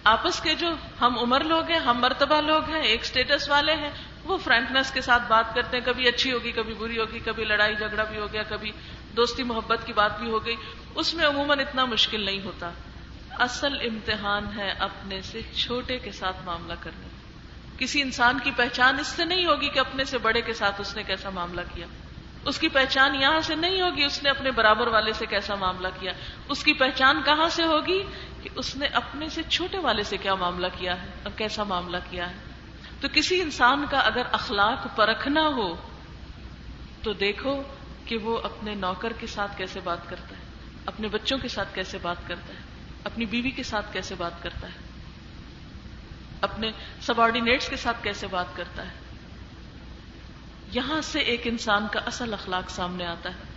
آپس 0.04 0.42
کے 0.42 0.56
جو 0.56 0.68
ہم 1.02 1.20
عمر 1.20 1.44
لوگ 1.44 1.70
ہیں، 1.70 1.80
ہم 1.80 1.98
مرتبہ 2.02 2.42
لوگ 2.42 2.70
ہیں، 2.70 2.82
ایک 2.82 3.02
اسٹیٹس 3.02 3.50
والے 3.50 3.74
ہیں، 3.74 3.90
وہ 4.24 4.38
فرینکنس 4.38 4.92
کے 4.92 5.02
ساتھ 5.02 5.24
بات 5.28 5.56
کرتے 5.56 5.78
ہیں۔ 5.78 5.86
کبھی 5.86 6.08
اچھی 6.08 6.32
ہوگی، 6.32 6.52
کبھی 6.52 6.74
بری 6.74 7.00
ہوگی، 7.00 7.20
کبھی 7.26 7.44
لڑائی 7.44 7.76
جھگڑا 7.76 8.04
بھی 8.04 8.18
ہو 8.18 8.28
گیا، 8.34 8.44
کبھی 8.44 8.72
دوستی 9.18 9.44
محبت 9.44 9.80
کی 9.86 9.94
بات 9.94 10.20
بھی 10.20 10.30
ہو 10.30 10.46
گئی۔ 10.46 10.56
اس 10.96 11.14
میں 11.14 11.26
عموماً 11.26 11.60
اتنا 11.60 11.86
مشکل 11.86 12.22
نہیں 12.22 12.42
ہوتا۔ 12.42 12.72
اصل 13.32 13.74
امتحان 13.82 14.46
ہے 14.56 14.70
اپنے 14.80 15.22
سے 15.22 15.42
چھوٹے 15.56 15.98
کے 15.98 16.12
ساتھ 16.12 16.38
معاملہ 16.46 16.74
کرنے 16.80 17.09
کسی 17.80 18.02
انسان 18.02 18.40
کی 18.44 18.52
پہچان 18.52 19.00
اس 19.00 19.08
سے 19.08 19.26
نہیں 19.26 19.46
ہوگی 19.46 19.70
کہ 19.70 19.80
اپنے 19.80 20.04
سے 20.04 20.18
بڑے 20.18 20.42
کے 20.42 20.54
ساتھ 20.54 20.82
اس 20.82 20.96
نے 20.96 21.04
کیسا 21.04 21.30
معاملہ 21.30 21.62
کیا۔ 21.74 21.86
اس 22.46 22.60
کی 22.60 22.68
پہچان 22.68 23.16
یہاں 23.16 23.42
سے 23.42 23.56
نہیں 23.56 23.82
ہوگی 23.82 24.04
اس 24.04 24.24
نے 24.24 24.30
اپنے 24.30 24.52
برابر 24.52 24.88
والے 24.88 25.14
سے 25.14 25.26
کیسا 25.26 25.56
معاملہ 25.56 25.88
کیا۔ 26.00 26.12
اس 26.50 26.64
کی 26.64 26.74
پہچان 26.74 27.22
کہاں 27.26 27.50
سے 27.50 27.64
ہوگی 27.64 28.04
کہ 28.44 28.50
اس 28.56 28.76
نے 28.76 28.86
اپنے 28.86 29.30
سے 29.30 29.42
چھوٹے 29.50 29.78
والے 29.78 30.04
سے 30.04 30.18
کیا 30.18 30.36
معاملہ 30.36 30.68
کیا 30.78 31.02
ہے 31.02 31.08
اور 31.24 31.32
کیسا 31.38 31.64
معاملہ 31.64 31.98
کیا 32.10 32.30
ہے۔ 32.30 32.36
تو 33.00 33.08
کسی 33.14 33.42
انسان 33.42 33.86
کا 33.90 34.00
اگر 34.00 34.22
اخلاق 34.32 34.88
پرکھنا 34.96 35.42
ہو 35.42 35.76
تو 37.04 37.14
دیکھو 37.14 37.64
کہ 38.06 38.18
وہ 38.18 38.40
اپنے 38.44 38.76
نوکر 38.76 39.14
کے 39.14 39.28
ساتھ 39.28 39.58
کیسے 39.58 39.80
بات 39.84 40.10
کرتا 40.10 40.38
ہے، 40.38 40.44
اپنے 40.86 41.08
بچوں 41.08 41.38
کے 41.38 41.48
ساتھ 41.48 41.76
کیسے 41.76 41.98
بات 42.02 42.28
کرتا 42.28 42.54
ہے، 42.54 42.60
اپنی 43.04 43.26
بیوی 43.26 43.52
کے 43.52 43.64
ساتھ 43.64 43.94
کیسے 43.94 44.16
بات 44.16 44.44
کرتا 44.44 44.68
ہے۔ 44.68 44.89
اپنے 46.42 46.72
سبارڈینیٹس 47.02 47.70
کے 47.70 47.76
ساتھ 47.76 48.04
کیسے 48.04 48.28
بات 48.28 48.46
کرتا 48.54 48.84
ہے۔ 48.84 48.92
یہاں 50.72 51.02
سے 51.02 51.20
ایک 51.20 51.42
انسان 51.46 51.88
کا 51.92 52.00
اصل 52.06 52.34
اخلاق 52.34 52.70
سامنے 52.70 53.06
آتا 53.06 53.30
ہے۔ 53.30 53.50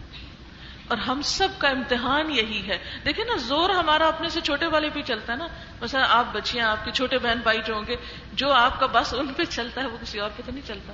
اور 0.88 0.99
ہم 0.99 1.23
سب 1.23 1.49
کا 1.59 1.68
امتحان 1.68 2.31
یہی 2.31 2.68
ہے۔ 2.68 2.79
دیکھیں 3.05 3.25
نا، 3.25 3.37
زور 3.37 3.71
ہمارا 3.71 4.09
اپنے 4.09 4.29
سے 4.29 4.40
چھوٹے 4.40 4.66
والے 4.66 4.88
پہ 4.90 5.03
چلتا 5.03 5.33
ہے 5.33 5.38
نا۔ 5.38 5.47
مثلا 5.81 6.07
آپ 6.09 6.25
بچیاں، 6.33 6.68
آپ 6.68 6.85
کے 6.85 6.90
چھوٹے 6.90 7.18
بہن 7.18 7.38
بھائی 7.42 7.59
جو 7.66 7.75
ہوں 7.75 7.83
گے، 7.87 7.97
جو 8.33 8.53
آپ 8.53 8.81
کا 8.81 8.87
بس 8.87 9.14
ان 9.14 9.33
پہ 9.33 9.45
چلتا 9.45 9.81
ہے، 9.81 9.87
وہ 9.87 9.97
کسی 10.01 10.21
اور 10.21 10.31
پہ 10.37 10.42
تو 10.47 10.53
نہیں 10.53 10.66
چلتا۔ 10.66 10.92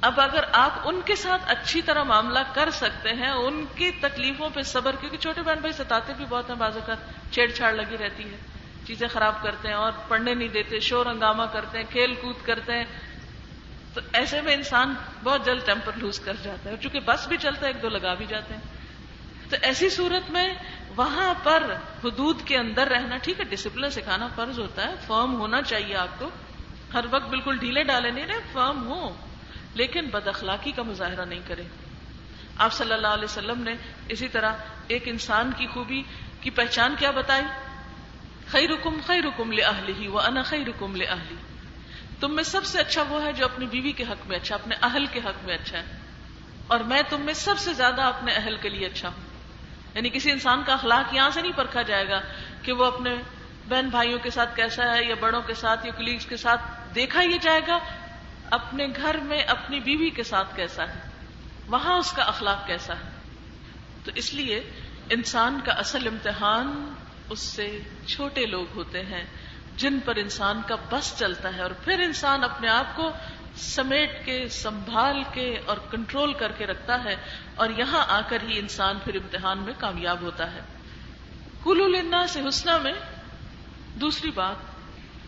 اب 0.00 0.20
اگر 0.20 0.44
آپ 0.52 0.72
ان 0.84 1.00
کے 1.04 1.16
ساتھ 1.16 1.42
اچھی 1.46 1.82
طرح 1.82 2.02
معاملہ 2.02 2.38
کر 2.54 2.70
سکتے 2.70 3.08
ہیں، 3.08 3.30
ان 3.30 3.64
کی 3.74 3.90
تکلیفوں 3.90 4.50
پہ 4.54 4.62
صبر، 4.62 4.96
کیونکہ 5.00 5.18
چھوٹے 5.18 5.42
بہن 5.42 5.58
بھائی 5.58 5.72
ستاتے 5.72 6.12
بھی 6.16 6.24
بہت 6.28 6.50
ہیں 6.50 6.56
بازو 6.56 6.80
کا 6.86 6.94
چھیڑ 7.30 7.50
چھاڑ 7.50 7.72
لگی 7.72 7.98
رہتی 7.98 8.24
ہے۔ 8.32 8.36
چیزیں 8.86 9.08
خراب 9.08 9.42
کرتے 9.42 9.68
ہیں 9.68 9.74
اور 9.74 9.92
پڑھنے 10.08 10.34
نہیں 10.34 10.48
دیتے، 10.48 10.80
شور 10.80 11.06
ہنگامہ 11.06 11.42
کرتے 11.52 11.78
ہیں، 11.78 11.84
کھیل 11.90 12.14
کود 12.14 12.36
کرتے 12.44 12.72
ہیں۔ 12.72 12.84
تو 13.94 14.00
ایسے 14.12 14.40
میں 14.40 14.54
انسان 14.54 14.94
بہت 15.24 15.46
جلد 15.46 15.66
ٹیمپر 15.66 15.92
لوز 15.96 16.20
کر 16.20 16.36
جاتا 16.42 16.70
ہے 16.70 16.76
چونکہ 16.80 17.00
بس 17.00 17.28
بھی 17.28 17.36
چلتا 17.36 17.60
ہے، 17.60 17.66
ایک 17.66 17.82
دو 17.82 17.88
لگا 17.88 18.14
بھی 18.14 18.26
جاتے 18.26 18.54
ہیں۔ 18.54 18.60
تو 19.50 19.56
ایسی 19.62 19.88
صورت 19.88 20.30
میں 20.30 20.54
وہاں 20.96 21.34
پر 21.42 21.74
حدود 22.04 22.42
کے 22.44 22.56
اندر 22.56 22.86
رہنا، 22.86 23.16
ٹھیک 23.16 23.40
ہے 23.40 23.44
ڈسپلن 23.44 23.90
سکھانا 23.90 24.28
فرض 24.36 24.58
ہوتا 24.58 24.88
ہے 24.88 24.94
فرم 25.06 25.40
ہونا 25.40 25.62
چاہیے 25.62 25.96
آپ 25.96 26.18
کو۔ 26.18 26.30
ہر 26.94 27.04
وقت 27.10 27.28
بالکل 27.28 27.56
ڈھیلے 27.56 27.82
ڈالے 27.82 28.10
نہیں 28.10 28.26
رہے 28.26 28.40
فرم 28.52 28.86
ہو۔ 28.86 29.16
لیکن 29.74 30.06
بد 30.06 30.28
اخلاقی 30.28 30.72
کا 30.72 30.82
مظاہرہ 30.82 31.24
نہیں 31.24 31.40
کرے 31.46 31.62
آپ 32.58 32.72
صلی 32.72 32.92
اللہ 32.92 33.06
علیہ 33.06 33.24
وسلم 33.24 33.62
نے 33.62 33.74
اسی 34.08 34.28
طرح 34.28 34.52
ایک 34.86 35.02
انسان 35.06 35.50
کی 35.56 35.66
خوبی 35.66 36.02
کی 36.40 36.50
پہچان 36.50 36.94
کیا 36.98 37.10
بتائی؟ 37.10 37.42
خیر 38.50 38.70
رکم 38.70 39.00
خیر 39.06 39.24
رکم 39.24 39.52
لے 39.52 39.62
ہی 39.98 40.08
وہ 40.08 40.20
رکم 40.52 41.02
تم 42.20 42.34
میں 42.34 42.42
سب 42.42 42.64
سے 42.64 42.80
اچھا 42.80 43.02
وہ 43.08 43.24
ہے 43.24 43.32
جو 43.32 43.44
اپنی 43.44 43.66
بیوی 43.66 43.92
کے 43.92 44.02
حق 44.02 44.26
میں 44.26 44.36
اچھا 44.36 44.54
اپنے 44.54 44.76
اہل 44.82 45.06
کے 45.06 45.20
حق 45.24 45.44
میں 45.44 45.54
اچھا 45.54 45.78
ہے۔ 45.78 45.98
اور 46.66 46.80
میں 46.80 47.02
تم 47.08 47.20
میں 47.20 47.34
سب 47.34 47.58
سے 47.58 47.72
زیادہ 47.72 48.02
اپنے 48.02 48.32
اہل 48.32 48.56
کے 48.62 48.68
لیے 48.68 48.86
اچھا 48.86 49.08
ہوں۔ 49.08 49.20
یعنی 49.94 50.08
کسی 50.08 50.32
انسان 50.32 50.62
کا 50.66 50.72
اخلاق 50.72 51.14
یہاں 51.14 51.30
سے 51.30 51.42
نہیں 51.42 51.52
پرکھا 51.52 51.82
جائے 51.82 52.08
گا 52.08 52.20
کہ 52.62 52.72
وہ 52.72 52.84
اپنے 52.84 53.16
بہن 53.68 53.88
بھائیوں 53.88 54.18
کے 54.18 54.30
ساتھ 54.30 54.56
کیسا 54.56 54.94
ہے 54.94 55.04
یا 55.04 55.14
بڑوں 55.20 55.42
کے 55.42 55.54
ساتھ 55.54 55.86
یا 55.86 55.92
کلیگس 55.92 56.26
کے 56.26 56.36
ساتھ 56.36 56.60
دیکھا 56.94 57.22
یہ 57.22 57.38
جائے 57.38 57.60
گا 57.68 57.78
اپنے 58.50 58.86
گھر 58.86 59.16
میں 59.16 59.42
اپنی 59.42 59.80
بیوی 59.80 60.10
کے 60.10 60.22
ساتھ 60.22 60.56
کیسا 60.56 60.88
ہے، 60.88 61.00
وہاں 61.66 61.98
اس 61.98 62.12
کا 62.12 62.22
اخلاق 62.22 62.66
کیسا 62.66 62.94
ہے۔ 62.94 63.10
تو 64.04 64.10
اس 64.14 64.34
لیے 64.34 64.70
انسان 65.10 65.60
کا 65.64 65.72
اصل 65.72 66.06
امتحان 66.06 66.94
اس 67.30 67.40
سے 67.40 67.80
چھوٹے 68.06 68.46
لوگ 68.46 68.66
ہوتے 68.74 69.02
ہیں 69.02 69.24
جن 69.76 70.00
پر 70.04 70.16
انسان 70.16 70.62
کا 70.66 70.74
بس 70.90 71.18
چلتا 71.18 71.56
ہے 71.56 71.62
اور 71.62 71.70
پھر 71.70 72.00
انسان 72.00 72.44
اپنے 72.44 72.68
آپ 72.68 72.96
کو 72.96 73.10
سمیٹ 73.56 74.24
کے، 74.24 74.48
سنبھال 74.48 75.22
کے 75.32 75.58
اور 75.66 75.76
کنٹرول 75.90 76.32
کر 76.32 76.52
کے 76.52 76.66
رکھتا 76.66 77.04
ہے 77.04 77.16
اور 77.54 77.68
یہاں 77.76 78.04
آ 78.08 78.20
کر 78.20 78.38
ہی 78.42 78.58
انسان 78.58 78.98
پھر 79.04 79.14
امتحان 79.14 79.58
میں 79.58 79.72
کامیاب 79.78 80.20
ہوتا 80.20 80.52
ہے۔ 80.52 80.60
کلو 81.64 81.88
لینا 81.88 82.26
سے 82.26 82.40
حسنہ 82.48 82.78
میں 82.78 82.92
دوسری 83.94 84.30
بات، 84.30 84.56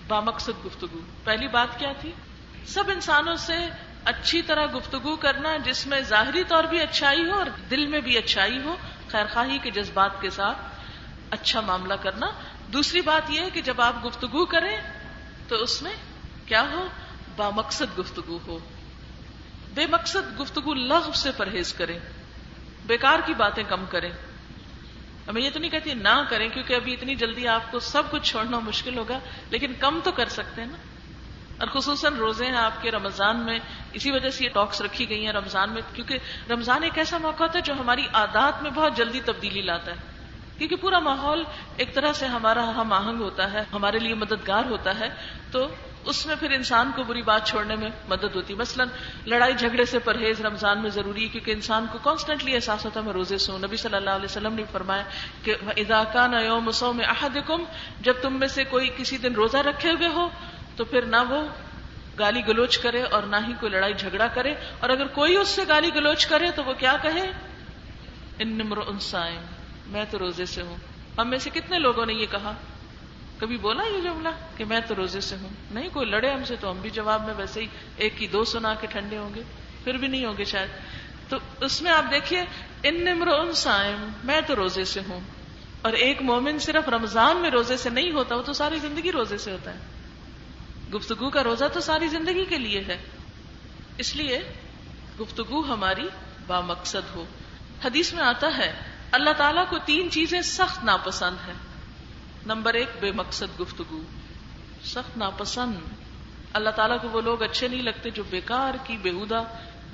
بامقصد 0.08 0.66
گفتگو۔ 0.66 1.00
پہلی 1.24 1.48
بات 1.48 1.78
کیا 1.78 1.92
تھی؟ 2.00 2.12
سب 2.66 2.84
انسانوں 2.88 3.36
سے 3.36 3.56
اچھی 4.04 4.42
طرح 4.42 4.66
گفتگو 4.66 5.16
کرنا 5.16 5.56
جس 5.56 5.86
میں 5.86 6.00
ظاہری 6.00 6.44
طور 6.48 6.64
بھی 6.64 6.80
اچھائی 6.80 7.24
ہو 7.24 7.34
اور 7.34 7.46
دل 7.70 7.86
میں 7.86 8.00
بھی 8.00 8.18
اچھائی 8.18 8.58
ہو، 8.58 8.76
خیر 9.10 9.26
خواہی 9.32 9.58
کے 9.62 9.70
جذبات 9.70 10.20
کے 10.20 10.30
ساتھ 10.30 10.71
اچھا 11.32 11.60
معاملہ 11.60 11.94
کرنا۔ 11.94 12.26
دوسری 12.66 13.00
بات 13.00 13.30
یہ 13.30 13.40
ہے 13.40 13.50
کہ 13.50 13.60
جب 13.60 13.80
آپ 13.80 14.06
گفتگو 14.06 14.44
کریں 14.44 14.76
تو 15.48 15.56
اس 15.56 15.82
میں 15.82 15.92
کیا 16.46 16.70
ہو؟ 16.72 16.88
با 17.36 17.50
مقصد 17.50 17.98
گفتگو 17.98 18.38
ہو۔ 18.46 18.58
بے 19.74 19.86
مقصد 19.86 20.40
گفتگو 20.40 20.74
لغ 20.74 21.10
سے 21.14 21.30
پرہیز 21.36 21.72
کریں۔ 21.72 21.98
بیکار 22.86 23.18
کی 23.26 23.34
باتیں 23.34 23.64
کم 23.68 23.84
کریں۔ 23.90 24.10
میں 25.32 25.42
یہ 25.42 25.50
تو 25.50 25.58
نہیں 25.58 25.70
کہتی 25.70 25.94
نہ 25.94 26.22
کریں، 26.30 26.48
کیونکہ 26.48 26.74
ابھی 26.74 26.92
اتنی 26.92 27.14
جلدی 27.14 27.48
آپ 27.48 27.70
کو 27.70 27.78
سب 27.78 28.02
کچھ 28.10 28.30
چھوڑنا 28.30 28.58
مشکل 28.58 28.98
ہوگا، 28.98 29.18
لیکن 29.50 29.72
کم 29.78 30.00
تو 30.04 30.12
کر 30.12 30.28
سکتے 30.28 30.60
ہیں 30.60 30.68
نا۔ 30.68 30.76
اور 31.58 31.68
خصوصاً 31.68 32.14
روزے 32.14 32.46
ہیں 32.46 32.56
آپ 32.56 32.82
کے 32.82 32.90
رمضان 32.90 33.36
میں، 33.36 33.58
اسی 33.92 34.10
وجہ 34.10 34.30
سے 34.30 34.44
یہ 34.44 34.50
ٹاکس 34.50 34.80
رکھی 34.80 35.08
گئی 35.08 35.26
ہیں 35.26 35.32
رمضان 35.32 35.70
میں، 35.70 35.82
کیونکہ 35.94 36.18
رمضان 36.50 36.82
ایک 36.82 36.98
ایسا 36.98 37.18
موقع 37.18 37.42
ہوتا 37.42 37.58
ہے 37.58 37.62
جو 37.62 37.72
ہماری 37.72 38.06
عادات 38.12 38.62
میں 38.62 38.70
بہت 38.70 38.96
جلدی 38.96 39.20
تبدیلی 39.20 39.62
لاتا 39.62 39.92
ہے۔ 39.92 40.11
کیونکہ 40.58 40.76
پورا 40.76 40.98
ماحول 40.98 41.44
ایک 41.76 41.94
طرح 41.94 42.12
سے 42.12 42.26
ہمارا 42.26 42.68
ہم 42.68 42.92
آہنگ 42.92 43.20
ہوتا 43.20 43.52
ہے، 43.52 43.64
ہمارے 43.72 43.98
لیے 43.98 44.14
مددگار 44.14 44.64
ہوتا 44.64 45.00
ہے، 45.00 45.08
تو 45.50 45.68
اس 46.04 46.26
میں 46.26 46.34
پھر 46.40 46.50
انسان 46.50 46.90
کو 46.96 47.02
بری 47.02 47.22
بات 47.22 47.46
چھوڑنے 47.46 47.76
میں 47.76 47.90
مدد 48.08 48.34
ہوتی 48.34 48.54
ہے۔ 48.54 48.58
مثلاً 48.58 48.88
لڑائی 49.26 49.54
جھگڑے 49.54 49.84
سے 49.84 49.98
پرہیز 49.98 50.40
رمضان 50.40 50.82
میں 50.82 50.90
ضروری 50.90 51.22
ہے 51.22 51.28
کیونکہ 51.28 51.50
انسان 51.50 51.86
کو 51.92 51.98
کانسٹنٹلی 52.02 52.54
احساس 52.54 52.84
ہوتا 52.84 53.00
ہے، 53.00 53.04
میں 53.04 53.12
روزے 53.12 53.38
سوں 53.38 53.58
نبی 53.58 53.76
صلی 53.76 53.96
اللہ 53.96 54.10
علیہ 54.10 54.24
وسلم 54.24 54.54
نے 54.54 54.62
فرمایا 54.72 55.02
کہ 55.42 55.54
اداکا 55.76 56.26
نوم 56.26 56.70
سو 56.70 56.92
میں 56.92 57.04
احدکم 57.04 57.64
جب 58.00 58.14
تم 58.22 58.38
میں 58.38 58.48
سے 58.48 58.64
کوئی 58.64 58.90
کسی 58.96 59.18
دن 59.18 59.34
روزہ 59.34 59.56
رکھے 59.56 59.90
ہوئے 59.90 60.08
ہو، 60.08 60.28
تو 60.76 60.84
پھر 60.84 61.02
نہ 61.02 61.16
وہ 61.28 61.48
گالی 62.18 62.42
گلوچ 62.48 62.78
کرے 62.78 63.02
اور 63.02 63.22
نہ 63.22 63.36
ہی 63.48 63.52
کوئی 63.60 63.72
لڑائی 63.72 63.94
جھگڑا 63.94 64.26
کرے۔ 64.26 64.54
اور 64.80 64.90
اگر 64.90 65.06
کوئی 65.06 65.36
اس 65.36 65.48
سے 65.48 65.62
گالی 65.68 65.90
گلوچ 65.94 66.26
کرے، 66.26 66.50
تو 66.50 66.64
وہ 66.64 66.72
کیا 66.72 66.96
کہے؟ 67.02 67.30
ان 68.38 68.48
نمر 68.48 68.76
انسائم 68.76 69.61
میں 69.86 70.04
تو 70.10 70.18
روزے 70.18 70.46
سے 70.46 70.62
ہوں۔ 70.62 70.76
ہم 71.18 71.30
میں 71.30 71.38
سے 71.38 71.50
کتنے 71.50 71.78
لوگوں 71.78 72.06
نے 72.06 72.12
یہ 72.12 72.26
کہا؟ 72.30 72.54
کبھی 73.38 73.56
بولا 73.56 73.84
یہ 73.84 74.00
جملہ 74.00 74.28
کہ 74.56 74.64
میں 74.64 74.80
تو 74.88 74.94
روزے 74.94 75.20
سے 75.20 75.36
ہوں؟ 75.42 75.48
نہیں، 75.70 75.88
کوئی 75.92 76.06
لڑے 76.06 76.30
ہم 76.30 76.44
سے 76.44 76.56
تو 76.60 76.70
ہم 76.70 76.80
بھی 76.80 76.90
جواب 76.90 77.26
میں 77.26 77.34
ویسے 77.36 77.60
ہی 77.60 77.66
ایک 77.96 78.18
کی 78.18 78.26
دو 78.26 78.44
سنا 78.44 78.74
کے 78.74 78.86
ٹھنڈے 78.86 79.18
ہوں 79.18 79.34
گے، 79.34 79.42
پھر 79.84 79.94
بھی 79.94 80.08
نہیں 80.08 80.24
ہوں 80.24 80.34
گے 80.38 80.44
شاید۔ 80.44 80.68
تو 81.28 81.36
اس 81.60 81.82
میں 81.82 81.92
آپ 81.92 82.04
دیکھیے، 82.10 82.44
ان 82.82 83.08
ان 83.08 83.52
سائم 83.52 84.08
میں 84.24 84.40
تو 84.46 84.56
روزے 84.56 84.84
سے 84.84 85.00
ہوں۔ 85.08 85.20
اور 85.82 85.92
ایک 85.92 86.22
مومن 86.22 86.58
صرف 86.58 86.88
رمضان 86.88 87.36
میں 87.36 87.50
روزے 87.50 87.76
سے 87.76 87.90
نہیں 87.90 88.12
ہوتا، 88.12 88.36
وہ 88.36 88.42
تو 88.42 88.52
ساری 88.52 88.78
زندگی 88.78 89.12
روزے 89.12 89.38
سے 89.38 89.52
ہوتا 89.52 89.74
ہے۔ 89.74 89.78
گفتگو 90.94 91.30
کا 91.30 91.42
روزہ 91.44 91.64
تو 91.72 91.80
ساری 91.80 92.08
زندگی 92.08 92.44
کے 92.44 92.58
لیے 92.58 92.82
ہے۔ 92.88 92.98
اس 93.98 94.16
لیے 94.16 94.40
گفتگو 95.20 95.60
ہماری 95.60 96.08
با 96.46 96.60
مقصد 96.60 97.14
ہو۔ 97.14 97.24
حدیث 97.84 98.12
میں 98.12 98.24
آتا 98.24 98.58
ہے 98.58 98.91
اللہ 99.12 99.30
تعالیٰ 99.36 99.64
کو 99.68 99.78
تین 99.84 100.10
چیزیں 100.10 100.40
سخت 100.40 100.84
ناپسند 100.84 101.36
ہے 101.48 101.52
نمبر 102.46 102.74
ایک، 102.74 102.90
بے 103.00 103.12
مقصد 103.12 103.60
گفتگو۔ 103.60 104.02
سخت 104.84 105.16
ناپسند۔ 105.16 105.74
اللہ 106.52 106.70
تعالیٰ 106.70 106.96
کو 107.02 107.08
وہ 107.08 107.20
لوگ 107.20 107.42
اچھے 107.42 107.68
نہیں 107.68 107.82
لگتے 107.82 108.10
جو 108.10 108.22
بیکار 108.30 108.74
کی 108.84 108.96
بےحدہ 108.96 109.42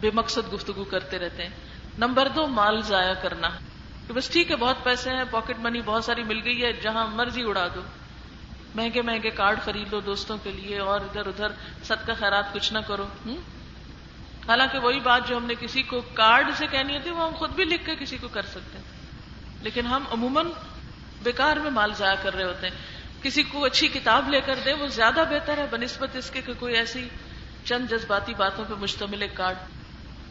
بے 0.00 0.10
مقصد 0.14 0.52
گفتگو 0.52 0.84
کرتے 0.84 1.18
رہتے 1.18 1.42
ہیں۔ 1.42 1.50
نمبر 1.98 2.28
دو، 2.28 2.46
مال 2.46 2.82
ضائع 2.82 3.14
کرنا۔ 3.14 3.48
کہ 4.06 4.12
بس 4.14 4.28
ٹھیک 4.28 4.50
ہے، 4.50 4.56
بہت 4.56 4.84
پیسے 4.84 5.10
ہیں، 5.10 5.24
پاکٹ 5.30 5.58
منی 5.58 5.80
بہت 5.84 6.04
ساری 6.04 6.22
مل 6.22 6.40
گئی 6.44 6.64
ہے، 6.64 6.72
جہاں 6.72 7.06
مرضی 7.06 7.42
اڑا 7.42 7.68
دو۔ 7.74 7.80
مہنگے 8.74 9.02
مہنگے 9.02 9.30
کارڈ 9.30 9.60
خرید 9.64 9.92
لو 9.92 10.00
دوستوں 10.00 10.38
کے 10.42 10.50
لیے 10.50 10.78
اور 10.78 11.00
ادھر 11.00 11.26
ادھر 11.26 11.48
سد 11.84 12.06
کا 12.06 12.14
خیرات 12.14 12.52
کچھ 12.52 12.72
نہ 12.72 12.78
کرو۔ 12.78 13.06
حالانکہ 14.48 14.78
وہی 14.78 15.00
بات 15.00 15.28
جو 15.28 15.36
ہم 15.36 15.44
نے 15.44 15.54
کسی 15.60 15.82
کو 15.82 16.00
کارڈ 16.14 16.50
سے 16.54 16.66
کہنی 16.66 16.96
ہوتی، 16.96 17.10
وہ 17.10 17.26
ہم 17.26 17.34
خود 17.34 17.50
بھی 17.50 17.64
لکھ 17.64 17.86
کے 17.86 17.94
کسی 17.94 18.16
کو 18.16 18.28
کر 18.28 18.42
سکتے 18.42 18.78
ہیں۔ 18.78 18.97
لیکن 19.62 19.86
ہم 19.86 20.04
عموماً 20.12 20.46
بیکار 21.22 21.56
میں 21.56 21.70
مال 21.70 21.94
ضائع 21.94 22.14
کر 22.22 22.34
رہے 22.34 22.44
ہوتے 22.44 22.68
ہیں۔ 22.68 22.74
کسی 23.22 23.42
کو 23.42 23.64
اچھی 23.64 23.88
کتاب 23.88 24.28
لے 24.28 24.40
کر 24.40 24.54
دے 24.64 24.72
وہ 24.72 24.86
زیادہ 24.86 25.24
بہتر 25.30 25.58
ہے، 25.58 25.66
بنسبت 25.70 26.16
اس 26.16 26.30
کے 26.30 26.42
کہ 26.42 26.52
کوئی 26.58 26.74
ایسی 26.74 27.08
چند 27.64 27.86
جذباتی 27.86 28.34
باتوں 28.34 28.64
پہ 28.68 28.74
مشتمل 28.74 29.22
ایک 29.22 29.36
کارڈ۔ 29.36 29.56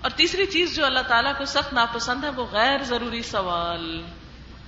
اور 0.02 0.12
تیسری 0.12 0.46
چیز 0.46 0.76
جو 0.76 0.86
اللہ 0.86 1.00
تعالیٰ 1.00 1.38
کو 1.38 1.46
سخت 1.46 1.74
ناپسند 1.74 2.24
ہے 2.24 2.30
وہ 2.30 2.46
غیر 2.52 2.84
ضروری 2.84 3.22
سوال 3.22 4.04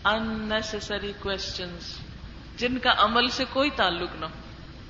انسری 0.03 1.13
کوشچنس 1.19 1.99
جن 2.57 2.77
کا 2.77 2.93
عمل 2.97 3.29
سے 3.29 3.45
کوئی 3.53 3.69
تعلق 3.69 4.09
نہ 4.15 4.25
ہو۔ 4.25 4.31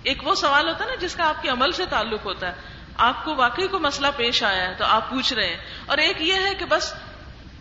ایک 0.03 0.27
وہ 0.27 0.35
سوال 0.35 0.67
ہوتا 0.67 0.85
ہے 0.85 0.89
نا 0.89 0.95
جس 0.95 1.15
کا 1.15 1.29
آپ 1.29 1.41
کے 1.41 1.49
عمل 1.49 1.71
سے 1.71 1.85
تعلق 1.85 2.25
ہوتا 2.25 2.47
ہے۔ 2.47 2.53
آپ 2.97 3.25
کو 3.25 3.35
واقعی 3.35 3.67
کو 3.67 3.79
مسئلہ 3.79 4.07
پیش 4.15 4.43
آیا 4.43 4.69
ہے 4.69 4.73
تو 4.77 4.85
آپ 4.85 5.09
پوچھ 5.09 5.33
رہے 5.33 5.47
ہیں۔ 5.47 5.57
اور 5.85 5.97
ایک 5.97 6.21
یہ 6.21 6.33
ہے 6.33 6.55
کہ 6.55 6.65
بس 6.65 6.93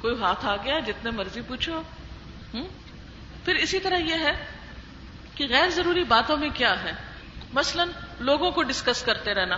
کوئی 0.00 0.14
ہاتھ 0.20 0.46
آ 0.46 0.56
گیا، 0.56 0.78
جتنے 0.78 1.10
مرضی 1.10 1.40
پوچھو۔ 1.40 1.82
پھر 3.44 3.54
اسی 3.54 3.78
طرح 3.78 3.96
یہ 3.96 4.14
ہے 4.14 4.44
کہ 5.34 5.46
غیر 5.50 5.68
ضروری 5.68 6.04
باتوں 6.04 6.36
میں 6.36 6.48
کیا 6.54 6.82
ہے؟ 6.82 6.92
مثلا 7.52 7.84
لوگوں 8.20 8.50
کو 8.50 8.62
ڈسکس 8.62 9.02
کرتے 9.02 9.34
رہنا۔ 9.34 9.56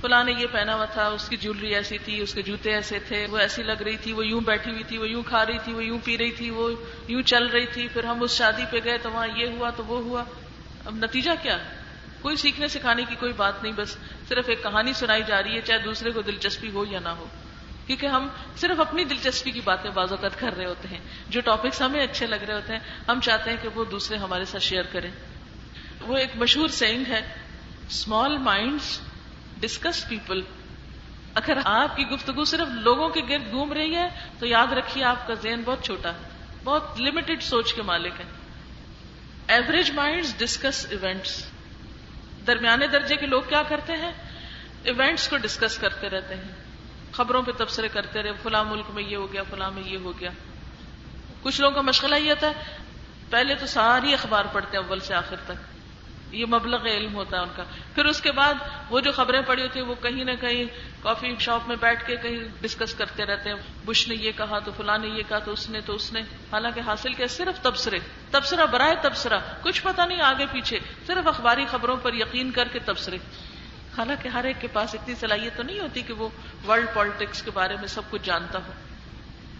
فلاں 0.00 0.24
نے 0.24 0.32
یہ 0.32 0.46
پہنا 0.52 0.74
ہوا 0.74 0.84
تھا، 0.84 1.06
اس 1.06 1.28
کی 1.28 1.36
جیولری 1.36 1.74
ایسی 1.74 1.98
تھی، 1.98 2.20
اس 2.20 2.34
کے 2.34 2.42
جوتے 2.42 2.74
ایسے 2.74 2.98
تھے، 2.98 3.26
وہ 3.30 3.38
ایسی 3.38 3.62
لگ 3.62 3.82
رہی 3.84 3.96
تھی، 3.96 4.12
وہ 4.12 4.26
یوں 4.26 4.40
بیٹھی 4.40 4.70
ہوئی 4.70 4.82
تھی، 4.82 4.98
وہ 4.98 5.08
یوں 5.08 5.22
کھا 5.22 5.46
رہی 5.46 5.58
تھی، 5.58 5.72
وہ 5.72 5.84
یوں 5.84 5.98
پی 6.04 6.18
رہی 6.18 6.30
تھی، 6.30 6.50
وہ 6.50 6.70
یوں 7.08 7.22
چل 7.22 7.46
رہی 7.46 7.66
تھی، 7.66 7.88
پھر 7.88 8.04
ہم 8.04 8.22
اس 8.22 8.30
شادی 8.30 8.64
پہ 8.70 8.76
گئے 8.84 8.98
تو 8.98 9.10
وہاں 9.10 9.28
یہ 9.36 9.46
ہوا 9.46 9.70
تو 9.70 9.84
وہ 9.84 10.02
ہوا۔ 10.02 10.24
اب 10.84 10.94
نتیجہ 10.94 11.30
کیا؟ 11.42 11.58
کوئی 12.22 12.36
سیکھنے 12.36 12.68
سکھانے 12.68 13.04
کی 13.08 13.14
کوئی 13.14 13.32
بات 13.32 13.62
نہیں، 13.62 13.72
بس 13.72 13.96
صرف 14.28 14.48
ایک 14.48 14.62
کہانی 14.62 14.92
سنائی 14.92 15.22
جا 15.26 15.42
رہی 15.42 15.56
ہے، 15.56 15.60
چاہے 15.60 15.78
دوسرے 15.78 16.10
کو 16.10 16.22
دلچسپی 16.22 16.70
ہو 16.70 16.84
یا 16.84 16.98
نہ 17.00 17.08
ہو۔ 17.08 17.26
کیونکہ 17.86 18.06
ہم 18.06 18.28
صرف 18.56 18.80
اپنی 18.80 19.04
دلچسپی 19.04 19.50
کی 19.50 19.60
باتیں 19.60 19.90
بعض 19.90 20.12
اوقات 20.12 20.38
کر 20.40 20.56
رہے 20.56 20.64
ہوتے 20.64 20.88
ہیں، 20.88 20.98
جو 21.28 21.40
ٹاپکس 21.40 21.82
ہمیں 21.82 22.02
اچھے 22.02 22.26
لگ 22.26 22.44
رہے 22.46 22.54
ہوتے 22.54 22.72
ہیں، 22.72 22.80
ہم 23.08 23.20
چاہتے 23.20 23.50
ہیں 23.50 23.56
کہ 23.62 23.68
وہ 23.74 23.84
دوسرے 23.84 24.16
ہمارے 24.16 24.44
ساتھ 24.44 24.62
شیئر 24.62 24.82
کریں۔ 24.82 25.10
وہ 26.00 26.16
ایک 26.16 26.30
مشہور 26.36 26.68
سینگ 26.68 27.04
ہے 27.08 27.20
اسمال 27.88 28.38
مائنڈس 28.38 29.00
ڈسکس 29.60 30.08
پیپل 30.08 30.40
اگر 31.34 31.58
آپ 31.64 31.96
کی 31.96 32.06
گفتگو 32.06 32.44
صرف 32.44 32.68
لوگوں 32.70 33.08
کے 33.08 33.20
گرد 33.28 33.50
گھوم 33.50 33.72
رہی 33.72 33.94
ہے، 33.94 34.08
تو 34.38 34.46
یاد 34.46 34.72
رکھیے 34.72 35.04
آپ 35.04 35.26
کا 35.26 35.34
ذہن 35.34 35.62
بہت 35.64 35.84
چھوٹا 35.84 36.08
ہے، 36.08 36.28
بہت 36.64 37.00
لمیٹڈ 37.00 37.42
سوچ 37.42 37.74
کے 37.74 37.82
مالک 37.82 38.20
ہے 38.20 38.24
ایوریج 39.46 39.90
مائنڈس 39.90 40.38
ڈسکس 40.38 40.86
ایونٹس 40.90 41.46
درمیانے 42.46 42.86
درجے 42.86 43.16
کے 43.16 43.26
لوگ 43.26 43.42
کیا 43.48 43.62
کرتے 43.68 43.92
ہیں؟ 43.92 44.12
ایونٹس 44.84 45.28
کو 45.28 45.36
ڈسکس 45.36 45.78
کرتے 45.78 46.08
رہتے 46.08 46.34
ہیں۔ 46.34 46.63
خبروں 47.14 47.42
پہ 47.42 47.52
تبصرے 47.52 47.88
کرتے 47.88 48.22
رہے، 48.22 48.32
فلاں 48.42 48.64
ملک 48.64 48.84
میں 48.94 49.02
یہ 49.02 49.16
ہو 49.16 49.32
گیا، 49.32 49.42
فلاں 49.42 49.70
میں 49.70 49.82
یہ 49.82 49.98
ہو 49.98 50.20
گیا۔ 50.20 50.30
کچھ 51.42 51.60
لوگوں 51.60 51.74
کا 51.74 51.80
مشغلہ 51.80 52.14
یہ 52.14 52.30
ہوتا 52.30 52.46
ہے، 52.46 52.52
پہلے 53.30 53.54
تو 53.54 53.66
ساری 53.66 54.14
اخبار 54.14 54.44
پڑھتے 54.52 54.76
ہیں 54.76 54.84
اول 54.84 55.00
سے 55.00 55.14
آخر 55.14 55.36
تک۔ 55.36 55.52
یہ 56.34 56.46
مبلغ 56.46 56.86
علم 56.86 57.14
ہوتا 57.14 57.36
ہے 57.36 57.42
ان 57.42 57.48
کا۔ 57.56 57.64
پھر 57.94 58.04
اس 58.04 58.20
کے 58.20 58.32
بعد 58.32 58.54
وہ 58.90 59.00
جو 59.00 59.12
خبریں 59.12 59.40
پڑی 59.46 59.62
ہوتی 59.62 59.80
ہیں، 59.80 59.86
وہ 59.86 59.94
کہیں 60.02 60.24
نہ 60.24 60.30
کہیں 60.40 60.64
کافی 61.02 61.34
شاپ 61.38 61.68
میں 61.68 61.76
بیٹھ 61.76 62.06
کے 62.06 62.16
کہیں 62.16 62.48
ڈسکس 62.60 62.94
کرتے 62.94 63.24
رہتے 63.24 63.50
ہیں۔ 63.50 63.56
بش 63.84 64.08
نے 64.08 64.14
یہ 64.14 64.32
کہا 64.36 64.58
تو 64.58 64.72
فلاں 64.76 64.98
نے 64.98 65.08
یہ 65.08 65.22
کہا 65.28 65.38
تو 65.38 65.52
اس 65.52 65.70
نے 65.70 65.80
تو 65.80 65.94
اس 65.94 66.12
نے۔ 66.12 66.20
حالانکہ 66.20 66.80
حاصل 66.80 67.14
کیا 67.14 67.26
صرف 67.26 67.62
تبصرے۔ 67.62 67.98
تبصرہ 68.30 68.66
برائے 68.66 68.94
تبصرہ۔ 69.02 69.38
کچھ 69.62 69.82
پتا 69.82 70.06
نہیں 70.06 70.20
آگے 70.20 70.46
پیچھے، 70.46 70.78
صرف 71.06 71.28
اخباری 71.28 71.64
خبروں 71.70 71.96
پر 71.96 72.14
یقین 72.14 72.50
کر 72.50 72.68
کے 72.72 72.78
تبصرے۔ 72.78 73.18
حالانکہ 73.98 74.28
ہر 74.28 74.44
ایک 74.44 74.60
کے 74.60 74.68
پاس 74.68 74.94
اتنی 74.94 75.14
صلاحیت 75.14 75.56
تو 75.56 75.62
نہیں 75.62 75.80
ہوتی 75.80 76.02
کہ 76.02 76.12
وہ 76.12 76.28
ورلڈ 76.68 76.86
پالیٹکس 76.94 77.42
کے 77.42 77.50
بارے 77.50 77.76
میں 77.76 77.86
سب 77.86 78.02
کچھ 78.10 78.22
جانتا 78.24 78.58
ہو۔ 78.66 78.72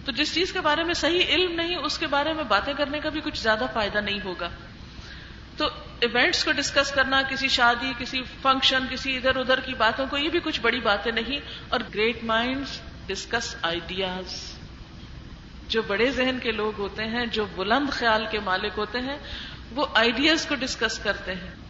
تو 0.04 0.12
جس 0.12 0.34
چیز 0.34 0.52
کے 0.52 0.60
بارے 0.60 0.84
میں 0.84 0.94
صحیح 0.94 1.22
علم 1.28 1.52
نہیں، 1.52 1.76
اس 1.76 1.98
کے 1.98 2.06
بارے 2.06 2.32
میں 2.32 2.44
باتیں 2.44 2.74
کرنے 2.74 3.00
کا 3.00 3.08
بھی 3.08 3.20
کچھ 3.24 3.42
زیادہ 3.42 3.64
فائدہ 3.74 3.98
نہیں 3.98 4.20
ہوگا۔ 4.24 4.48
تو 5.56 5.68
ایونٹس 6.00 6.44
کو 6.44 6.52
ڈسکس 6.52 6.90
کرنا، 6.90 7.22
کسی 7.22 7.48
شادی، 7.48 7.92
کسی 7.98 8.22
فنکشن، 8.42 8.84
کسی 8.90 9.16
ادھر 9.16 9.36
ادھر 9.36 9.60
کی 9.60 9.74
باتوں 9.74 10.06
کو، 10.10 10.18
یہ 10.18 10.28
بھی 10.28 10.40
کچھ 10.44 10.60
بڑی 10.60 10.80
باتیں 10.80 11.12
نہیں۔ 11.12 11.40
اور 11.68 11.80
گریٹ 11.94 12.24
مائنڈ 12.24 12.66
ڈسکس 13.06 13.56
آئیڈیاز۔ 13.62 14.58
جو 15.68 15.82
بڑے 15.82 16.10
ذہن 16.10 16.38
کے 16.42 16.52
لوگ 16.52 16.72
ہوتے 16.78 17.04
ہیں، 17.04 17.26
جو 17.26 17.46
بلند 17.54 17.90
خیال 17.90 18.26
کے 18.30 18.38
مالک 18.38 18.72
ہوتے 18.76 18.98
ہیں، 18.98 19.18
وہ 19.70 19.86
آئیڈیاز 19.94 20.46
کو 20.46 20.54
ڈسکس 20.54 20.98
کرتے 20.98 21.34
ہیں۔ 21.34 21.63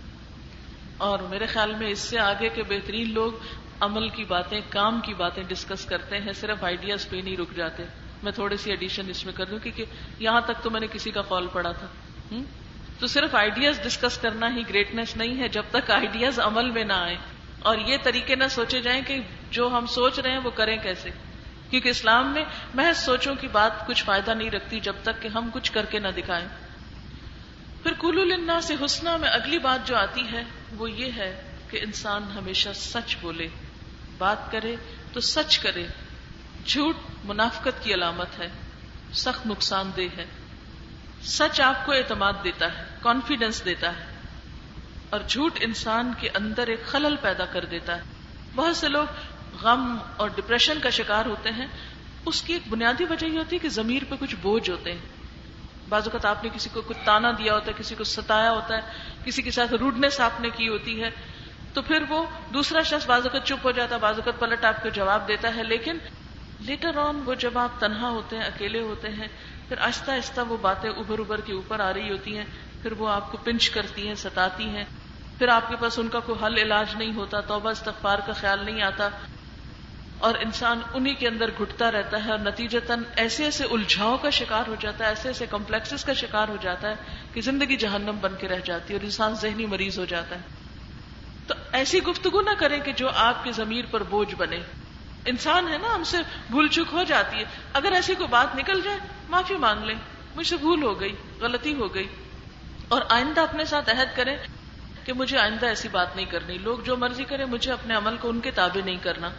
اور 0.98 1.18
میرے 1.18 1.46
خیال 1.46 1.74
میں 1.74 1.88
اس 1.88 1.98
سے 1.98 2.18
آگے 2.18 2.48
کے 2.48 2.62
بہترین 2.62 3.12
لوگ 3.12 3.32
عمل 3.80 4.08
کی 4.08 4.24
باتیں، 4.24 4.60
کام 4.68 5.00
کی 5.00 5.14
باتیں 5.14 5.42
ڈسکس 5.42 5.84
کرتے 5.84 6.18
ہیں، 6.18 6.32
صرف 6.32 6.64
آئیڈیاز 6.64 7.08
پہ 7.08 7.16
نہیں 7.16 7.36
رک 7.36 7.56
جاتے۔ 7.56 7.82
میں 8.22 8.32
تھوڑی 8.32 8.56
سی 8.56 8.70
ایڈیشن 8.70 9.08
اس 9.08 9.24
میں 9.24 9.32
کر 9.32 9.44
دوں 9.44 9.58
کیونکہ 9.58 9.84
یہاں 10.18 10.40
تک 10.40 10.62
تو 10.62 10.70
میں 10.70 10.80
نے 10.80 10.86
کسی 10.92 11.10
کا 11.10 11.22
کال 11.22 11.46
پڑا 11.52 11.72
تھا۔ 11.72 11.86
تو 12.98 13.06
صرف 13.06 13.34
آئیڈیاز 13.34 13.80
ڈسکس 13.84 14.18
کرنا 14.18 14.56
ہی 14.56 14.62
گریٹنیس 14.68 15.16
نہیں 15.16 15.40
ہے 15.40 15.48
جب 15.48 15.62
تک 15.70 15.90
آئیڈیاز 15.90 16.40
عمل 16.40 16.70
میں 16.70 16.84
نہ 16.84 16.92
آئے 16.92 17.16
اور 17.58 17.78
یہ 17.78 17.96
طریقے 18.02 18.34
نہ 18.34 18.44
سوچے 18.50 18.80
جائیں 18.80 19.02
کہ 19.06 19.20
جو 19.50 19.68
ہم 19.68 19.86
سوچ 19.86 20.18
رہے 20.18 20.30
ہیں 20.30 20.40
وہ 20.44 20.50
کریں 20.50 20.76
کیسے۔ 20.82 21.10
کیونکہ 21.70 21.88
اسلام 21.88 22.32
میں 22.32 22.44
محض 22.74 22.96
سوچوں 22.96 23.34
کی 23.34 23.48
بات 23.48 23.86
کچھ 23.86 24.04
فائدہ 24.04 24.30
نہیں 24.30 24.50
رکھتی 24.50 24.80
جب 24.80 24.94
تک 25.02 25.22
کہ 25.22 25.28
ہم 25.28 25.50
کچھ 25.52 25.72
کر 25.72 25.84
کے 25.84 25.98
نہ 25.98 26.08
دکھائیں۔ 26.16 26.48
پھر 27.82 27.92
کلو 27.98 28.20
النا 28.20 28.60
سے 28.60 28.74
حسنہ 28.84 29.16
میں 29.16 29.28
اگلی 29.28 29.58
بات 29.58 29.86
جو 29.86 29.96
آتی 29.96 30.22
ہے 30.32 30.42
وہ 30.78 30.90
یہ 30.90 31.10
ہے 31.16 31.56
کہ 31.70 31.80
انسان 31.82 32.22
ہمیشہ 32.38 32.68
سچ 32.74 33.16
بولے، 33.20 33.48
بات 34.18 34.52
کرے 34.52 34.76
تو 35.12 35.20
سچ 35.20 35.58
کرے۔ 35.58 35.86
جھوٹ 36.66 36.96
منافقت 37.24 37.84
کی 37.84 37.94
علامت 37.94 38.38
ہے، 38.38 38.48
سخت 39.12 39.46
نقصان 39.46 39.90
دہ 39.96 40.16
ہے۔ 40.16 40.24
سچ 41.22 41.60
آپ 41.60 41.86
کو 41.86 41.92
اعتماد 41.92 42.32
دیتا 42.44 42.78
ہے 42.78 42.84
کانفیڈینس 43.02 43.64
دیتا 43.64 43.96
ہے۔ 43.96 44.04
اور 45.10 45.20
جھوٹ 45.28 45.52
انسان 45.60 46.12
کے 46.20 46.28
اندر 46.34 46.66
ایک 46.66 46.84
خلل 46.84 47.16
پیدا 47.20 47.44
کر 47.44 47.64
دیتا 47.64 47.96
ہے۔ 47.96 48.02
بہت 48.54 48.76
سے 48.76 48.88
لوگ 48.88 49.06
غم 49.62 49.98
اور 50.16 50.28
ڈپریشن 50.28 50.78
کا 50.82 50.90
شکار 50.90 51.26
ہوتے 51.26 51.50
ہیں۔ 51.50 51.66
اس 52.26 52.42
کی 52.42 52.52
ایک 52.52 52.62
بنیادی 52.68 53.04
وجہ 53.10 53.26
یہ 53.26 53.38
ہوتی 53.38 53.56
ہے 53.56 53.58
کہ 53.58 53.68
زمیر 53.68 54.02
پہ 54.08 54.14
کچھ 54.20 54.34
بوجھ 54.42 54.70
ہوتے 54.70 54.92
ہیں۔ 54.92 55.13
بعض 55.88 56.06
اوقات 56.06 56.24
آپ 56.24 56.44
نے 56.44 56.50
کسی 56.54 56.70
کو 56.72 56.82
کچھ 56.82 56.98
تانا 57.04 57.30
دیا 57.38 57.54
ہوتا 57.54 57.66
ہے، 57.66 57.72
کسی 57.78 57.94
کو 57.94 58.04
ستایا 58.04 58.50
ہوتا 58.50 58.76
ہے، 58.76 58.82
کسی 59.24 59.42
کے 59.42 59.50
ساتھ 59.50 59.72
روڈنس 59.74 60.20
آپ 60.20 60.40
نے 60.40 60.50
کی 60.50 60.68
ہوتی 60.68 61.02
ہے، 61.02 61.10
تو 61.74 61.82
پھر 61.82 62.04
وہ 62.08 62.24
دوسرا 62.52 62.82
شخص 62.82 63.06
بعض 63.06 63.26
اوقات 63.26 63.46
چپ 63.46 63.64
ہو 63.64 63.70
جاتا 63.70 63.94
ہے 63.94 64.00
بعض 64.00 64.18
اوقات 64.18 64.40
پلٹ 64.40 64.64
آپ 64.64 64.82
کو 64.82 64.88
جواب 64.88 65.28
دیتا 65.28 65.54
ہے، 65.56 65.62
لیکن 65.64 65.98
لیٹر 66.60 66.98
آن 66.98 67.20
وہ 67.26 67.34
جب 67.34 67.58
آپ 67.58 67.78
تنہا 67.80 68.08
ہوتے 68.08 68.36
ہیں، 68.36 68.44
اکیلے 68.44 68.80
ہوتے 68.80 69.08
ہیں، 69.08 69.28
پھر 69.68 69.78
آہستہ 69.78 70.10
آہستہ 70.10 70.40
وہ 70.48 70.56
باتیں 70.56 70.90
ابھر 70.90 71.18
ابھر 71.18 71.40
کے 71.40 71.52
اوپر 71.52 71.80
آ 71.80 71.92
رہی 71.92 72.10
ہوتی 72.10 72.36
ہیں، 72.36 72.44
پھر 72.82 72.92
وہ 72.92 73.08
آپ 73.08 73.30
کو 73.32 73.38
پنچ 73.44 73.70
کرتی 73.70 74.06
ہیں، 74.08 74.14
ستاتی 74.14 74.68
ہیں، 74.68 74.84
پھر 75.40 75.48
آپ 75.48 75.68
کے 75.68 75.76
پاس 75.76 75.98
ان 75.98 76.08
کا 76.08 76.20
کوئی 76.20 76.44
حل 76.44 76.58
علاج 76.58 76.94
نہیں 76.96 77.14
ہوتا، 77.16 77.40
توبہ 77.40 77.70
استغفار 77.70 78.18
کا 78.26 78.32
خیال 78.32 78.64
نہیں 78.64 78.82
آتا 78.82 79.08
اور 80.18 80.34
انسان 80.34 80.80
انہی 80.94 81.14
کے 81.14 81.28
اندر 81.28 81.50
گھٹتا 81.58 81.92
رہتا 81.92 82.24
ہے 82.24 82.30
اور 82.30 82.38
نتیجتاً 82.38 83.02
ایسے 83.16 83.44
ایسے 83.44 83.64
الجھاؤ 83.64 84.16
کا 84.16 84.30
شکار 84.30 84.68
ہو 84.68 84.74
جاتا 84.80 85.04
ہے، 85.04 85.08
ایسے 85.08 85.28
ایسے 85.28 85.46
کمپلیکسز 85.46 86.04
کا 86.04 86.12
شکار 86.12 86.48
ہو 86.48 86.56
جاتا 86.60 86.88
ہے 86.88 86.94
کہ 87.32 87.40
زندگی 87.40 87.76
جہنم 87.76 88.18
بن 88.20 88.34
کے 88.40 88.48
رہ 88.48 88.60
جاتی 88.64 88.94
ہے 88.94 88.98
اور 88.98 89.04
انسان 89.04 89.34
ذہنی 89.34 89.66
مریض 89.66 89.98
ہو 89.98 90.04
جاتا 90.04 90.34
ہے۔ 90.36 90.40
تو 91.46 91.54
ایسی 91.72 92.02
گفتگو 92.02 92.40
نہ 92.40 92.50
کریں 92.58 92.80
کہ 92.80 92.92
جو 92.92 93.08
آپ 93.10 93.44
کی 93.44 93.52
ضمیر 93.52 93.84
پر 93.90 94.02
بوجھ 94.02 94.34
بنے۔ 94.34 94.60
انسان 95.24 95.68
ہے 95.68 95.78
نا، 95.78 95.94
ہم 95.94 96.04
سے 96.04 96.16
بھول 96.50 96.68
چک 96.68 96.92
ہو 96.92 97.02
جاتی 97.02 97.36
ہے۔ 97.38 97.44
اگر 97.72 97.92
ایسی 97.92 98.14
کوئی 98.14 98.28
بات 98.28 98.56
نکل 98.56 98.80
جائے، 98.80 98.98
معافی 99.28 99.54
مانگ 99.54 99.84
لیں۔ 99.84 99.94
مجھ 100.36 100.46
سے 100.46 100.56
بھول 100.56 100.82
ہو 100.82 101.00
گئی، 101.00 101.16
غلطی 101.40 101.74
ہو 101.74 101.94
گئی۔ 101.94 102.08
اور 102.88 103.02
آئندہ 103.08 103.40
اپنے 103.40 103.64
ساتھ 103.64 103.90
عہد 103.90 104.16
کریں 104.16 104.36
کہ 105.04 105.12
مجھے 105.12 105.38
آئندہ 105.38 105.66
ایسی 105.66 105.88
بات 105.88 106.16
نہیں 106.16 106.26
کرنی۔ 106.26 106.58
لوگ 106.58 106.78
جو 106.78 106.96
مرضی 106.96 107.24
کریں، 107.24 107.44
مجھے 107.44 107.72
اپنے 107.72 107.94
عمل 107.94 108.16
کو 108.16 108.28
ان 108.28 108.40
کے 108.40 108.50
تابع 108.50 108.84
نہیں 108.84 108.98
کرنا۔ 109.02 109.30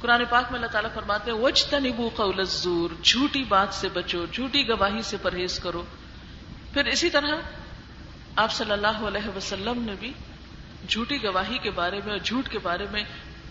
قرآن 0.00 0.22
پاک 0.30 0.44
میں 0.50 0.60
اللہ 0.60 0.70
تعالیٰ 0.70 0.94
فرماتے 0.94 1.30
ہیں 1.30 1.38
وج 1.38 1.64
تنبو 1.64 2.10
قول 2.16 2.38
الزور، 2.38 2.90
جھوٹی 3.02 3.44
بات 3.44 3.74
سے 3.74 3.88
بچو، 3.88 4.26
جھوٹی 4.32 4.68
گواہی 4.68 5.02
سے 5.02 5.16
پرہیز 5.22 5.58
کرو۔ 5.58 5.82
پھر 6.72 6.84
اسی 6.84 7.10
طرح 7.10 7.34
آپ 8.36 8.52
صلی 8.52 8.72
اللہ 8.72 8.86
علیہ 8.86 9.36
وسلم 9.36 9.82
نے 9.82 9.94
بھی 10.00 10.12
جھوٹی 10.88 11.22
گواہی 11.22 11.58
کے 11.58 11.70
بارے 11.70 12.00
میں 12.04 12.12
اور 12.12 12.20
جھوٹ 12.24 12.48
کے 12.48 12.58
بارے 12.58 12.86
میں 12.90 13.04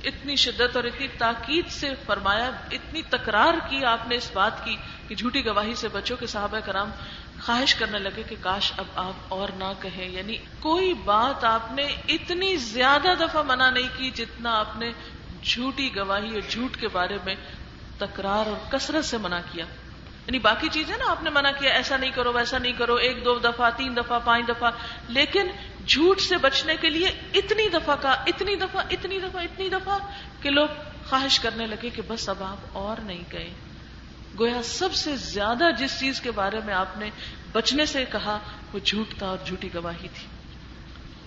اتنی 0.03 0.35
شدت 0.35 0.75
اور 0.75 0.83
اتنی 0.83 1.07
تاکید 1.17 1.67
سے 1.71 1.89
فرمایا، 2.05 2.51
اتنی 2.71 3.01
تکرار 3.01 3.53
کی 3.69 3.85
آپ 3.85 4.07
نے 4.07 4.15
اس 4.15 4.31
بات 4.33 4.65
کی 4.65 4.75
کہ 5.07 5.15
جھوٹی 5.15 5.45
گواہی 5.45 5.75
سے 5.75 5.87
بچوں 5.87 6.17
کے 6.17 6.27
صحابہ 6.27 6.59
کرام 6.65 6.91
خواہش 7.45 7.75
کرنے 7.75 7.99
لگے 7.99 8.23
کہ 8.29 8.35
کاش 8.41 8.73
اب 8.77 8.85
آپ 8.95 9.13
اور 9.27 9.49
نہ 9.57 9.73
کہیں۔ 9.81 10.09
یعنی 10.09 10.37
کوئی 10.59 10.93
بات 10.93 11.43
آپ 11.43 11.71
نے 11.71 11.95
اتنی 12.07 12.55
زیادہ 12.55 13.13
دفعہ 13.19 13.43
منع 13.43 13.69
نہیں 13.69 13.97
کی 13.97 14.11
جتنا 14.11 14.59
آپ 14.59 14.77
نے 14.77 14.91
جھوٹی 15.43 15.95
گواہی 15.95 16.33
اور 16.33 16.41
جھوٹ 16.49 16.77
کے 16.77 16.87
بارے 16.87 17.17
میں 17.25 17.35
تکرار 17.97 18.47
اور 18.47 18.71
کثرت 18.71 19.05
سے 19.05 19.17
منع 19.17 19.39
کیا۔ 19.51 19.65
یعنی 20.27 20.39
باقی 20.39 20.67
چیزیں 20.71 20.97
نا 20.97 21.11
آپ 21.11 21.23
نے 21.23 21.29
منع 21.29 21.51
کیا، 21.59 21.73
ایسا 21.73 21.97
نہیں 21.97 22.11
کرو، 22.11 22.33
ویسا 22.33 22.57
نہیں 22.57 22.73
کرو، 22.73 22.95
ایک 22.95 23.25
دو 23.25 23.39
دفعہ، 23.39 23.69
تین 23.77 23.95
دفعہ، 23.95 24.19
پانچ 24.25 24.47
دفعہ۔ 24.47 24.71
لیکن 25.07 25.47
جھوٹ 25.87 26.21
سے 26.21 26.37
بچنے 26.37 26.75
کے 26.75 26.89
لیے 26.89 27.07
اتنی 27.33 27.69
دفعہ 27.69 27.95
کا، 28.01 28.11
اتنی 28.11 28.55
دفعہ 28.55 28.83
اتنی 28.91 29.19
دفعہ 29.19 29.43
اتنی 29.43 29.69
دفعہ 29.69 29.97
کہ 30.41 30.49
لوگ 30.49 30.67
خواہش 31.09 31.39
کرنے 31.39 31.67
لگے 31.67 31.89
کہ 31.89 32.01
بس 32.07 32.29
اب 32.29 32.43
آپ 32.43 32.57
اور 32.71 33.01
نہیں 33.01 33.23
گئے۔ 33.31 33.49
گویا 34.39 34.63
سب 34.63 34.93
سے 34.93 35.15
زیادہ 35.15 35.63
جس 35.79 35.99
چیز 35.99 36.21
کے 36.21 36.31
بارے 36.31 36.59
میں 36.65 36.73
آپ 36.73 36.97
نے 36.97 37.09
بچنے 37.51 37.85
سے 37.85 38.05
کہا، 38.11 38.39
وہ 38.73 38.79
جھوٹ 38.83 39.15
تھا 39.17 39.27
اور 39.27 39.37
جھوٹی 39.45 39.73
گواہی 39.73 40.07
تھی۔ 40.13 40.27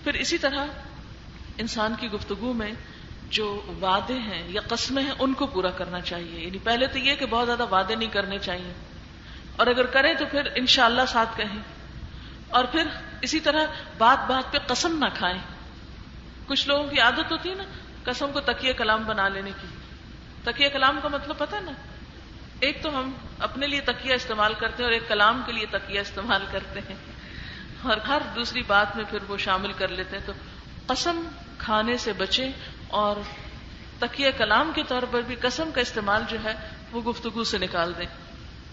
پھر 0.03 0.13
اسی 0.13 0.37
طرح 0.37 0.65
انسان 1.57 1.93
کی 1.99 2.07
گفتگو 2.07 2.53
میں 2.53 2.71
جو 3.33 3.61
وعدے 3.81 4.13
ہیں 4.13 4.43
یا 4.47 4.61
قسمیں 4.67 5.03
ہیں، 5.03 5.11
ان 5.19 5.33
کو 5.33 5.47
پورا 5.47 5.69
کرنا 5.69 6.01
چاہیے۔ 6.01 6.45
یعنی 6.45 6.57
پہلے 6.57 6.87
تو 6.87 6.97
یہ 6.97 7.15
کہ 7.15 7.25
بہت 7.25 7.45
زیادہ 7.45 7.65
وعدے 7.65 7.95
نہیں 7.95 8.09
کرنے 8.09 8.39
چاہیے۔ 8.39 8.73
اور 9.55 9.67
اگر 9.67 9.85
کریں 9.85 10.13
تو 10.13 10.25
پھر 10.31 10.41
انشاءاللہ 10.55 11.01
اللہ 11.01 11.11
ساتھ 11.11 11.37
کہیں۔ 11.37 11.59
اور 12.49 12.63
پھر 12.63 12.87
اسی 13.21 13.39
طرح 13.39 13.65
بات 13.97 14.29
بات 14.29 14.53
پہ 14.53 14.57
قسم 14.67 14.97
نہ 14.97 15.05
کھائیں۔ 15.13 15.37
کچھ 16.47 16.67
لوگوں 16.67 16.87
کی 16.87 16.99
عادت 16.99 17.31
ہوتی 17.31 17.49
ہے 17.49 17.55
نا، 17.55 17.63
قسم 18.03 18.31
کو 18.31 18.39
تکیہ 18.41 18.73
کلام 18.73 19.03
بنا 19.03 19.27
لینے 19.27 19.51
کی۔ 19.61 19.67
تکیہ 20.43 20.69
کلام 20.69 20.99
کا 21.03 21.07
مطلب 21.07 21.37
پتا 21.37 21.59
نا؟ 21.59 21.71
ایک 22.59 22.83
تو 22.83 22.99
ہم 22.99 23.11
اپنے 23.39 23.67
لیے 23.67 23.81
تکیہ 23.81 24.13
استعمال 24.13 24.53
کرتے 24.53 24.75
ہیں 24.77 24.83
اور 24.83 24.93
ایک 24.93 25.07
کلام 25.07 25.41
کے 25.45 25.51
لیے 25.51 25.65
تکیہ 25.65 25.99
استعمال 25.99 26.45
کرتے 26.51 26.79
ہیں۔ 26.79 26.95
اور 27.81 27.97
ہر 27.97 28.21
دوسری 28.35 28.61
بات 28.67 28.95
میں 28.95 29.03
پھر 29.09 29.19
وہ 29.27 29.37
شامل 29.37 29.71
کر 29.73 29.87
لیتے 29.87 30.17
ہیں۔ 30.17 30.23
تو 30.25 30.33
قسم 30.87 31.21
کھانے 31.57 31.97
سے 31.97 32.13
بچیں 32.13 32.51
اور 32.93 33.15
تکیہ 33.99 34.31
کلام 34.37 34.71
کے 34.75 34.83
طور 34.87 35.03
پر 35.11 35.21
بھی 35.21 35.35
قسم 35.35 35.69
کا 35.75 35.81
استعمال 35.81 36.23
جو 36.27 36.37
ہے 36.43 36.53
وہ 36.91 37.01
گفتگو 37.01 37.43
سے 37.43 37.57
نکال 37.57 37.93
دیں۔ 37.97 38.05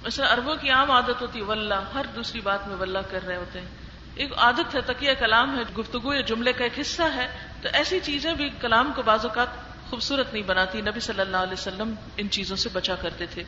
ویسے 0.02 0.22
اربوں 0.22 0.54
کی 0.60 0.70
عام 0.70 0.90
عادت 0.90 1.20
ہوتی 1.20 1.40
ہے 1.40 1.74
ہر 1.94 2.06
دوسری 2.16 2.40
بات 2.40 2.68
میں 2.68 2.76
ولہ 2.76 2.98
کر 3.10 3.26
رہے 3.26 3.36
ہوتے 3.36 3.60
ہیں۔ 3.60 3.68
ایک 4.14 4.32
عادت 4.36 4.74
ہے، 4.74 4.80
تکیہ 4.80 5.14
کلام 5.18 5.58
ہے، 5.58 5.62
گفتگو 5.78 6.14
یا 6.14 6.20
جملے 6.20 6.52
کا 6.52 6.64
ایک 6.64 6.80
حصہ 6.80 7.02
ہے۔ 7.14 7.28
تو 7.62 7.68
ایسی 7.72 8.00
چیزیں 8.00 8.34
بھی 8.34 8.50
کلام 8.60 8.92
کو 8.96 9.02
بعض 9.02 9.26
اوقات 9.26 9.48
خوبصورت 9.90 10.32
نہیں 10.32 10.42
بناتی۔ 10.42 10.80
نبی 10.80 11.00
صلی 11.00 11.20
اللہ 11.20 11.36
علیہ 11.36 11.52
وسلم 11.52 11.94
ان 12.16 12.30
چیزوں 12.30 12.56
سے 12.56 12.68
بچا 12.72 12.94
کرتے 12.94 13.26
تھے۔ 13.26 13.44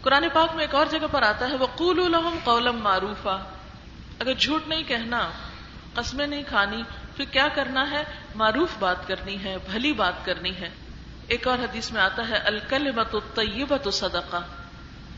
قرآن 0.00 0.24
پاک 0.32 0.54
میں 0.54 0.64
ایک 0.64 0.74
اور 0.74 0.86
جگہ 0.90 1.06
پر 1.10 1.22
آتا 1.22 1.48
ہے 1.48 1.56
وہ 1.56 1.66
قول 1.74 2.00
الحم 2.00 2.38
قولم 2.44 2.76
معروفہ 2.76 3.44
اگر 4.18 4.32
جھوٹ 4.34 4.68
نہیں 4.68 4.82
کہنا، 4.82 5.30
قسمیں 5.94 6.26
نہیں 6.26 6.42
کھانی 6.48 6.82
پھر 7.16 7.24
کیا 7.24 7.48
کرنا 7.54 7.90
ہے؟ 7.90 8.04
معروف 8.34 8.68
بات 8.78 9.08
کرنی 9.08 9.44
ہے، 9.44 9.56
بھلی 9.70 9.92
بات 9.92 10.24
کرنی 10.24 10.56
ہے۔ 10.56 10.68
ایک 11.26 11.48
اور 11.48 11.58
حدیث 11.58 11.92
میں 11.92 12.02
آتا 12.02 12.28
ہے 12.28 12.36
الکل 12.36 12.90
مت 12.90 13.16
طیبت 13.34 13.88
صدقہ۔ 13.92 14.36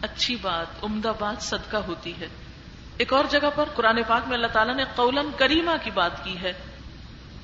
اچھی 0.02 0.36
بات، 0.42 0.84
عمدہ 0.84 1.12
بات 1.18 1.42
صدقہ 1.42 1.76
ہوتی 1.76 2.12
ہے۔ 2.20 2.28
ایک 2.96 3.12
اور 3.12 3.24
جگہ 3.30 3.48
پر 3.54 3.64
قرآن 3.74 3.98
پاک 4.08 4.26
میں 4.26 4.34
اللہ 4.34 4.46
تعالیٰ 4.46 4.74
نے 4.74 4.84
قولن 4.94 5.30
کریمہ 5.36 5.70
کی 5.84 5.90
بات 5.90 6.24
کی 6.24 6.38
ہے، 6.42 6.52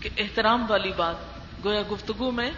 کہ 0.01 0.09
احترام 0.19 0.67
والی 0.69 0.93
بات۔ 0.97 1.17
گویا 1.65 1.83
گفتگو 1.93 2.31
میں 2.31 2.51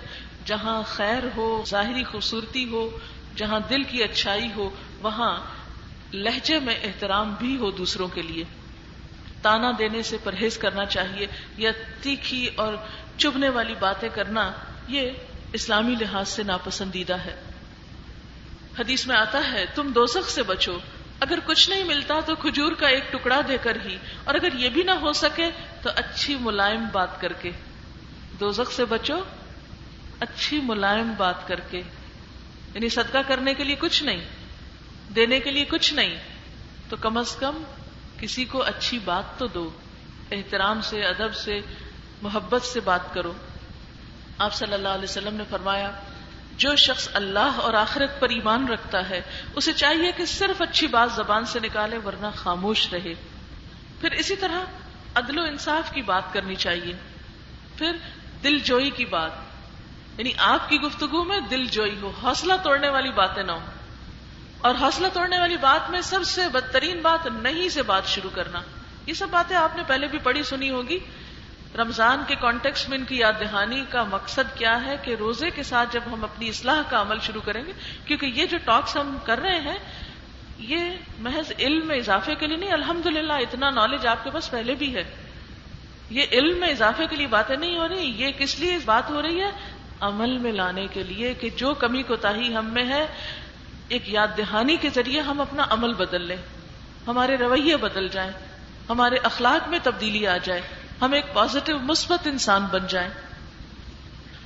جہاں 0.45 0.83
خیر 0.87 1.23
ہو، 1.37 1.63
ظاہری 1.67 2.05
خوبصورتی 2.05 2.69
ہو، 2.69 2.99
جہاں 3.37 3.61
دل 3.61 3.83
کی 3.83 4.03
اچھائی 4.03 4.49
ہو، 4.57 4.71
وہاں 5.03 5.41
لہجے 6.13 6.59
میں 6.59 6.75
احترام 6.83 7.35
بھی 7.39 7.57
ہو 7.57 7.71
دوسروں 7.71 8.09
کے 8.09 8.23
لیے۔ 8.23 8.45
تانا 9.45 9.73
دینے 9.79 10.03
سے 10.03 10.17
پرہیز 10.25 10.59
کرنا 10.59 10.87
چاہیے 10.87 11.27
یا 11.57 11.71
تیکھی 12.03 12.47
اور 12.57 12.75
چبنے 13.19 13.49
والی 13.49 13.75
باتیں 13.75 14.09
کرنا، 14.09 14.53
یہ 14.89 15.11
اسلامی 15.53 15.95
لحاظ 16.01 16.29
سے 16.29 16.43
ناپسندیدہ 16.43 17.17
ہے۔ 17.17 17.41
حدیث 18.79 19.07
میں 19.07 19.17
آتا 19.17 19.53
ہے، 19.53 19.65
تم 19.75 19.93
دوسخ 19.93 20.31
سے 20.31 20.43
بچو۔ 20.43 20.79
اگر 21.21 21.39
کچھ 21.47 21.71
نہیں 21.71 21.85
ملتا 21.85 22.21
تو 22.21 22.35
کھجور 22.35 22.73
کا 22.73 22.89
ایک 22.89 23.13
ٹکڑا 23.13 23.41
دے 23.49 23.57
کر 23.63 23.77
ہی۔ 23.87 23.97
اور 24.25 24.35
اگر 24.35 24.49
یہ 24.55 24.69
بھی 24.69 24.83
نہ 24.83 24.91
ہو 24.91 25.13
سکے 25.13 25.51
تو 25.83 25.91
اچھی 25.97 26.37
ملائم 26.41 26.85
بات 26.93 27.21
کر 27.21 27.33
کے۔ 27.33 27.51
دوزخ 28.41 28.73
سے 28.73 28.85
بچو، 28.85 29.17
اچھی 30.21 30.61
ملائم 30.61 31.13
بات 31.17 31.49
کر 31.49 31.61
کے۔ 31.61 31.79
یعنی 32.75 32.89
صدقہ 32.89 33.19
کرنے 33.29 33.55
کے 33.55 33.65
لیے 33.65 33.77
کچھ 33.77 34.03
نہیں، 34.03 34.25
دینے 35.17 35.41
کے 35.41 35.51
لیے 35.51 35.65
کچھ 35.65 35.95
نہیں۔ 35.95 36.17
تو 36.89 36.97
کم 36.97 37.19
از 37.19 37.37
کم 37.37 37.63
کسی 38.25 38.45
کو 38.45 38.63
اچھی 38.63 38.99
بات 38.99 39.39
تو 39.39 39.47
دو، 39.47 39.71
احترام 40.31 40.81
سے، 40.81 41.05
ادب 41.05 41.35
سے، 41.35 41.61
محبت 42.23 42.63
سے 42.63 42.81
بات 42.81 43.15
کرو۔ 43.15 43.33
آپ 44.39 44.55
صلی 44.55 44.75
اللہ 44.75 44.89
علیہ 44.89 45.05
وسلم 45.05 45.35
نے 45.35 45.45
فرمایا، 45.51 45.91
جو 46.57 46.77
شخص 46.77 47.09
اللہ 47.13 47.51
اور 47.57 47.75
آخرت 47.75 48.21
پر 48.21 48.29
ایمان 48.29 48.69
رکھتا 48.69 49.11
ہے، 49.11 49.21
اسے 49.57 49.73
چاہیے 49.73 50.13
کہ 50.17 50.25
صرف 50.25 50.63
اچھی 50.63 50.87
بات 50.87 51.13
زبان 51.13 51.45
سے 51.45 51.61
نکالے، 51.61 51.99
ورنہ 51.99 52.27
خاموش 52.35 52.93
رہے۔ 52.93 53.15
پھر 54.01 54.11
اسی 54.11 54.37
طرح 54.37 54.61
عدل 55.15 55.39
و 55.39 55.43
انصاف 55.43 55.93
کی 55.93 56.03
بات 56.03 56.33
کرنی 56.33 56.55
چاہیے۔ 56.55 56.93
پھر 57.77 57.93
دل 58.43 58.59
جوئی 58.59 58.91
کی 58.91 59.05
بات 59.05 59.31
یعنی 60.19 60.31
آپ 60.39 60.69
کی 60.69 60.81
گفتگو 60.81 61.25
میں 61.25 61.41
دل 61.41 61.67
جوئی 61.67 61.99
ہو، 62.03 62.13
حوصلہ 62.23 62.53
توڑنے 62.63 62.89
والی 62.89 63.11
باتیں 63.11 63.43
نہ 63.43 63.53
ہوں۔ 63.53 63.84
اور 64.65 64.75
حوصلہ 64.81 65.07
توڑنے 65.13 65.39
والی 65.39 65.57
بات 65.57 65.91
میں 65.91 66.01
سب 66.01 66.25
سے 66.25 66.49
بدترین 66.53 67.01
بات 67.01 67.27
نہیں 67.27 67.69
سے 67.69 67.83
بات 67.83 68.07
شروع 68.07 68.31
کرنا۔ 68.35 68.61
یہ 69.07 69.13
سب 69.13 69.27
باتیں 69.31 69.57
آپ 69.57 69.77
نے 69.77 69.83
پہلے 69.87 70.07
بھی 70.07 70.19
پڑھی 70.19 70.43
سنی 70.43 70.71
ہوگی۔ 70.71 70.99
رمضان 71.79 72.23
کے 72.27 72.35
کانٹیکس 72.35 72.89
میں 72.89 72.99
ان 72.99 73.05
کی 73.05 73.19
یاد 73.19 73.33
دہانی 73.41 73.85
کا 73.89 74.05
مقصد 74.05 74.59
کیا 74.59 74.85
ہے 74.85 74.97
کہ 75.03 75.17
روزے 75.19 75.51
کے 75.51 75.63
ساتھ 75.63 75.93
جب 75.93 76.01
ہم 76.07 76.25
اپنی 76.25 76.49
اصلاح 76.49 76.83
کا 76.91 77.01
عمل 77.01 77.19
شروع 77.23 77.41
کریں 77.45 77.65
گے، 77.67 77.73
کیونکہ 78.05 78.27
یہ 78.27 78.47
جو 78.47 78.59
ٹاکس 78.65 78.97
ہم 78.97 79.17
کر 79.25 79.39
رہے 79.39 79.61
ہیں، 79.61 79.79
یہ 80.59 80.81
محض 81.19 81.53
علم 81.59 81.87
میں 81.87 81.97
اضافے 81.97 82.35
کے 82.35 82.47
لیے 82.47 82.57
نہیں 82.57 82.73
الحمد 82.73 83.07
اتنا 83.31 83.71
نالج 83.71 84.07
آپ 84.07 84.25
کے 84.25 84.31
پاس 84.31 84.51
پہلے 84.51 84.75
بھی 84.75 84.95
ہے۔ 84.95 85.05
یہ 86.11 86.23
علم 86.33 86.59
میں 86.59 86.69
اضافے 86.69 87.07
کے 87.11 87.17
لیے 87.17 87.27
باتیں 87.27 87.57
نہیں 87.57 87.79
ہو 87.79 87.89
رہی، 87.89 88.23
یہ 88.23 88.31
کس 88.39 88.61
لیے 88.61 88.79
بات 88.85 89.11
ہو 89.11 89.23
رہی 89.23 89.41
ہے؟ 89.41 89.51
عمل 90.01 90.39
میں 90.39 90.53
لانے 90.53 90.87
کے 90.87 91.03
لیے 91.03 91.35
کہ 91.35 91.51
جو 91.51 91.75
کمی 91.75 92.03
کو 92.03 92.17
تاہی 92.17 92.57
ہم 92.57 92.67
میں 92.67 92.85
ہے 92.85 93.07
ایک 93.89 94.09
یاد 94.09 94.29
دہانی 94.39 94.77
کے 94.77 94.89
ذریعے 94.95 95.21
ہم 95.21 95.41
اپنا 95.41 95.67
عمل 95.71 95.95
بدل 95.95 96.23
لیں، 96.23 96.37
ہمارے 97.07 97.37
رویے 97.37 97.77
بدل 97.77 98.09
جائیں، 98.09 98.33
ہمارے 98.89 99.17
اخلاق 99.17 99.69
میں 99.69 99.79
تبدیلی 99.83 100.27
آ 100.27 100.37
جائے، 100.37 100.61
ہم 101.01 101.13
ایک 101.13 101.35
پازیٹو 101.35 101.79
مثبت 101.79 102.27
انسان 102.27 102.67
بن 102.71 102.87
جائیں۔ 102.89 103.11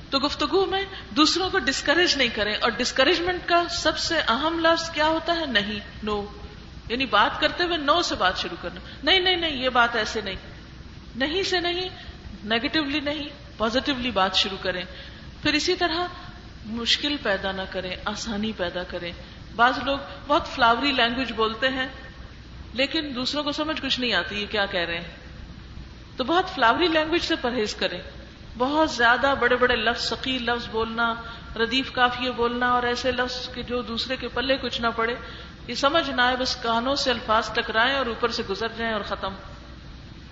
تو 0.09 0.19
گفتگو 0.19 0.65
میں 0.65 0.85
دوسروں 1.15 1.49
کو 1.49 1.59
ڈسکریج 1.59 2.17
نہیں 2.17 2.35
کریں، 2.35 2.55
اور 2.55 2.69
ڈسکریجمنٹ 2.69 3.41
کا 3.45 3.63
سب 3.69 3.97
سے 3.97 4.19
اہم 4.19 4.59
لفظ 4.59 4.89
کیا 4.89 5.07
ہوتا 5.07 5.35
ہے؟ 5.35 5.45
نہیں 5.45 5.79
نو 6.03 6.25
یعنی 6.89 7.05
بات 7.05 7.41
کرتے 7.41 7.63
ہوئے 7.63 7.77
نو 7.77 8.01
سے 8.01 8.15
بات 8.15 8.37
شروع 8.37 8.57
کرنا۔ 8.61 8.79
نہیں 9.03 9.19
نہیں 9.19 9.35
نہیں، 9.35 9.51
یہ 9.51 9.69
بات 9.69 9.95
ایسے 9.95 10.21
نہیں۔ 10.21 10.35
نہیں 11.15 11.43
سے 11.43 11.59
نہیں 11.59 11.89
نیگیٹولی 12.43 12.99
نہیں 12.99 13.29
پازیٹیولی 13.57 14.11
بات 14.11 14.35
شروع 14.35 14.57
کریں۔ 14.61 14.83
پھر 15.41 15.53
اسی 15.53 15.75
طرح 15.75 16.07
مشکل 16.65 17.15
پیدا 17.23 17.51
نہ 17.51 17.61
کریں، 17.69 17.95
آسانی 18.05 18.51
پیدا 18.57 18.83
کریں۔ 18.83 19.11
بعض 19.55 19.73
لوگ 19.85 19.97
بہت 20.27 20.47
فلاوری 20.47 20.91
لینگویج 20.91 21.31
بولتے 21.31 21.69
ہیں، 21.69 21.87
لیکن 22.73 23.11
دوسروں 23.15 23.43
کو 23.43 23.51
سمجھ 23.51 23.81
کچھ 23.81 23.99
نہیں 23.99 24.13
آتی 24.13 24.41
یہ 24.41 24.45
کیا 24.51 24.65
کہہ 24.65 24.79
رہے 24.79 24.97
ہیں۔ 24.97 25.07
تو 26.17 26.23
بہت 26.23 26.45
فلاوری 26.55 26.87
لینگویج 26.87 27.21
سے 27.21 27.35
پرہیز 27.35 27.75
کریں۔ 27.75 28.01
بہت 28.57 28.91
زیادہ 28.91 29.33
بڑے 29.39 29.55
بڑے 29.55 29.75
لفظ، 29.75 30.09
ثقیل 30.09 30.43
لفظ 30.43 30.67
بولنا، 30.69 31.13
ردیف 31.55 31.91
کافی 31.91 32.31
بولنا 32.31 32.69
اور 32.69 32.83
ایسے 32.83 33.11
لفظ 33.11 33.49
کے 33.53 33.63
جو 33.63 33.81
دوسرے 33.81 34.15
کے 34.15 34.27
پلے 34.27 34.57
کچھ 34.57 34.81
نہ 34.81 34.87
پڑے، 34.95 35.15
یہ 35.67 35.75
سمجھ 35.75 36.09
نہ 36.09 36.21
آئے، 36.21 36.35
بس 36.35 36.55
کانوں 36.55 36.95
سے 36.95 37.11
الفاظ 37.11 37.49
ٹکرائیں 37.53 37.95
اور 37.95 38.05
اوپر 38.05 38.29
سے 38.29 38.43
گزر 38.49 38.67
جائیں 38.77 38.93
اور 38.93 39.01
ختم۔ 39.01 39.33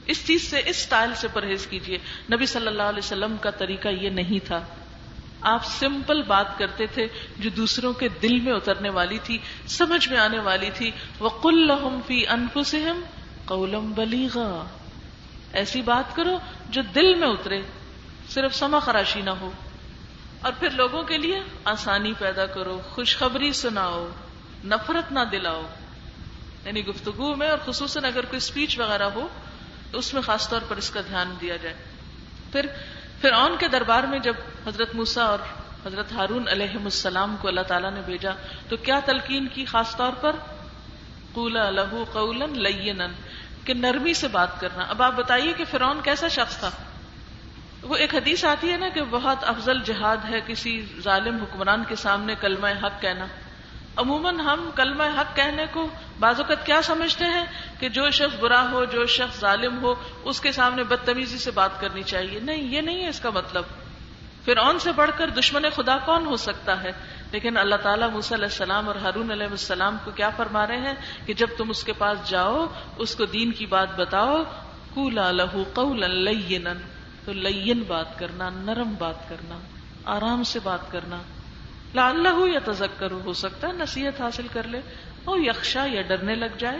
اس 0.06 0.28
چیز 0.28 0.50
سے، 0.50 0.62
اس 0.66 0.78
سٹائل 0.78 1.14
سے 1.16 1.28
پرہیز 1.34 1.68
کیجیے 1.68 1.98
نبی 2.34 2.46
صلی 2.46 2.68
اللہ 2.68 2.84
علیہ 2.84 3.00
وسلم 3.00 3.38
کا 3.42 3.50
طریقہ 3.50 3.88
یہ 3.88 4.10
نہیں 4.10 4.48
تھا۔ 4.48 4.64
آپ 5.48 5.66
سمپل 5.66 6.22
بات 6.22 6.58
کرتے 6.58 6.86
تھے 6.86 7.08
جو 7.40 7.50
دوسروں 7.50 7.94
کے 7.94 8.08
دل 8.08 8.40
میں 8.40 8.54
اترنے 8.54 8.90
والی 8.90 9.18
تھی، 9.24 9.38
سمجھ 9.68 10.10
میں 10.10 10.18
آنے 10.18 10.40
والی 10.40 10.70
تھی۔ 10.74 10.92
وہ 11.20 11.30
کل 11.30 11.72
فی 12.08 12.28
انفسم 12.28 13.02
قولم 13.46 13.94
بلیغا 13.94 14.66
ایسی 15.54 15.82
بات 15.82 16.16
کرو 16.16 16.40
جو 16.70 16.82
دل 16.82 17.16
میں 17.16 17.28
اترے، 17.28 17.62
صرف 18.30 18.56
سما 18.56 18.80
خراشی 18.80 19.22
نہ 19.22 19.30
ہو۔ 19.30 19.52
اور 20.42 20.52
پھر 20.60 20.70
لوگوں 20.70 21.04
کے 21.04 21.18
لیے 21.18 21.40
آسانی 21.66 22.14
پیدا 22.20 22.46
کرو، 22.46 22.82
خوشخبری 22.90 23.54
سناؤ، 23.54 24.08
نفرت 24.66 25.12
نہ 25.12 25.20
دلاؤ۔ 25.32 25.64
یعنی 26.66 26.86
گفتگو 26.86 27.36
میں 27.36 27.50
اور 27.50 27.58
خصوصاً 27.66 28.06
اگر 28.06 28.26
کوئی 28.26 28.38
اسپیچ 28.38 28.80
وغیرہ 28.80 29.04
ہو، 29.04 29.28
تو 29.92 29.98
اس 29.98 30.14
میں 30.14 30.22
خاص 30.22 30.50
طور 30.50 30.62
پر 30.68 30.78
اس 30.78 30.90
کا 30.90 31.02
دھیان 31.02 31.36
دیا 31.42 31.56
جائے۔ 31.56 31.76
پھر 32.52 32.66
پھر 33.22 33.32
کے 33.60 33.68
دربار 33.68 34.04
میں 34.04 34.20
جب 34.20 34.34
حضرت 34.68 34.96
موسا 34.96 35.24
اور 35.24 35.40
حضرت 35.86 36.12
ہارون 36.12 36.48
علیہ 36.48 36.78
السلام 36.84 37.36
کو 37.42 37.48
اللہ 37.48 37.62
تعالیٰ 37.62 37.92
نے 37.92 38.02
بھیجا، 38.06 38.32
تو 38.70 38.78
کیا 38.78 39.00
تلقین 39.06 39.48
کی 39.48 39.66
خاص 39.66 39.96
طور 39.96 40.12
پر؟ 40.22 40.36
قولا 41.34 41.70
لہو 41.70 42.06
قولن 42.14 42.60
لینن، 42.60 43.12
کہ 43.66 43.74
نرمی 43.74 44.14
سے 44.14 44.28
بات 44.28 44.62
کرنا۔ 44.62 44.84
اب 44.84 45.04
آپ 45.04 45.14
بتائیے 45.16 45.54
کہ 45.54 45.64
فرعون 45.72 46.00
کیسا 46.04 46.28
شخص 46.28 46.58
تھا؟ 46.58 46.70
وہ 47.82 47.96
ایک 47.96 48.16
حدیث 48.16 48.46
آتی 48.46 48.72
ہے 48.72 48.78
نا 48.78 48.90
کہ 48.90 49.02
بہت 49.10 49.38
افضل 49.42 49.80
جہاد 49.86 50.18
ہے، 50.30 50.40
کسی 50.48 50.86
ظالم 51.02 51.36
حکمران 51.36 51.84
کے 51.88 51.96
سامنے 51.96 52.36
کلمہ 52.42 52.68
حق 52.68 53.02
کہنا۔ 53.02 53.26
عموماً 53.98 54.40
ہم 54.40 54.70
کلمہ 54.76 55.04
حق 55.04 55.36
کہنے 55.36 55.66
کو 55.72 55.88
بعض 56.20 56.40
اوقات 56.40 56.66
کیا 56.66 56.82
سمجھتے 56.82 57.26
ہیں 57.26 57.46
کہ 57.80 57.90
جو 57.90 58.10
شخص 58.10 58.40
برا 58.40 58.72
ہو، 58.72 58.86
جو 58.86 59.06
شخص 59.06 59.40
ظالم 59.40 59.84
ہو، 59.84 59.96
اس 60.24 60.42
کے 60.42 60.52
سامنے 60.52 60.84
بدتمیزی 60.84 61.38
سے 61.38 61.52
بات 61.52 61.82
کرنی 61.82 62.04
چاہیے۔ 62.04 62.40
نہیں، 62.40 62.62
یہ 62.62 62.82
نہیں 62.82 63.04
ہے 63.04 63.10
اس 63.10 63.20
کا 63.20 63.30
مطلب۔ 63.30 63.64
پھر 64.46 64.54
سے 64.82 64.92
بڑھ 64.92 65.12
کر 65.18 65.30
دشمن 65.30 65.62
خدا 65.76 65.98
کون 65.98 66.26
ہو 66.26 66.36
سکتا 66.36 66.84
ہے؟ 66.84 66.92
لیکن 67.32 67.58
اللہ 67.58 67.76
تعالیٰ 67.76 68.10
موسی 68.10 68.36
علیہ 68.36 68.46
السلام 68.46 68.88
اور 68.88 68.96
ہارون 68.96 69.32
علیہ 69.32 69.48
السلام 69.48 69.98
کو 70.06 70.12
کیا 70.12 70.30
فرما 70.30 70.68
رہے 70.68 70.78
ہیں 70.78 70.94
کہ 71.26 71.34
جب 71.34 71.48
تم 71.58 71.70
اس 71.70 71.84
کے 71.84 71.94
پاس 71.94 72.30
جاؤ، 72.30 72.68
اس 72.98 73.16
کو 73.16 73.26
دین 73.26 73.52
کی 73.52 73.66
بات 73.66 73.96
بتاؤ۔ 73.96 74.44
کولا 74.94 75.32
لہو 75.32 75.64
قول 75.74 76.04
تو 77.26 77.34
لین 77.34 77.84
بات 77.88 78.20
کرنا، 78.20 78.50
نرم 78.50 78.94
بات 78.98 79.30
کرنا، 79.30 79.58
آرام 80.06 80.44
سے 80.44 80.60
بات 80.64 80.92
کرنا۔ 80.92 81.18
لا 81.94 82.10
اللہ 82.10 82.48
یا 82.54 82.60
تزک 82.66 83.04
ہو 83.26 83.34
سکتا 83.34 83.68
ہے 83.68 83.74
نصیحت 83.74 84.22
حاصل 84.22 84.48
کر 84.54 84.64
لے 84.64 84.82
اور 85.24 85.40
یکشا 85.40 85.86
یا 85.92 86.02
ڈرنے 86.02 86.36
لگ 86.36 86.58
جائے۔ 86.58 86.78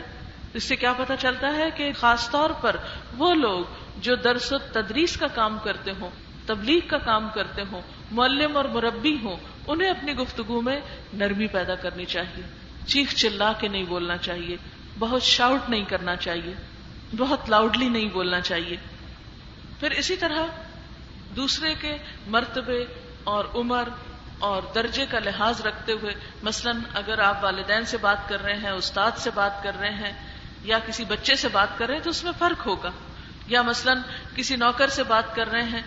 اس 0.54 0.64
سے 0.64 0.76
کیا 0.76 0.94
پتا 0.94 1.16
چلتا 1.16 1.56
ہے 1.56 1.70
کہ 1.76 1.92
خاص 1.94 2.30
طور 2.30 2.50
پر 2.50 2.76
وہ 3.18 3.36
لوگ 3.36 3.66
جو 3.98 4.16
درس 4.16 4.54
و 4.54 4.58
تدریس 4.58 5.18
کا 5.18 5.28
کام 5.28 5.58
کرتے 5.64 5.92
ہوں، 6.00 6.10
تبلیغ 6.46 6.80
کا 6.88 6.98
کام 6.98 7.28
کرتے 7.34 7.62
ہوں، 7.72 7.82
معلم 8.12 8.58
اور 8.58 8.66
مربی 8.66 9.18
ہوں، 9.24 9.36
انہیں 9.68 9.90
اپنی 9.90 10.14
گفتگو 10.14 10.62
میں 10.62 10.80
نرمی 11.14 11.48
پیدا 11.48 11.76
کرنی 11.76 12.06
چاہیے۔ 12.06 12.44
چیخ 12.88 13.14
چلا 13.14 13.54
کے 13.54 13.68
نہیں 13.68 13.84
بولنا 13.84 14.18
چاہیے، 14.18 14.58
بہت 15.00 15.22
شاؤٹ 15.22 15.70
نہیں 15.70 15.86
کرنا 15.86 16.16
چاہیے، 16.16 16.54
بہت 17.18 17.50
لاؤڈلی 17.50 17.90
نہیں 17.90 18.10
بولنا 18.10 18.42
چاہیے۔ 18.42 18.78
پھر 19.80 19.92
اسی 19.92 20.16
طرح 20.16 20.46
دوسرے 21.36 21.74
کے 21.82 21.98
مرتبے 22.28 22.86
اور 23.24 23.46
عمر 23.56 23.84
اور 24.40 24.62
درجے 24.76 25.06
کا 25.06 25.20
لحاظ 25.20 25.62
رکھتے 25.62 25.92
ہوئے، 25.92 26.14
مثلا 26.44 26.72
اگر 26.94 27.20
آپ 27.20 27.44
والدین 27.44 27.86
سے 27.86 27.98
بات 27.98 28.30
کر 28.30 28.44
رہے 28.44 28.58
ہیں، 28.58 28.70
استاد 28.70 29.12
سے 29.18 29.30
بات 29.34 29.64
کر 29.64 29.80
رہے 29.80 29.90
ہیں، 29.90 30.12
یا 30.64 30.80
کسی 30.80 31.06
بچے 31.06 31.36
سے 31.36 31.48
بات 31.48 31.78
کر 31.78 31.88
رہے 31.88 31.96
ہیں، 31.96 32.04
تو 32.04 32.10
اس 32.10 32.24
میں 32.24 32.32
فرق 32.40 32.68
ہوگا۔ 32.68 32.90
یا 33.48 33.62
مثلا 33.62 33.94
کسی 34.36 34.56
نوکر 34.56 34.88
سے 34.88 35.04
بات 35.04 35.36
کر 35.36 35.48
رہے 35.48 35.64
ہیں، 35.64 35.82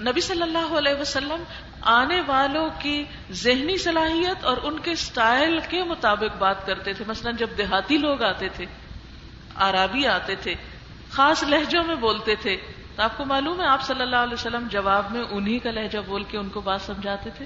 نبی 0.00 0.20
صلی 0.20 0.42
اللہ 0.42 0.78
علیہ 0.78 1.00
وسلم 1.00 1.42
آنے 1.80 2.20
والوں 2.20 2.70
کی 2.78 3.04
ذہنی 3.30 3.78
صلاحیت 3.78 4.44
اور 4.44 4.56
ان 4.62 4.78
کے 4.78 4.94
سٹائل 4.94 5.58
کے 5.68 5.82
مطابق 5.82 6.36
بات 6.36 6.66
کرتے 6.66 6.92
تھے۔ 6.92 7.04
مثلا 7.08 7.30
جب 7.30 7.46
دیہاتی 7.58 7.98
لوگ 7.98 8.22
آتے 8.22 8.48
تھے 8.48 8.66
آرابی 9.54 10.06
آتے 10.06 10.34
تھے، 10.34 10.54
خاص 11.10 11.42
لہجوں 11.42 11.84
میں 11.84 11.94
بولتے 11.94 12.34
تھے 12.34 12.56
تو 12.96 13.02
آپ 13.02 13.18
کو 13.18 13.24
معلوم 13.24 13.60
ہے، 13.60 13.66
آپ 13.66 13.82
صلی 13.82 14.02
اللہ 14.02 14.16
علیہ 14.16 14.34
وسلم 14.34 14.68
جواب 14.70 15.12
میں 15.12 15.22
انہی 15.30 15.58
کا 15.58 15.70
لہجہ 15.70 15.98
بول 16.06 16.24
کے 16.24 16.38
ان 16.38 16.48
کو 16.48 16.60
بات 16.60 16.82
سمجھاتے 16.82 17.30
تھے؟ 17.36 17.44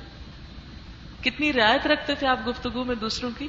کتنی 1.22 1.52
رعایت 1.52 1.86
رکھتے 1.86 2.14
تھے 2.14 2.26
آپ 2.26 2.48
گفتگو 2.48 2.84
میں 2.84 2.94
دوسروں 2.94 3.30
کی؟ 3.38 3.48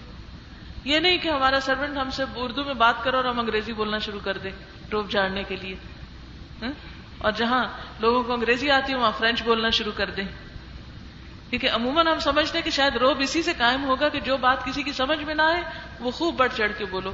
یہ 0.84 1.00
نہیں 1.00 1.18
کہ 1.18 1.30
ہمارا 1.30 1.60
سروینٹ 1.60 1.98
ہم 1.98 2.10
سے 2.10 2.24
اردو 2.36 2.64
میں 2.64 2.74
بات 2.74 3.04
کرو 3.04 3.18
اور 3.18 3.26
ہم 3.26 3.40
انگریزی 3.40 3.74
بولنا 3.74 3.98
شروع 4.00 4.20
کر 4.24 4.38
دیں 4.38 4.52
ٹوپ 4.90 5.12
جاڑنے 5.12 5.44
کے 5.44 5.56
لیے۔ 5.56 5.76
اور 7.18 7.32
جہاں 7.32 7.64
لوگوں 8.00 8.24
کو 8.24 8.34
انگریزی 8.34 8.72
آتی 8.72 8.94
ہے، 8.94 8.98
وہاں 8.98 9.12
فرینچ 9.18 9.44
بولنا 9.44 9.70
شروع 9.70 9.92
کر 9.96 10.10
دیں۔ 10.10 10.24
کیونکہ 11.50 11.70
عموماً 11.70 12.08
ہم 12.08 12.20
سمجھتے 12.20 12.58
ہیں 12.58 12.66
کہ 12.66 12.72
شاید 12.72 12.96
روب 12.96 13.20
اسی 13.20 13.44
سے 13.44 13.54
قائم 13.58 13.84
ہوگا 13.84 14.10
کہ 14.10 14.20
جو 14.20 14.38
بات 14.38 14.66
کسی 14.66 14.84
کی 14.84 14.94
سمجھ 14.94 15.24
میں 15.24 15.36
نہ 15.36 15.42
آئے، 15.42 15.62
وہ 16.00 16.12
خوب 16.12 16.36
بڑھ 16.36 16.52
چڑھ 16.58 16.72
کے 16.78 16.86
بولو۔ 16.86 17.14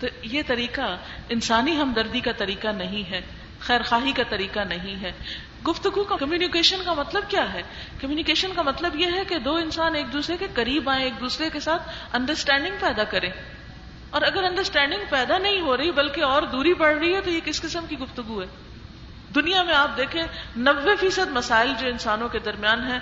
تو 0.00 0.06
یہ 0.22 0.42
طریقہ 0.46 0.96
انسانی 1.28 1.80
ہمدردی 1.80 2.20
کا 2.20 2.32
طریقہ 2.32 2.68
نہیں 2.68 3.10
ہے۔ 3.10 3.20
خیر 3.60 3.82
خواہی 3.82 4.12
کا 4.12 4.22
طریقہ 4.28 4.60
نہیں 4.60 5.02
ہے۔ 5.02 5.12
گفتگو 5.68 6.04
کا 6.04 6.16
کمیونیکیشن 6.16 6.76
کا 6.84 6.94
مطلب 6.94 7.24
کیا 7.28 7.52
ہے؟ 7.52 7.62
کمیونیکیشن 8.00 8.50
کا 8.56 8.62
مطلب 8.62 8.96
یہ 8.96 9.06
ہے 9.06 9.24
کہ 9.28 9.38
دو 9.38 9.54
انسان 9.54 9.94
ایک 9.94 10.12
دوسرے 10.12 10.36
کے 10.36 10.46
قریب 10.54 10.90
آئیں، 10.90 11.04
ایک 11.04 11.20
دوسرے 11.20 11.50
کے 11.50 11.60
ساتھ 11.60 11.82
انڈرسٹینڈنگ 12.12 12.74
پیدا 12.80 13.04
کریں۔ 13.04 13.30
اور 14.10 14.22
اگر 14.22 14.44
انڈرسٹینڈنگ 14.44 15.00
پیدا 15.10 15.38
نہیں 15.38 15.60
ہو 15.60 15.76
رہی، 15.76 15.90
بلکہ 15.90 16.24
اور 16.24 16.42
دوری 16.42 16.74
بڑھ 16.74 16.98
رہی 16.98 17.14
ہے، 17.14 17.20
تو 17.20 17.30
یہ 17.30 17.40
کس 17.44 17.62
قسم 17.62 17.86
کی 17.88 17.98
گفتگو 17.98 18.42
ہے؟ 18.42 18.46
دنیا 19.34 19.62
میں 19.62 19.74
آپ 19.74 19.96
دیکھیں 19.96 20.22
نبے 20.56 20.96
فیصد 20.96 21.30
مسائل 21.30 21.72
جو 21.80 21.86
انسانوں 21.86 22.28
کے 22.28 22.38
درمیان 22.38 22.86
ہیں، 22.86 22.98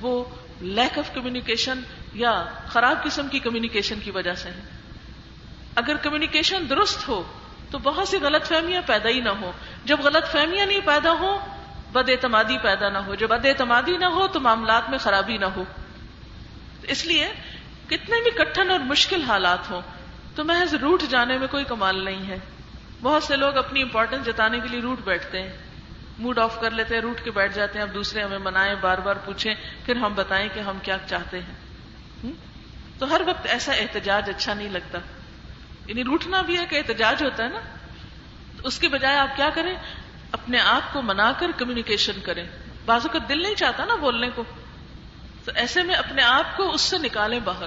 وہ 0.00 0.24
لیک 0.60 0.98
آف 0.98 1.14
کمیونیکیشن 1.14 1.80
یا 2.14 2.44
خراب 2.66 3.04
قسم 3.04 3.28
کی 3.28 3.38
کمیونیکیشن 3.38 4.00
کی 4.00 4.10
وجہ 4.10 4.34
سے 4.34 4.48
ہے 4.48 4.60
اگر 5.74 5.96
کمیونیکیشن 5.96 6.64
درست 6.70 7.08
ہو 7.08 7.41
تو 7.72 7.78
بہت 7.78 8.08
سی 8.08 8.16
غلط 8.16 8.46
فہمیاں 8.46 8.82
پیدا 8.86 9.08
ہی 9.08 9.20
نہ 9.20 9.28
ہو 9.28 9.52
جب 9.84 10.00
غلط 10.00 10.32
فہمیاں 10.32 10.66
نہیں 10.66 10.80
پیدا 10.84 11.12
ہو 11.12 11.38
بد 11.92 12.08
اعتمادی 12.08 12.58
پیدا 12.62 12.88
نہ 12.88 12.98
ہو۔ 12.98 13.14
جب 13.14 13.28
بد 13.28 13.46
اعتمادی 13.46 13.96
نہ 13.96 14.04
ہو، 14.04 14.26
تو 14.26 14.40
معاملات 14.40 14.90
میں 14.90 14.98
خرابی 14.98 15.36
نہ 15.36 15.44
ہو۔ 15.44 15.64
اس 16.82 17.06
لیے 17.06 17.28
کتنے 17.86 18.22
بھی 18.22 18.30
کٹھن 18.30 18.70
اور 18.70 18.78
مشکل 18.78 19.22
حالات 19.22 19.70
ہوں، 19.70 19.80
تو 20.34 20.44
محض 20.44 20.74
روٹ 20.74 21.02
جانے 21.02 21.38
میں 21.38 21.48
کوئی 21.50 21.64
کمال 21.64 22.04
نہیں 22.04 22.28
ہے۔ 22.28 22.38
بہت 23.02 23.22
سے 23.22 23.36
لوگ 23.36 23.56
اپنی 23.56 23.82
امپورٹینس 23.82 24.26
جتانے 24.26 24.60
کے 24.60 24.68
لیے 24.68 24.80
روٹ 24.80 25.00
بیٹھتے 25.00 25.42
ہیں۔ 25.42 25.52
موڈ 26.18 26.38
آف 26.38 26.60
کر 26.60 26.70
لیتے 26.70 26.94
ہیں، 26.94 27.02
روٹ 27.02 27.20
کے 27.24 27.30
بیٹھ 27.30 27.54
جاتے 27.54 27.78
ہیں، 27.78 27.86
اب 27.86 27.94
دوسرے 27.94 28.22
ہمیں 28.22 28.38
منائیں 28.38 28.74
بار 28.80 28.98
بار 28.98 29.16
پوچھیں، 29.24 29.54
پھر 29.86 29.96
ہم 29.96 30.14
بتائیں 30.14 30.48
کہ 30.54 30.60
ہم 30.60 30.78
کیا 30.82 30.96
چاہتے 31.06 31.38
ہیں۔ 31.38 31.54
تو 32.98 33.14
ہر 33.14 33.20
وقت 33.26 33.46
ایسا 33.46 33.72
احتجاج 33.72 34.30
اچھا 34.30 34.54
نہیں 34.54 34.68
لگتا۔ 34.68 34.98
یعنی 35.92 36.04
روٹنا 36.04 36.42
بھی 36.42 36.58
ہے 36.58 36.66
کہ 36.66 36.76
احتجاج 36.76 37.22
ہوتا 37.22 37.44
ہے 37.44 37.48
نا؟ 37.48 37.60
اس 38.64 38.78
کے 38.78 38.88
بجائے 38.88 39.16
آپ 39.16 39.36
کیا 39.36 39.50
کریں؟ 39.54 39.74
اپنے 40.32 40.60
آپ 40.60 40.92
کو 40.92 41.02
منا 41.02 41.32
کر 41.38 41.50
کمیونیکیشن 41.56 42.12
کریں۔ 42.22 42.46
بازو 42.86 43.08
کا 43.08 43.18
دل 43.28 43.42
نہیں 43.42 43.54
چاہتا 43.54 43.84
نا 43.84 43.94
بولنے 43.94 44.30
کو۔ 44.34 44.44
تو 45.44 45.52
ایسے 45.54 45.82
میں 45.82 45.94
اپنے 45.94 46.22
آپ 46.22 46.56
کو 46.56 46.74
اس 46.74 46.80
سے 46.80 46.98
نکالیں 46.98 47.40
باہر۔ 47.40 47.66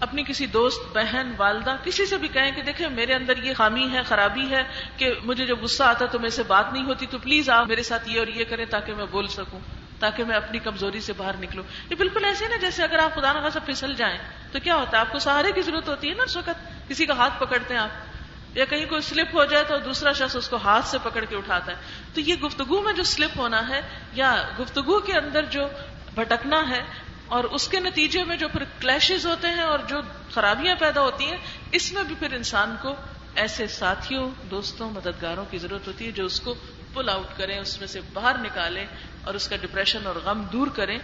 اپنی 0.00 0.22
کسی 0.22 0.46
دوست، 0.46 0.96
بہن، 0.96 1.32
والدہ، 1.36 1.76
کسی 1.84 2.06
سے 2.06 2.16
بھی 2.16 2.28
کہیں 2.28 2.50
کہ 2.50 2.62
دیکھیں 2.62 2.88
میرے 2.88 3.14
اندر 3.14 3.36
یہ 3.36 3.54
خامی 3.54 3.92
ہے، 3.92 4.02
خرابی 4.02 4.50
ہے 4.50 4.62
کہ 4.96 5.12
مجھے 5.24 5.46
جب 5.46 5.58
غصہ 5.60 5.82
آتا 5.82 6.06
تو 6.06 6.18
میرے 6.18 6.30
سے 6.30 6.42
بات 6.42 6.72
نہیں 6.72 6.84
ہوتی، 6.84 7.06
تو 7.06 7.18
پلیز 7.18 7.50
آپ 7.50 7.66
میرے 7.66 7.82
ساتھ 7.82 8.08
یہ 8.08 8.18
اور 8.18 8.26
یہ 8.26 8.44
کریں 8.44 8.64
تاکہ 8.64 8.94
میں 8.94 9.06
بول 9.10 9.28
سکوں۔ 9.28 9.60
تاکہ 9.98 10.24
میں 10.24 10.36
اپنی 10.36 10.58
کمزوری 10.58 11.00
سے 11.00 11.12
باہر 11.12 11.36
نکلوں۔ 11.40 11.64
یہ 11.90 11.96
بالکل 11.96 12.24
ایسے 12.24 12.48
نا، 12.48 12.56
جیسے 12.56 12.82
اگر 12.82 12.98
آپ 12.98 13.14
خدا 13.14 13.32
نخواستہ 13.32 13.58
پھسل 13.66 13.94
جائیں، 13.94 14.18
تو 14.52 14.58
کیا 14.60 14.74
ہوتا 14.74 14.96
ہے؟ 14.96 15.00
آپ 15.00 15.12
کو 15.12 15.18
سہارے 15.18 15.52
کی 15.52 15.62
ضرورت 15.62 15.88
ہوتی 15.88 16.08
ہے 16.08 16.14
نا 16.14 16.22
اس 16.22 16.36
وقت؟ 16.36 16.88
کسی 16.88 17.06
کا 17.06 17.16
ہاتھ 17.16 17.40
پکڑتے 17.40 17.74
ہیں 17.74 17.80
آپ۔ 17.80 18.14
یا 18.56 18.64
کہیں 18.64 18.86
کوئی 18.86 19.00
سلپ 19.00 19.34
ہو 19.34 19.44
جائے 19.44 19.64
تو 19.64 19.78
دوسرا 19.78 20.12
شخص 20.12 20.36
اس 20.36 20.48
کو 20.48 20.56
ہاتھ 20.56 20.86
سے 20.86 20.98
پکڑ 21.02 21.24
کے 21.24 21.36
اٹھاتا 21.36 21.72
ہے۔ 21.72 21.76
تو 22.14 22.20
یہ 22.20 22.34
گفتگو 22.34 22.82
میں 22.82 22.92
جو 22.92 23.02
سلپ 23.02 23.38
ہونا 23.38 23.68
ہے، 23.68 23.80
یا 24.12 24.48
گفتگو 24.60 25.00
کے 25.00 25.12
اندر 25.12 25.44
جو 25.44 25.68
بھٹکنا 26.14 26.68
ہے، 26.68 26.82
اور 27.26 27.44
اس 27.44 27.68
کے 27.68 27.80
نتیجے 27.80 28.24
میں 28.24 28.36
جو 28.36 28.48
پھر 28.48 28.64
کلیشز 28.80 29.26
ہوتے 29.26 29.48
ہیں 29.48 29.62
اور 29.62 29.78
جو 29.78 30.00
خرابیاں 30.34 30.76
پیدا 30.78 31.00
ہوتی 31.00 31.26
ہیں، 31.26 31.36
اس 31.72 31.92
میں 31.92 32.02
بھی 32.02 32.14
پھر 32.18 32.32
انسان 32.32 32.76
کو 32.82 32.94
ایسے 33.34 33.66
ساتھیوں، 33.66 34.30
دوستوں، 34.50 34.90
مددگاروں 34.90 35.44
کی 35.50 35.58
ضرورت 35.58 35.86
ہوتی 35.86 36.06
ہے 36.06 36.10
جو 36.10 36.24
اس 36.24 36.40
کو 36.40 36.54
پل 36.94 37.08
آؤٹ 37.08 37.38
کریں، 37.38 37.58
اس 37.58 37.78
میں 37.78 37.88
سے 37.88 38.00
باہر 38.12 38.38
نکالیں 38.38 38.86
اور 39.24 39.34
اس 39.34 39.48
کا 39.48 39.56
ڈپریشن 39.56 40.06
اور 40.06 40.16
غم 40.24 40.42
دور 40.52 40.66
کریں۔ 40.66 40.98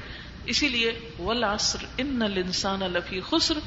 اسی 0.45 0.69
لیے 0.69 1.11
ولاسر 1.19 1.79
ان 1.99 2.23
الانسان 2.23 2.81
لفی 2.81 3.21
خسر 3.21 3.59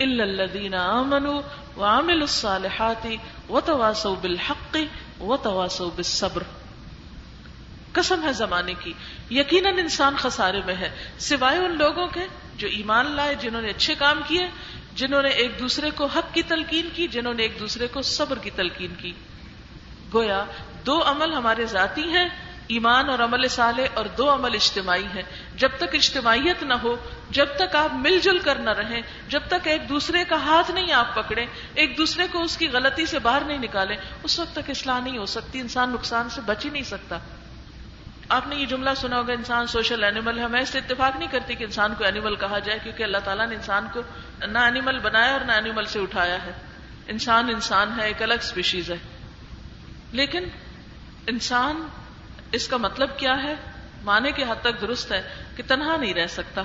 الا 0.00 0.24
الذين 0.24 0.74
امنوا 0.74 1.40
وعملوا 1.76 2.20
الصالحات 2.20 3.06
وتواصوا 3.50 4.14
بالحق 4.22 4.76
وتواصوا 5.20 5.90
بالصبر۔ 5.94 6.42
قسم 7.92 8.22
ہے 8.22 8.32
زمانے 8.32 8.74
کی۔ 8.74 8.92
یقیناً 9.30 9.78
انسان 9.78 10.14
خسارے 10.18 10.60
میں 10.66 10.74
ہے۔ 10.74 10.90
سوائے 11.18 11.58
ان 11.58 11.78
لوگوں 11.78 12.06
کے 12.06 12.20
جو 12.56 12.68
ایمان 12.68 13.10
لائے، 13.10 13.34
جنہوں 13.34 13.62
نے 13.62 13.68
اچھے 13.68 13.94
کام 13.94 14.20
کیے، 14.28 14.48
جنہوں 14.94 15.22
نے 15.22 15.28
ایک 15.28 15.58
دوسرے 15.58 15.90
کو 15.90 16.06
حق 16.06 16.34
کی 16.34 16.42
تلقین 16.42 16.88
کی، 16.94 17.08
جنہوں 17.08 17.34
نے 17.34 17.42
ایک 17.42 17.60
دوسرے 17.60 17.86
کو 17.86 18.02
صبر 18.02 18.38
کی 18.38 18.50
تلقین 18.50 18.94
کی۔ 18.98 19.12
گویا 20.14 20.44
دو 20.86 21.02
عمل 21.02 21.34
ہمارے 21.34 21.66
ذاتی 21.66 22.02
ہیں 22.02 22.28
ایمان 22.68 23.10
اور 23.10 23.18
عمل 23.18 23.48
صالح 23.48 23.82
اور 23.94 24.04
دو 24.04 24.34
عمل 24.34 24.54
اجتماعی 24.54 25.04
ہیں۔ 25.04 25.22
جب 25.56 25.68
تک 25.76 25.94
اجتماعیت 25.94 26.62
نہ 26.62 26.74
ہو، 26.74 26.96
جب 27.30 27.46
تک 27.56 27.76
آپ 27.76 27.94
مل 27.94 28.18
جل 28.22 28.38
کر 28.38 28.54
نہ 28.54 28.70
رہیں، 28.70 29.02
جب 29.28 29.40
تک 29.48 29.68
ایک 29.68 29.88
دوسرے 29.88 30.24
کا 30.24 30.36
ہاتھ 30.36 30.70
نہیں 30.70 30.92
آپ 30.92 31.14
پکڑے 31.14 31.46
ایک 31.74 31.98
دوسرے 31.98 32.26
کو 32.32 32.42
اس 32.42 32.56
کی 32.56 32.68
غلطی 32.68 33.06
سے 33.06 33.18
باہر 33.18 33.42
نہیں 33.46 33.58
نکالے 33.58 33.96
اس 34.22 34.38
وقت 34.38 34.56
تک 34.56 34.70
اصلاح 34.70 35.00
نہیں 35.00 35.18
ہو 35.18 35.26
سکتی، 35.26 35.60
انسان 35.60 35.90
نقصان 35.90 36.30
سے 36.30 36.40
بچ 36.40 36.64
ہی 36.64 36.70
نہیں 36.70 36.82
سکتا۔ 36.82 37.18
آپ 38.28 38.46
نے 38.46 38.56
یہ 38.56 38.66
جملہ 38.66 38.90
سنا 38.96 39.18
ہوگا، 39.18 39.32
انسان 39.32 39.66
سوشل 39.66 40.04
اینیمل 40.04 40.38
ہے۔ 40.38 40.46
میں 40.46 40.60
اس 40.60 40.68
سے 40.68 40.78
اتفاق 40.78 41.16
نہیں 41.16 41.28
کرتی 41.30 41.54
کہ 41.54 41.64
انسان 41.64 41.94
کو 41.98 42.04
اینیمل 42.04 42.36
کہا 42.36 42.58
جائے، 42.58 42.78
کیونکہ 42.82 43.02
اللہ 43.02 43.18
تعالیٰ 43.24 43.46
نے 43.46 43.54
انسان 43.54 43.86
کو 43.92 44.00
نہ 44.46 44.58
اینیمل 44.58 44.98
بنایا 44.98 45.32
اور 45.32 45.40
نہ 45.40 45.52
اینیمل 45.52 45.84
سے 45.84 45.98
اٹھایا 45.98 46.42
ہے۔ 46.42 46.52
انسان 47.06 47.48
انسان 47.48 48.00
ہے، 48.00 48.06
ایک 48.06 48.22
الگ 48.22 48.34
اسپیشیز 48.34 48.90
ہے۔ 48.90 48.96
لیکن 50.12 50.44
انسان 51.26 51.86
اس 52.52 52.68
کا 52.68 52.76
مطلب 52.76 53.18
کیا 53.18 53.42
ہے؟ 53.42 53.54
مانے 54.02 54.32
کے 54.32 54.42
حد 54.42 54.62
تک 54.62 54.80
درست 54.80 55.12
ہے 55.12 55.22
کہ 55.56 55.62
تنہا 55.66 55.96
نہیں 55.96 56.14
رہ 56.14 56.26
سکتا۔ 56.26 56.62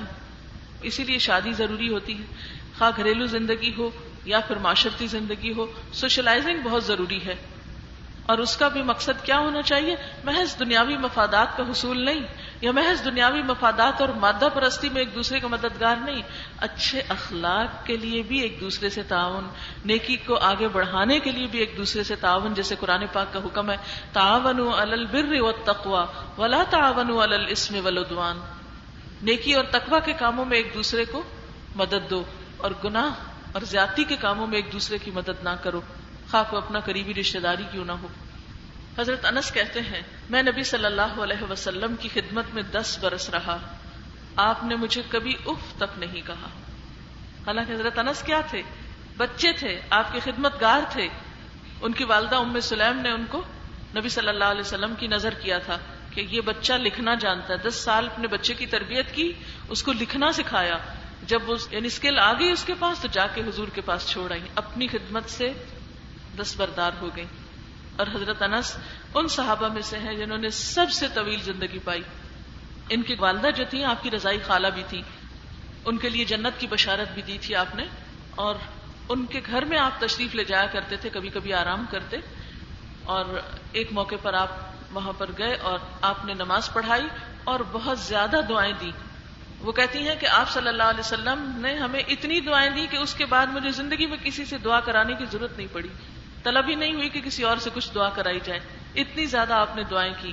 اسی 0.81 1.03
لیے 1.03 1.17
شادی 1.17 1.53
ضروری 1.53 1.89
ہوتی 1.89 2.19
ہے۔ 2.19 2.23
خواہ 2.77 2.91
گھریلو 2.97 3.25
زندگی 3.25 3.73
ہو 3.77 3.89
یا 4.25 4.39
پھر 4.39 4.55
معاشرتی 4.55 5.07
زندگی 5.07 5.53
ہو، 5.53 5.65
سوشلائزنگ 5.93 6.61
بہت 6.63 6.83
ضروری 6.83 7.25
ہے۔ 7.25 7.35
اور 8.27 8.37
اس 8.37 8.57
کا 8.57 8.67
بھی 8.67 8.83
مقصد 8.83 9.25
کیا 9.25 9.39
ہونا 9.39 9.61
چاہیے؟ 9.61 9.95
محض 10.23 10.59
دنیاوی 10.59 10.97
مفادات 10.97 11.57
کا 11.57 11.63
حصول 11.71 12.05
نہیں، 12.05 12.21
یا 12.61 12.71
محض 12.71 13.05
دنیاوی 13.05 13.41
مفادات 13.41 14.01
اور 14.01 14.09
مادہ 14.09 14.47
پرستی 14.53 14.89
میں 14.89 15.01
ایک 15.01 15.15
دوسرے 15.15 15.39
کا 15.39 15.47
مددگار 15.47 15.95
نہیں۔ 15.95 16.21
اچھے 16.59 17.01
اخلاق 17.09 17.85
کے 17.85 17.97
لیے 17.97 18.21
بھی 18.21 18.39
ایک 18.39 18.61
دوسرے 18.61 18.89
سے 18.89 19.03
تعاون، 19.03 19.47
نیکی 19.85 20.17
کو 20.17 20.35
آگے 20.35 20.67
بڑھانے 20.67 21.19
کے 21.19 21.31
لیے 21.31 21.47
بھی 21.47 21.59
ایک 21.59 21.73
دوسرے 21.77 22.03
سے 22.03 22.15
تعاون، 22.15 22.53
جیسے 22.53 22.75
قرآن 22.79 23.05
پاک 23.13 23.33
کا 23.33 23.39
حکم 23.39 23.71
ہے 23.71 23.77
تعاون 24.13 24.59
البر 24.77 25.41
و 25.41 25.51
تقوا 25.51 26.05
ولا 26.37 26.63
تعاون 26.69 27.19
السم 27.33 27.75
ولادوان 27.83 28.39
نیکی 29.21 29.53
اور 29.53 29.63
تقوا 29.71 29.99
کے 29.99 30.13
کاموں 30.13 30.45
میں 30.45 30.57
ایک 30.57 30.73
دوسرے 30.73 31.05
کو 31.05 31.23
مدد 31.75 32.09
دو 32.09 32.23
اور 32.57 32.71
گناہ 32.83 33.09
اور 33.51 33.61
زیادتی 33.61 34.03
کے 34.03 34.15
کاموں 34.15 34.47
میں 34.47 34.55
ایک 34.55 34.73
دوسرے 34.73 34.97
کی 34.97 35.11
مدد 35.11 35.43
نہ 35.43 35.55
کرو۔ 35.63 35.81
خواہ 36.31 36.43
کو 36.49 36.57
اپنا 36.57 36.79
قریبی 36.79 37.13
رشتے 37.13 37.39
داری 37.39 37.63
کیوں 37.71 37.85
نہ 37.85 37.91
ہو۔ 37.91 38.07
حضرت 38.99 39.25
انس 39.25 39.51
کہتے 39.51 39.81
ہیں، 39.81 40.01
میں 40.29 40.43
نبی 40.43 40.63
صلی 40.63 40.85
اللہ 40.85 41.01
علیہ 41.01 41.51
وسلم 41.51 41.95
کی 41.99 42.09
خدمت 42.13 42.45
میں 42.53 42.63
دس 42.63 42.97
برس 43.01 43.29
رہا۔ 43.29 43.57
آپ 44.35 44.63
نے 44.63 44.75
مجھے 44.75 45.01
کبھی 45.09 45.33
اف 45.45 45.77
تک 45.77 45.99
نہیں 45.99 46.21
کہا۔ 46.27 46.47
حالانکہ 47.45 47.71
حضرت 47.71 47.99
انس 47.99 48.23
کیا 48.23 48.41
تھے؟ 48.41 48.61
بچے 49.17 49.51
تھے، 49.51 49.81
آپ 49.89 50.13
کی 50.13 50.19
خدمت 50.19 50.61
گار 50.61 50.81
تھے۔ 50.89 51.07
ان 51.81 51.91
کی 51.91 52.03
والدہ 52.03 52.35
ام 52.35 52.59
سلیم 52.59 52.99
نے 52.99 53.09
ان 53.09 53.25
کو 53.29 53.43
نبی 53.95 54.09
صلی 54.09 54.27
اللہ 54.27 54.43
علیہ 54.43 54.61
وسلم 54.61 54.93
کی 54.95 55.07
نظر 55.07 55.33
کیا 55.33 55.57
تھا 55.57 55.77
کہ 56.11 56.21
یہ 56.21 56.41
بچہ 56.41 56.73
لکھنا 56.73 57.15
جانتا 57.15 57.53
ہے۔ 57.53 57.69
دس 57.69 57.75
سال 57.75 58.07
اپنے 58.13 58.27
بچے 58.27 58.53
کی 58.53 58.65
تربیت 58.65 59.15
کی، 59.15 59.33
اس 59.69 59.83
کو 59.83 59.91
لکھنا 59.91 60.31
سکھایا۔ 60.31 60.77
جب 61.23 61.39
اس 61.47 61.67
یعنی 61.71 61.87
اسکل 61.87 62.19
آ 62.19 62.33
گئی 62.33 62.51
اس 62.51 62.63
کے 62.63 62.73
پاس 62.79 62.99
تو 62.99 63.07
جا 63.11 63.27
کے 63.27 63.41
حضور 63.41 63.67
کے 63.67 63.81
پاس 63.81 64.07
چھوڑ 64.07 64.31
آئی 64.31 64.41
اپنی 64.55 64.87
خدمت 64.87 65.29
سے 65.29 65.53
دستبردار 66.41 66.91
ہو 67.01 67.09
گئی 67.15 67.25
اور 67.95 68.07
حضرت 68.15 68.41
انس 68.41 68.77
ان 69.13 69.27
صحابہ 69.27 69.67
میں 69.67 69.81
سے 69.81 69.97
ہیں 69.97 70.13
جنہوں 70.13 70.37
نے 70.37 70.49
سب 70.49 70.91
سے 70.91 71.05
طویل 71.13 71.41
زندگی 71.41 71.79
پائی۔ 71.79 72.01
ان 72.89 73.01
کی 73.01 73.15
والدہ 73.19 73.47
جو 73.55 73.63
تھی 73.69 73.83
آپ 73.83 74.03
کی 74.03 74.11
رضائی 74.11 74.39
خالہ 74.39 74.67
بھی 74.67 74.83
تھی 74.89 75.01
ان 75.85 75.97
کے 75.97 76.09
لیے 76.09 76.25
جنت 76.25 76.59
کی 76.59 76.67
بشارت 76.67 77.13
بھی 77.13 77.21
دی 77.21 77.37
تھی 77.41 77.55
آپ 77.55 77.75
نے۔ 77.75 77.85
اور 78.35 78.55
ان 79.09 79.25
کے 79.25 79.41
گھر 79.45 79.65
میں 79.65 79.77
آپ 79.77 79.99
تشریف 79.99 80.35
لے 80.35 80.43
جایا 80.43 80.65
کرتے 80.65 80.95
تھے 80.97 81.09
کبھی 81.09 81.29
کبھی 81.29 81.53
آرام 81.53 81.85
کرتے۔ 81.91 82.17
اور 83.03 83.25
ایک 83.71 83.87
موقع 83.91 84.15
پر 84.21 84.33
آپ 84.33 84.49
وہاں 84.91 85.13
پر 85.17 85.29
گئے 85.37 85.55
اور 85.55 85.79
آپ 86.01 86.25
نے 86.25 86.33
نماز 86.33 86.73
پڑھائی 86.73 87.07
اور 87.43 87.59
بہت 87.71 87.99
زیادہ 87.99 88.39
دعائیں 88.49 88.73
دی 88.81 88.91
وہ 89.59 89.71
کہتی 89.71 90.07
ہیں 90.07 90.15
کہ 90.15 90.25
آپ 90.25 90.49
صلی 90.49 90.67
اللہ 90.67 90.83
علیہ 90.83 90.99
وسلم 90.99 91.53
نے 91.55 91.75
ہمیں 91.75 91.99
اتنی 91.99 92.39
دعائیں 92.39 92.69
دی 92.69 92.87
کہ 92.91 92.97
اس 92.97 93.13
کے 93.13 93.25
بعد 93.25 93.47
مجھے 93.47 93.71
زندگی 93.71 94.05
میں 94.05 94.17
کسی 94.23 94.45
سے 94.45 94.57
دعا 94.57 94.79
کرانے 94.79 95.13
کی 95.13 95.25
ضرورت 95.31 95.57
نہیں 95.57 95.67
پڑی۔ 95.71 95.87
طلب 96.47 96.69
ہی 96.69 96.75
نہیں 96.75 96.93
ہوئی 96.93 97.09
کہ 97.09 97.21
کسی 97.21 97.43
اور 97.43 97.57
سے 97.57 97.69
کچھ 97.73 97.89
دعا 97.95 98.09
کرائی 98.09 98.39
جائے۔ 98.43 98.59
اتنی 98.95 99.25
زیادہ 99.25 99.53
آپ 99.53 99.75
نے 99.75 99.83
دعائیں 99.83 100.13
کی۔ 100.21 100.31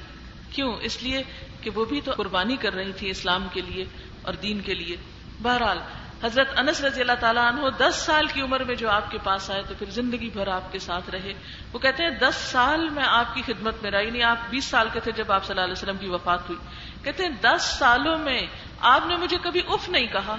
کیوں؟ 0.50 0.76
اس 0.80 1.02
لیے 1.02 1.22
کہ 1.60 1.70
وہ 1.70 1.84
بھی 1.84 2.00
تو 2.00 2.12
قربانی 2.16 2.56
کر 2.56 2.72
رہی 2.72 2.92
تھی 2.92 3.10
اسلام 3.10 3.46
کے 3.52 3.60
لیے 3.60 3.84
اور 4.22 4.34
دین 4.34 4.60
کے 4.60 4.74
لیے۔ 4.74 4.96
بہرحال، 5.42 5.78
حضرت 6.22 6.58
انس 6.58 6.84
رضی 6.84 7.00
اللہ 7.00 7.12
تعالیٰ 7.20 7.52
عنہ 7.52 7.60
دس 7.78 7.94
سال 7.94 8.26
کی 8.26 8.40
عمر 8.40 8.64
میں 8.64 8.74
جو 8.74 8.90
آپ 8.90 9.10
کے 9.10 9.18
پاس 9.24 9.50
آئے 9.50 9.62
تو 9.68 9.74
پھر 9.78 9.90
زندگی 9.90 10.30
بھر 10.30 10.48
آپ 10.48 10.72
کے 10.72 10.78
ساتھ 10.78 11.10
رہے۔ 11.10 11.32
وہ 11.72 11.78
کہتے 11.78 12.02
ہیں، 12.02 12.10
دس 12.10 12.34
سال 12.34 12.88
میں 12.88 13.04
آپ 13.06 13.34
کی 13.34 13.42
خدمت 13.46 13.74
میں 13.82 13.90
رہی 13.90 14.06
یعنی 14.06 14.18
نہیں 14.18 14.28
آپ 14.28 14.36
بیس 14.50 14.64
سال 14.64 14.88
کے 14.92 15.00
تھے 15.00 15.12
جب 15.12 15.32
آپ 15.32 15.44
صلی 15.44 15.52
اللہ 15.52 15.64
علیہ 15.64 15.82
وسلم 15.82 15.96
کی 15.96 16.08
وفات 16.08 16.48
ہوئی۔ 16.48 16.58
کہتے 17.04 17.22
ہیں، 17.22 17.30
دس 17.30 17.62
سالوں 17.78 18.18
میں 18.18 18.46
آپ 18.80 19.02
نے 19.06 19.16
مجھے 19.16 19.36
کبھی 19.42 19.60
اف 19.68 19.88
نہیں 19.88 20.06
کہا۔ 20.06 20.36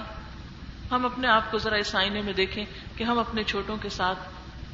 ہم 0.90 1.04
اپنے 1.04 1.28
آپ 1.28 1.50
کو 1.50 1.58
ذرا 1.58 1.76
اس 1.76 1.94
آئینے 1.94 2.22
میں 2.22 2.32
دیکھیں 2.32 2.64
کہ 2.96 3.04
ہم 3.04 3.18
اپنے 3.18 3.44
چھوٹوں 3.44 3.76
کے 3.76 3.88
ساتھ 3.88 4.18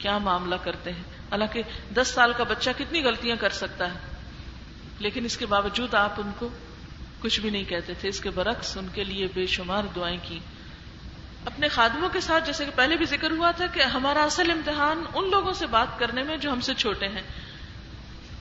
کیا 0.02 0.18
معاملہ 0.18 0.54
کرتے 0.64 0.92
ہیں؟ 0.92 1.02
حالانکہ 1.30 1.62
دس 1.96 2.08
سال 2.08 2.32
کا 2.36 2.44
بچہ 2.44 2.70
کتنی 2.78 3.04
غلطیاں 3.04 3.36
کر 3.36 3.50
سکتا 3.50 3.94
ہے؟ 3.94 3.98
لیکن 4.98 5.24
اس 5.24 5.36
کے 5.36 5.46
باوجود 5.46 5.94
آپ 5.94 6.12
ان 6.16 6.30
کو 6.38 6.48
کچھ 7.20 7.40
بھی 7.40 7.50
نہیں 7.50 7.64
کہتے 7.64 7.94
تھے۔ 7.94 8.08
اس 8.08 8.20
کے 8.20 8.30
برعکس 8.30 8.76
ان 8.76 8.86
کے 8.92 9.04
لیے 9.04 9.28
بے 9.34 9.46
شمار 9.46 9.82
دعائیں 9.96 10.18
کی۔ 10.22 10.38
اپنے 11.46 11.68
خادموں 11.68 12.08
کے 12.08 12.20
ساتھ 12.20 12.46
جیسے 12.46 12.64
کہ 12.64 12.70
پہلے 12.74 12.96
بھی 12.96 13.06
ذکر 13.06 13.30
ہوا 13.30 13.50
تھا 13.50 13.66
کہ 13.66 13.80
ہمارا 13.80 14.24
اصل 14.24 14.50
امتحان 14.50 15.04
ان 15.14 15.30
لوگوں 15.30 15.52
سے 15.52 15.66
بات 15.66 15.98
کرنے 15.98 16.22
میں 16.22 16.36
جو 16.36 16.52
ہم 16.52 16.60
سے 16.60 16.74
چھوٹے 16.74 17.08
ہیں۔ 17.08 17.22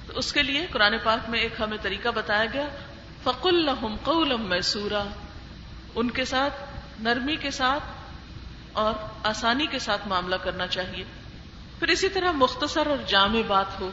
تو 0.07 0.13
اس 0.15 0.33
کے 0.33 0.43
لیے 0.43 0.67
قرآن 0.71 0.95
پاک 1.03 1.29
میں 1.29 1.39
ایک 1.39 1.53
ہمیں 1.59 1.77
طریقہ 1.81 2.09
بتایا 2.09 2.45
گیا۔ 2.53 2.67
فق 3.23 3.47
الحم 3.47 3.95
قولم 4.03 4.41
میسورا 4.41 5.03
ان 5.95 6.11
کے 6.11 6.25
ساتھ 6.25 6.53
نرمی 6.99 7.35
کے 7.35 7.51
ساتھ 7.51 7.83
اور 8.73 8.93
آسانی 9.23 9.67
کے 9.67 9.79
ساتھ 9.79 10.07
معاملہ 10.07 10.35
کرنا 10.35 10.67
چاہیے۔ 10.67 11.20
پھر 11.81 11.89
اسی 11.89 12.09
طرح 12.09 12.31
مختصر 12.31 12.87
اور 12.87 12.97
جامع 13.07 13.41
بات 13.47 13.79
ہو۔ 13.79 13.91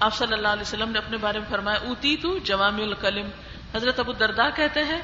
آپ 0.00 0.14
صلی 0.16 0.32
اللہ 0.32 0.48
علیہ 0.48 0.62
وسلم 0.62 0.90
نے 0.90 0.98
اپنے 0.98 1.16
بارے 1.16 1.38
میں 1.38 1.46
فرمایا 1.50 1.88
اوتی 1.88 2.16
تو 2.16 2.38
جوام 2.38 2.76
الکلم 2.76 3.28
حضرت 3.74 3.98
ابو 3.98 4.12
دردا 4.12 4.50
کہتے 4.50 4.84
ہیں، 4.84 5.00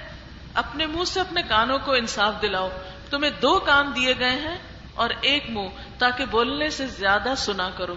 اپنے 0.55 0.87
منہ 0.87 1.05
سے 1.05 1.21
اپنے 1.21 1.43
کانوں 1.49 1.79
کو 1.79 1.93
انصاف 1.93 2.43
دلاؤ۔ 2.43 2.69
تمہیں 3.11 3.31
دو 3.43 3.59
کان 3.59 3.93
دیے 3.97 4.15
گئے 4.19 4.31
ہیں 4.31 4.59
اور 4.95 5.11
ایک 5.21 5.51
منہ، 5.51 5.69
تاکہ 5.99 6.25
بولنے 6.25 6.71
سے 6.71 6.87
زیادہ 6.87 7.35
سنا 7.37 7.71
کرو۔ 7.77 7.95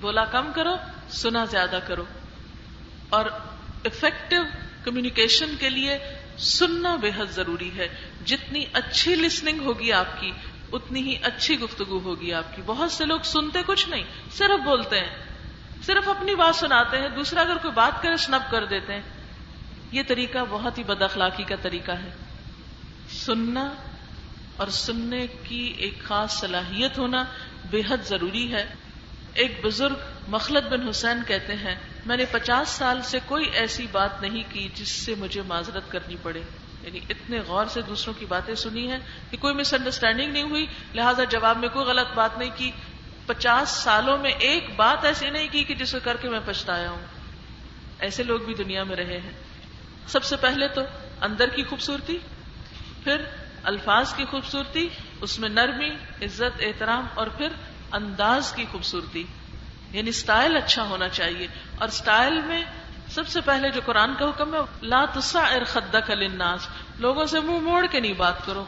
بولا 0.00 0.24
کم 0.24 0.52
کرو، 0.54 0.76
سنا 1.10 1.44
زیادہ 1.44 1.78
کرو۔ 1.86 2.04
اور 3.08 3.24
افیکٹو 3.84 4.36
کمیونیکیشن 4.84 5.54
کے 5.58 5.70
لیے 5.70 5.98
سننا 6.38 6.96
بے 6.96 7.10
حد 7.16 7.26
ضروری 7.30 7.70
ہے۔ 7.76 7.88
جتنی 8.24 8.64
اچھی 8.72 9.14
لسننگ 9.14 9.60
ہوگی 9.60 9.92
آپ 9.92 10.20
کی 10.20 10.32
اتنی 10.72 11.02
ہی 11.02 11.16
اچھی 11.22 11.60
گفتگو 11.60 11.98
ہوگی 11.98 12.32
آپ 12.32 12.56
کی۔ 12.56 12.62
بہت 12.66 12.92
سے 12.92 13.04
لوگ 13.04 13.20
سنتے 13.24 13.58
کچھ 13.66 13.88
نہیں، 13.88 14.04
صرف 14.32 14.64
بولتے 14.64 15.00
ہیں۔ 15.00 15.16
صرف 15.82 16.08
اپنی 16.08 16.34
بات 16.34 16.56
سناتے 16.56 16.98
ہیں، 16.98 17.08
دوسرا 17.08 17.40
اگر 17.40 17.56
کوئی 17.56 17.74
بات 17.74 18.02
کرے، 18.02 18.16
سنپ 18.16 18.50
کر 18.50 18.64
دیتے 18.64 18.94
ہیں۔ 18.94 19.02
یہ 19.92 20.02
طریقہ 20.08 20.38
بہت 20.50 20.78
ہی 20.78 20.84
بد 20.84 21.02
اخلاقی 21.02 21.42
کا 21.42 21.54
طریقہ 21.62 21.92
ہے۔ 21.92 22.10
سننا 23.10 23.72
اور 24.56 24.66
سننے 24.66 25.26
کی 25.26 25.74
ایک 25.78 26.02
خاص 26.02 26.40
صلاحیت 26.40 26.98
ہونا 26.98 27.24
بے 27.70 27.82
حد 27.90 27.96
ضروری 28.06 28.52
ہے۔ 28.52 28.74
ایک 29.34 29.60
بزرگ 29.64 29.96
مخلد 30.28 30.66
بن 30.66 30.88
حسین 30.88 31.22
کہتے 31.26 31.54
ہیں، 31.54 31.74
میں 32.06 32.16
نے 32.16 32.24
پچاس 32.24 32.68
سال 32.68 33.02
سے 33.02 33.18
کوئی 33.26 33.46
ایسی 33.46 33.86
بات 33.92 34.22
نہیں 34.22 34.42
کی 34.48 34.68
جس 34.74 34.88
سے 34.88 35.14
مجھے 35.14 35.42
معذرت 35.42 35.90
کرنی 35.90 36.16
پڑے۔ 36.22 36.42
یعنی 36.88 37.00
اتنے 37.10 37.40
غور 37.40 37.66
سے 37.66 37.82
دوسروں 37.82 38.14
کی 38.18 38.26
باتیں 38.26 38.54
سنی 38.54 38.90
ہیں 38.90 38.98
کہ 39.30 39.36
کوئی 39.36 39.54
مس 39.54 39.74
انڈرسٹینڈنگ 39.74 40.32
نہیں 40.32 40.42
ہوئی، 40.42 40.66
لہٰذا 40.94 41.24
جواب 41.24 41.58
میں 41.58 41.68
کوئی 41.68 41.86
غلط 41.86 42.06
بات 42.14 42.38
نہیں 42.38 42.50
کی۔ 42.56 42.70
پچاس 43.26 43.68
سالوں 43.68 44.18
میں 44.18 44.30
ایک 44.30 44.76
بات 44.76 45.04
ایسی 45.04 45.30
نہیں 45.30 45.48
کی 45.52 45.64
کہ 45.64 45.74
جسے 45.74 45.98
کر 46.02 46.16
کے 46.16 46.28
میں 46.28 46.40
پچھتایا 46.44 46.90
ہوں۔ 46.90 47.06
ایسے 47.98 48.22
لوگ 48.22 48.40
بھی 48.40 48.54
دنیا 48.54 48.84
میں 48.84 48.96
رہے 48.96 49.18
ہیں۔ 49.18 49.32
سب 50.06 50.24
سے 50.24 50.36
پہلے 50.36 50.68
تو 50.68 50.80
اندر 51.20 51.48
کی 51.48 51.64
خوبصورتی، 51.64 52.18
پھر 53.04 53.22
الفاظ 53.62 54.14
کی 54.14 54.24
خوبصورتی، 54.24 54.88
اس 55.20 55.38
میں 55.38 55.48
نرمی، 55.48 55.90
عزت، 56.24 56.60
احترام، 56.60 57.06
اور 57.14 57.26
پھر 57.26 57.48
انداز 57.92 58.52
کی 58.52 58.64
خوبصورتی۔ 58.72 59.24
یعنی 59.92 60.08
اسٹائل 60.08 60.56
اچھا 60.56 60.82
ہونا 60.82 61.08
چاہیے۔ 61.08 61.46
اور 61.78 61.88
اسٹائل 61.88 62.40
میں 62.40 62.64
سب 63.18 63.28
سے 63.28 63.40
پہلے 63.40 63.70
جو 63.70 63.80
قرآن 63.86 64.10
کا 64.18 64.24
حکم 64.24 64.54
ہے 64.54 64.60
لا 64.82 65.04
تصعر 65.04 65.64
خدک 65.66 66.10
للناس 66.10 66.68
لوگوں 66.98 67.26
سے 67.26 67.40
منہ 67.40 67.60
موڑ 67.60 67.86
کے 67.90 68.00
نہیں 68.00 68.12
بات 68.12 68.46
کرو۔ 68.46 68.64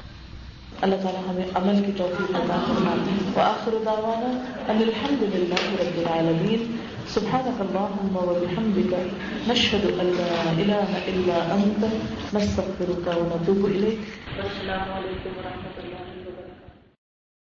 اللہ 0.80 0.96
تعالیٰ 0.96 1.22
ہمیں 1.28 1.44
عمل 1.55 1.84
کی 1.84 1.92
توفیق 1.96 2.30
عطا 2.30 2.64
فرمائے۔ 2.66 3.30
وآخر 3.36 3.70
دعوانا 3.84 4.28
ان 4.72 4.76
الحمد 4.76 5.22
للہ 5.22 5.82
رب 5.82 5.98
العالمین۔ 5.98 6.76
سبحانك 7.09 7.61
اللهم 7.61 8.16
وبحمدك 8.16 8.92
نشهد 9.48 10.01
ان 10.01 10.07
لا 10.07 10.51
اله 10.51 10.98
الا 11.07 11.55
انت 11.55 11.84
نستغفرك 12.34 13.09
ونتوب 13.09 13.64
اليك 13.64 13.98
السلام 14.38 14.92
علیکم 14.92 15.38
ورحمۃ 15.38 15.84
اللہ 15.84 15.99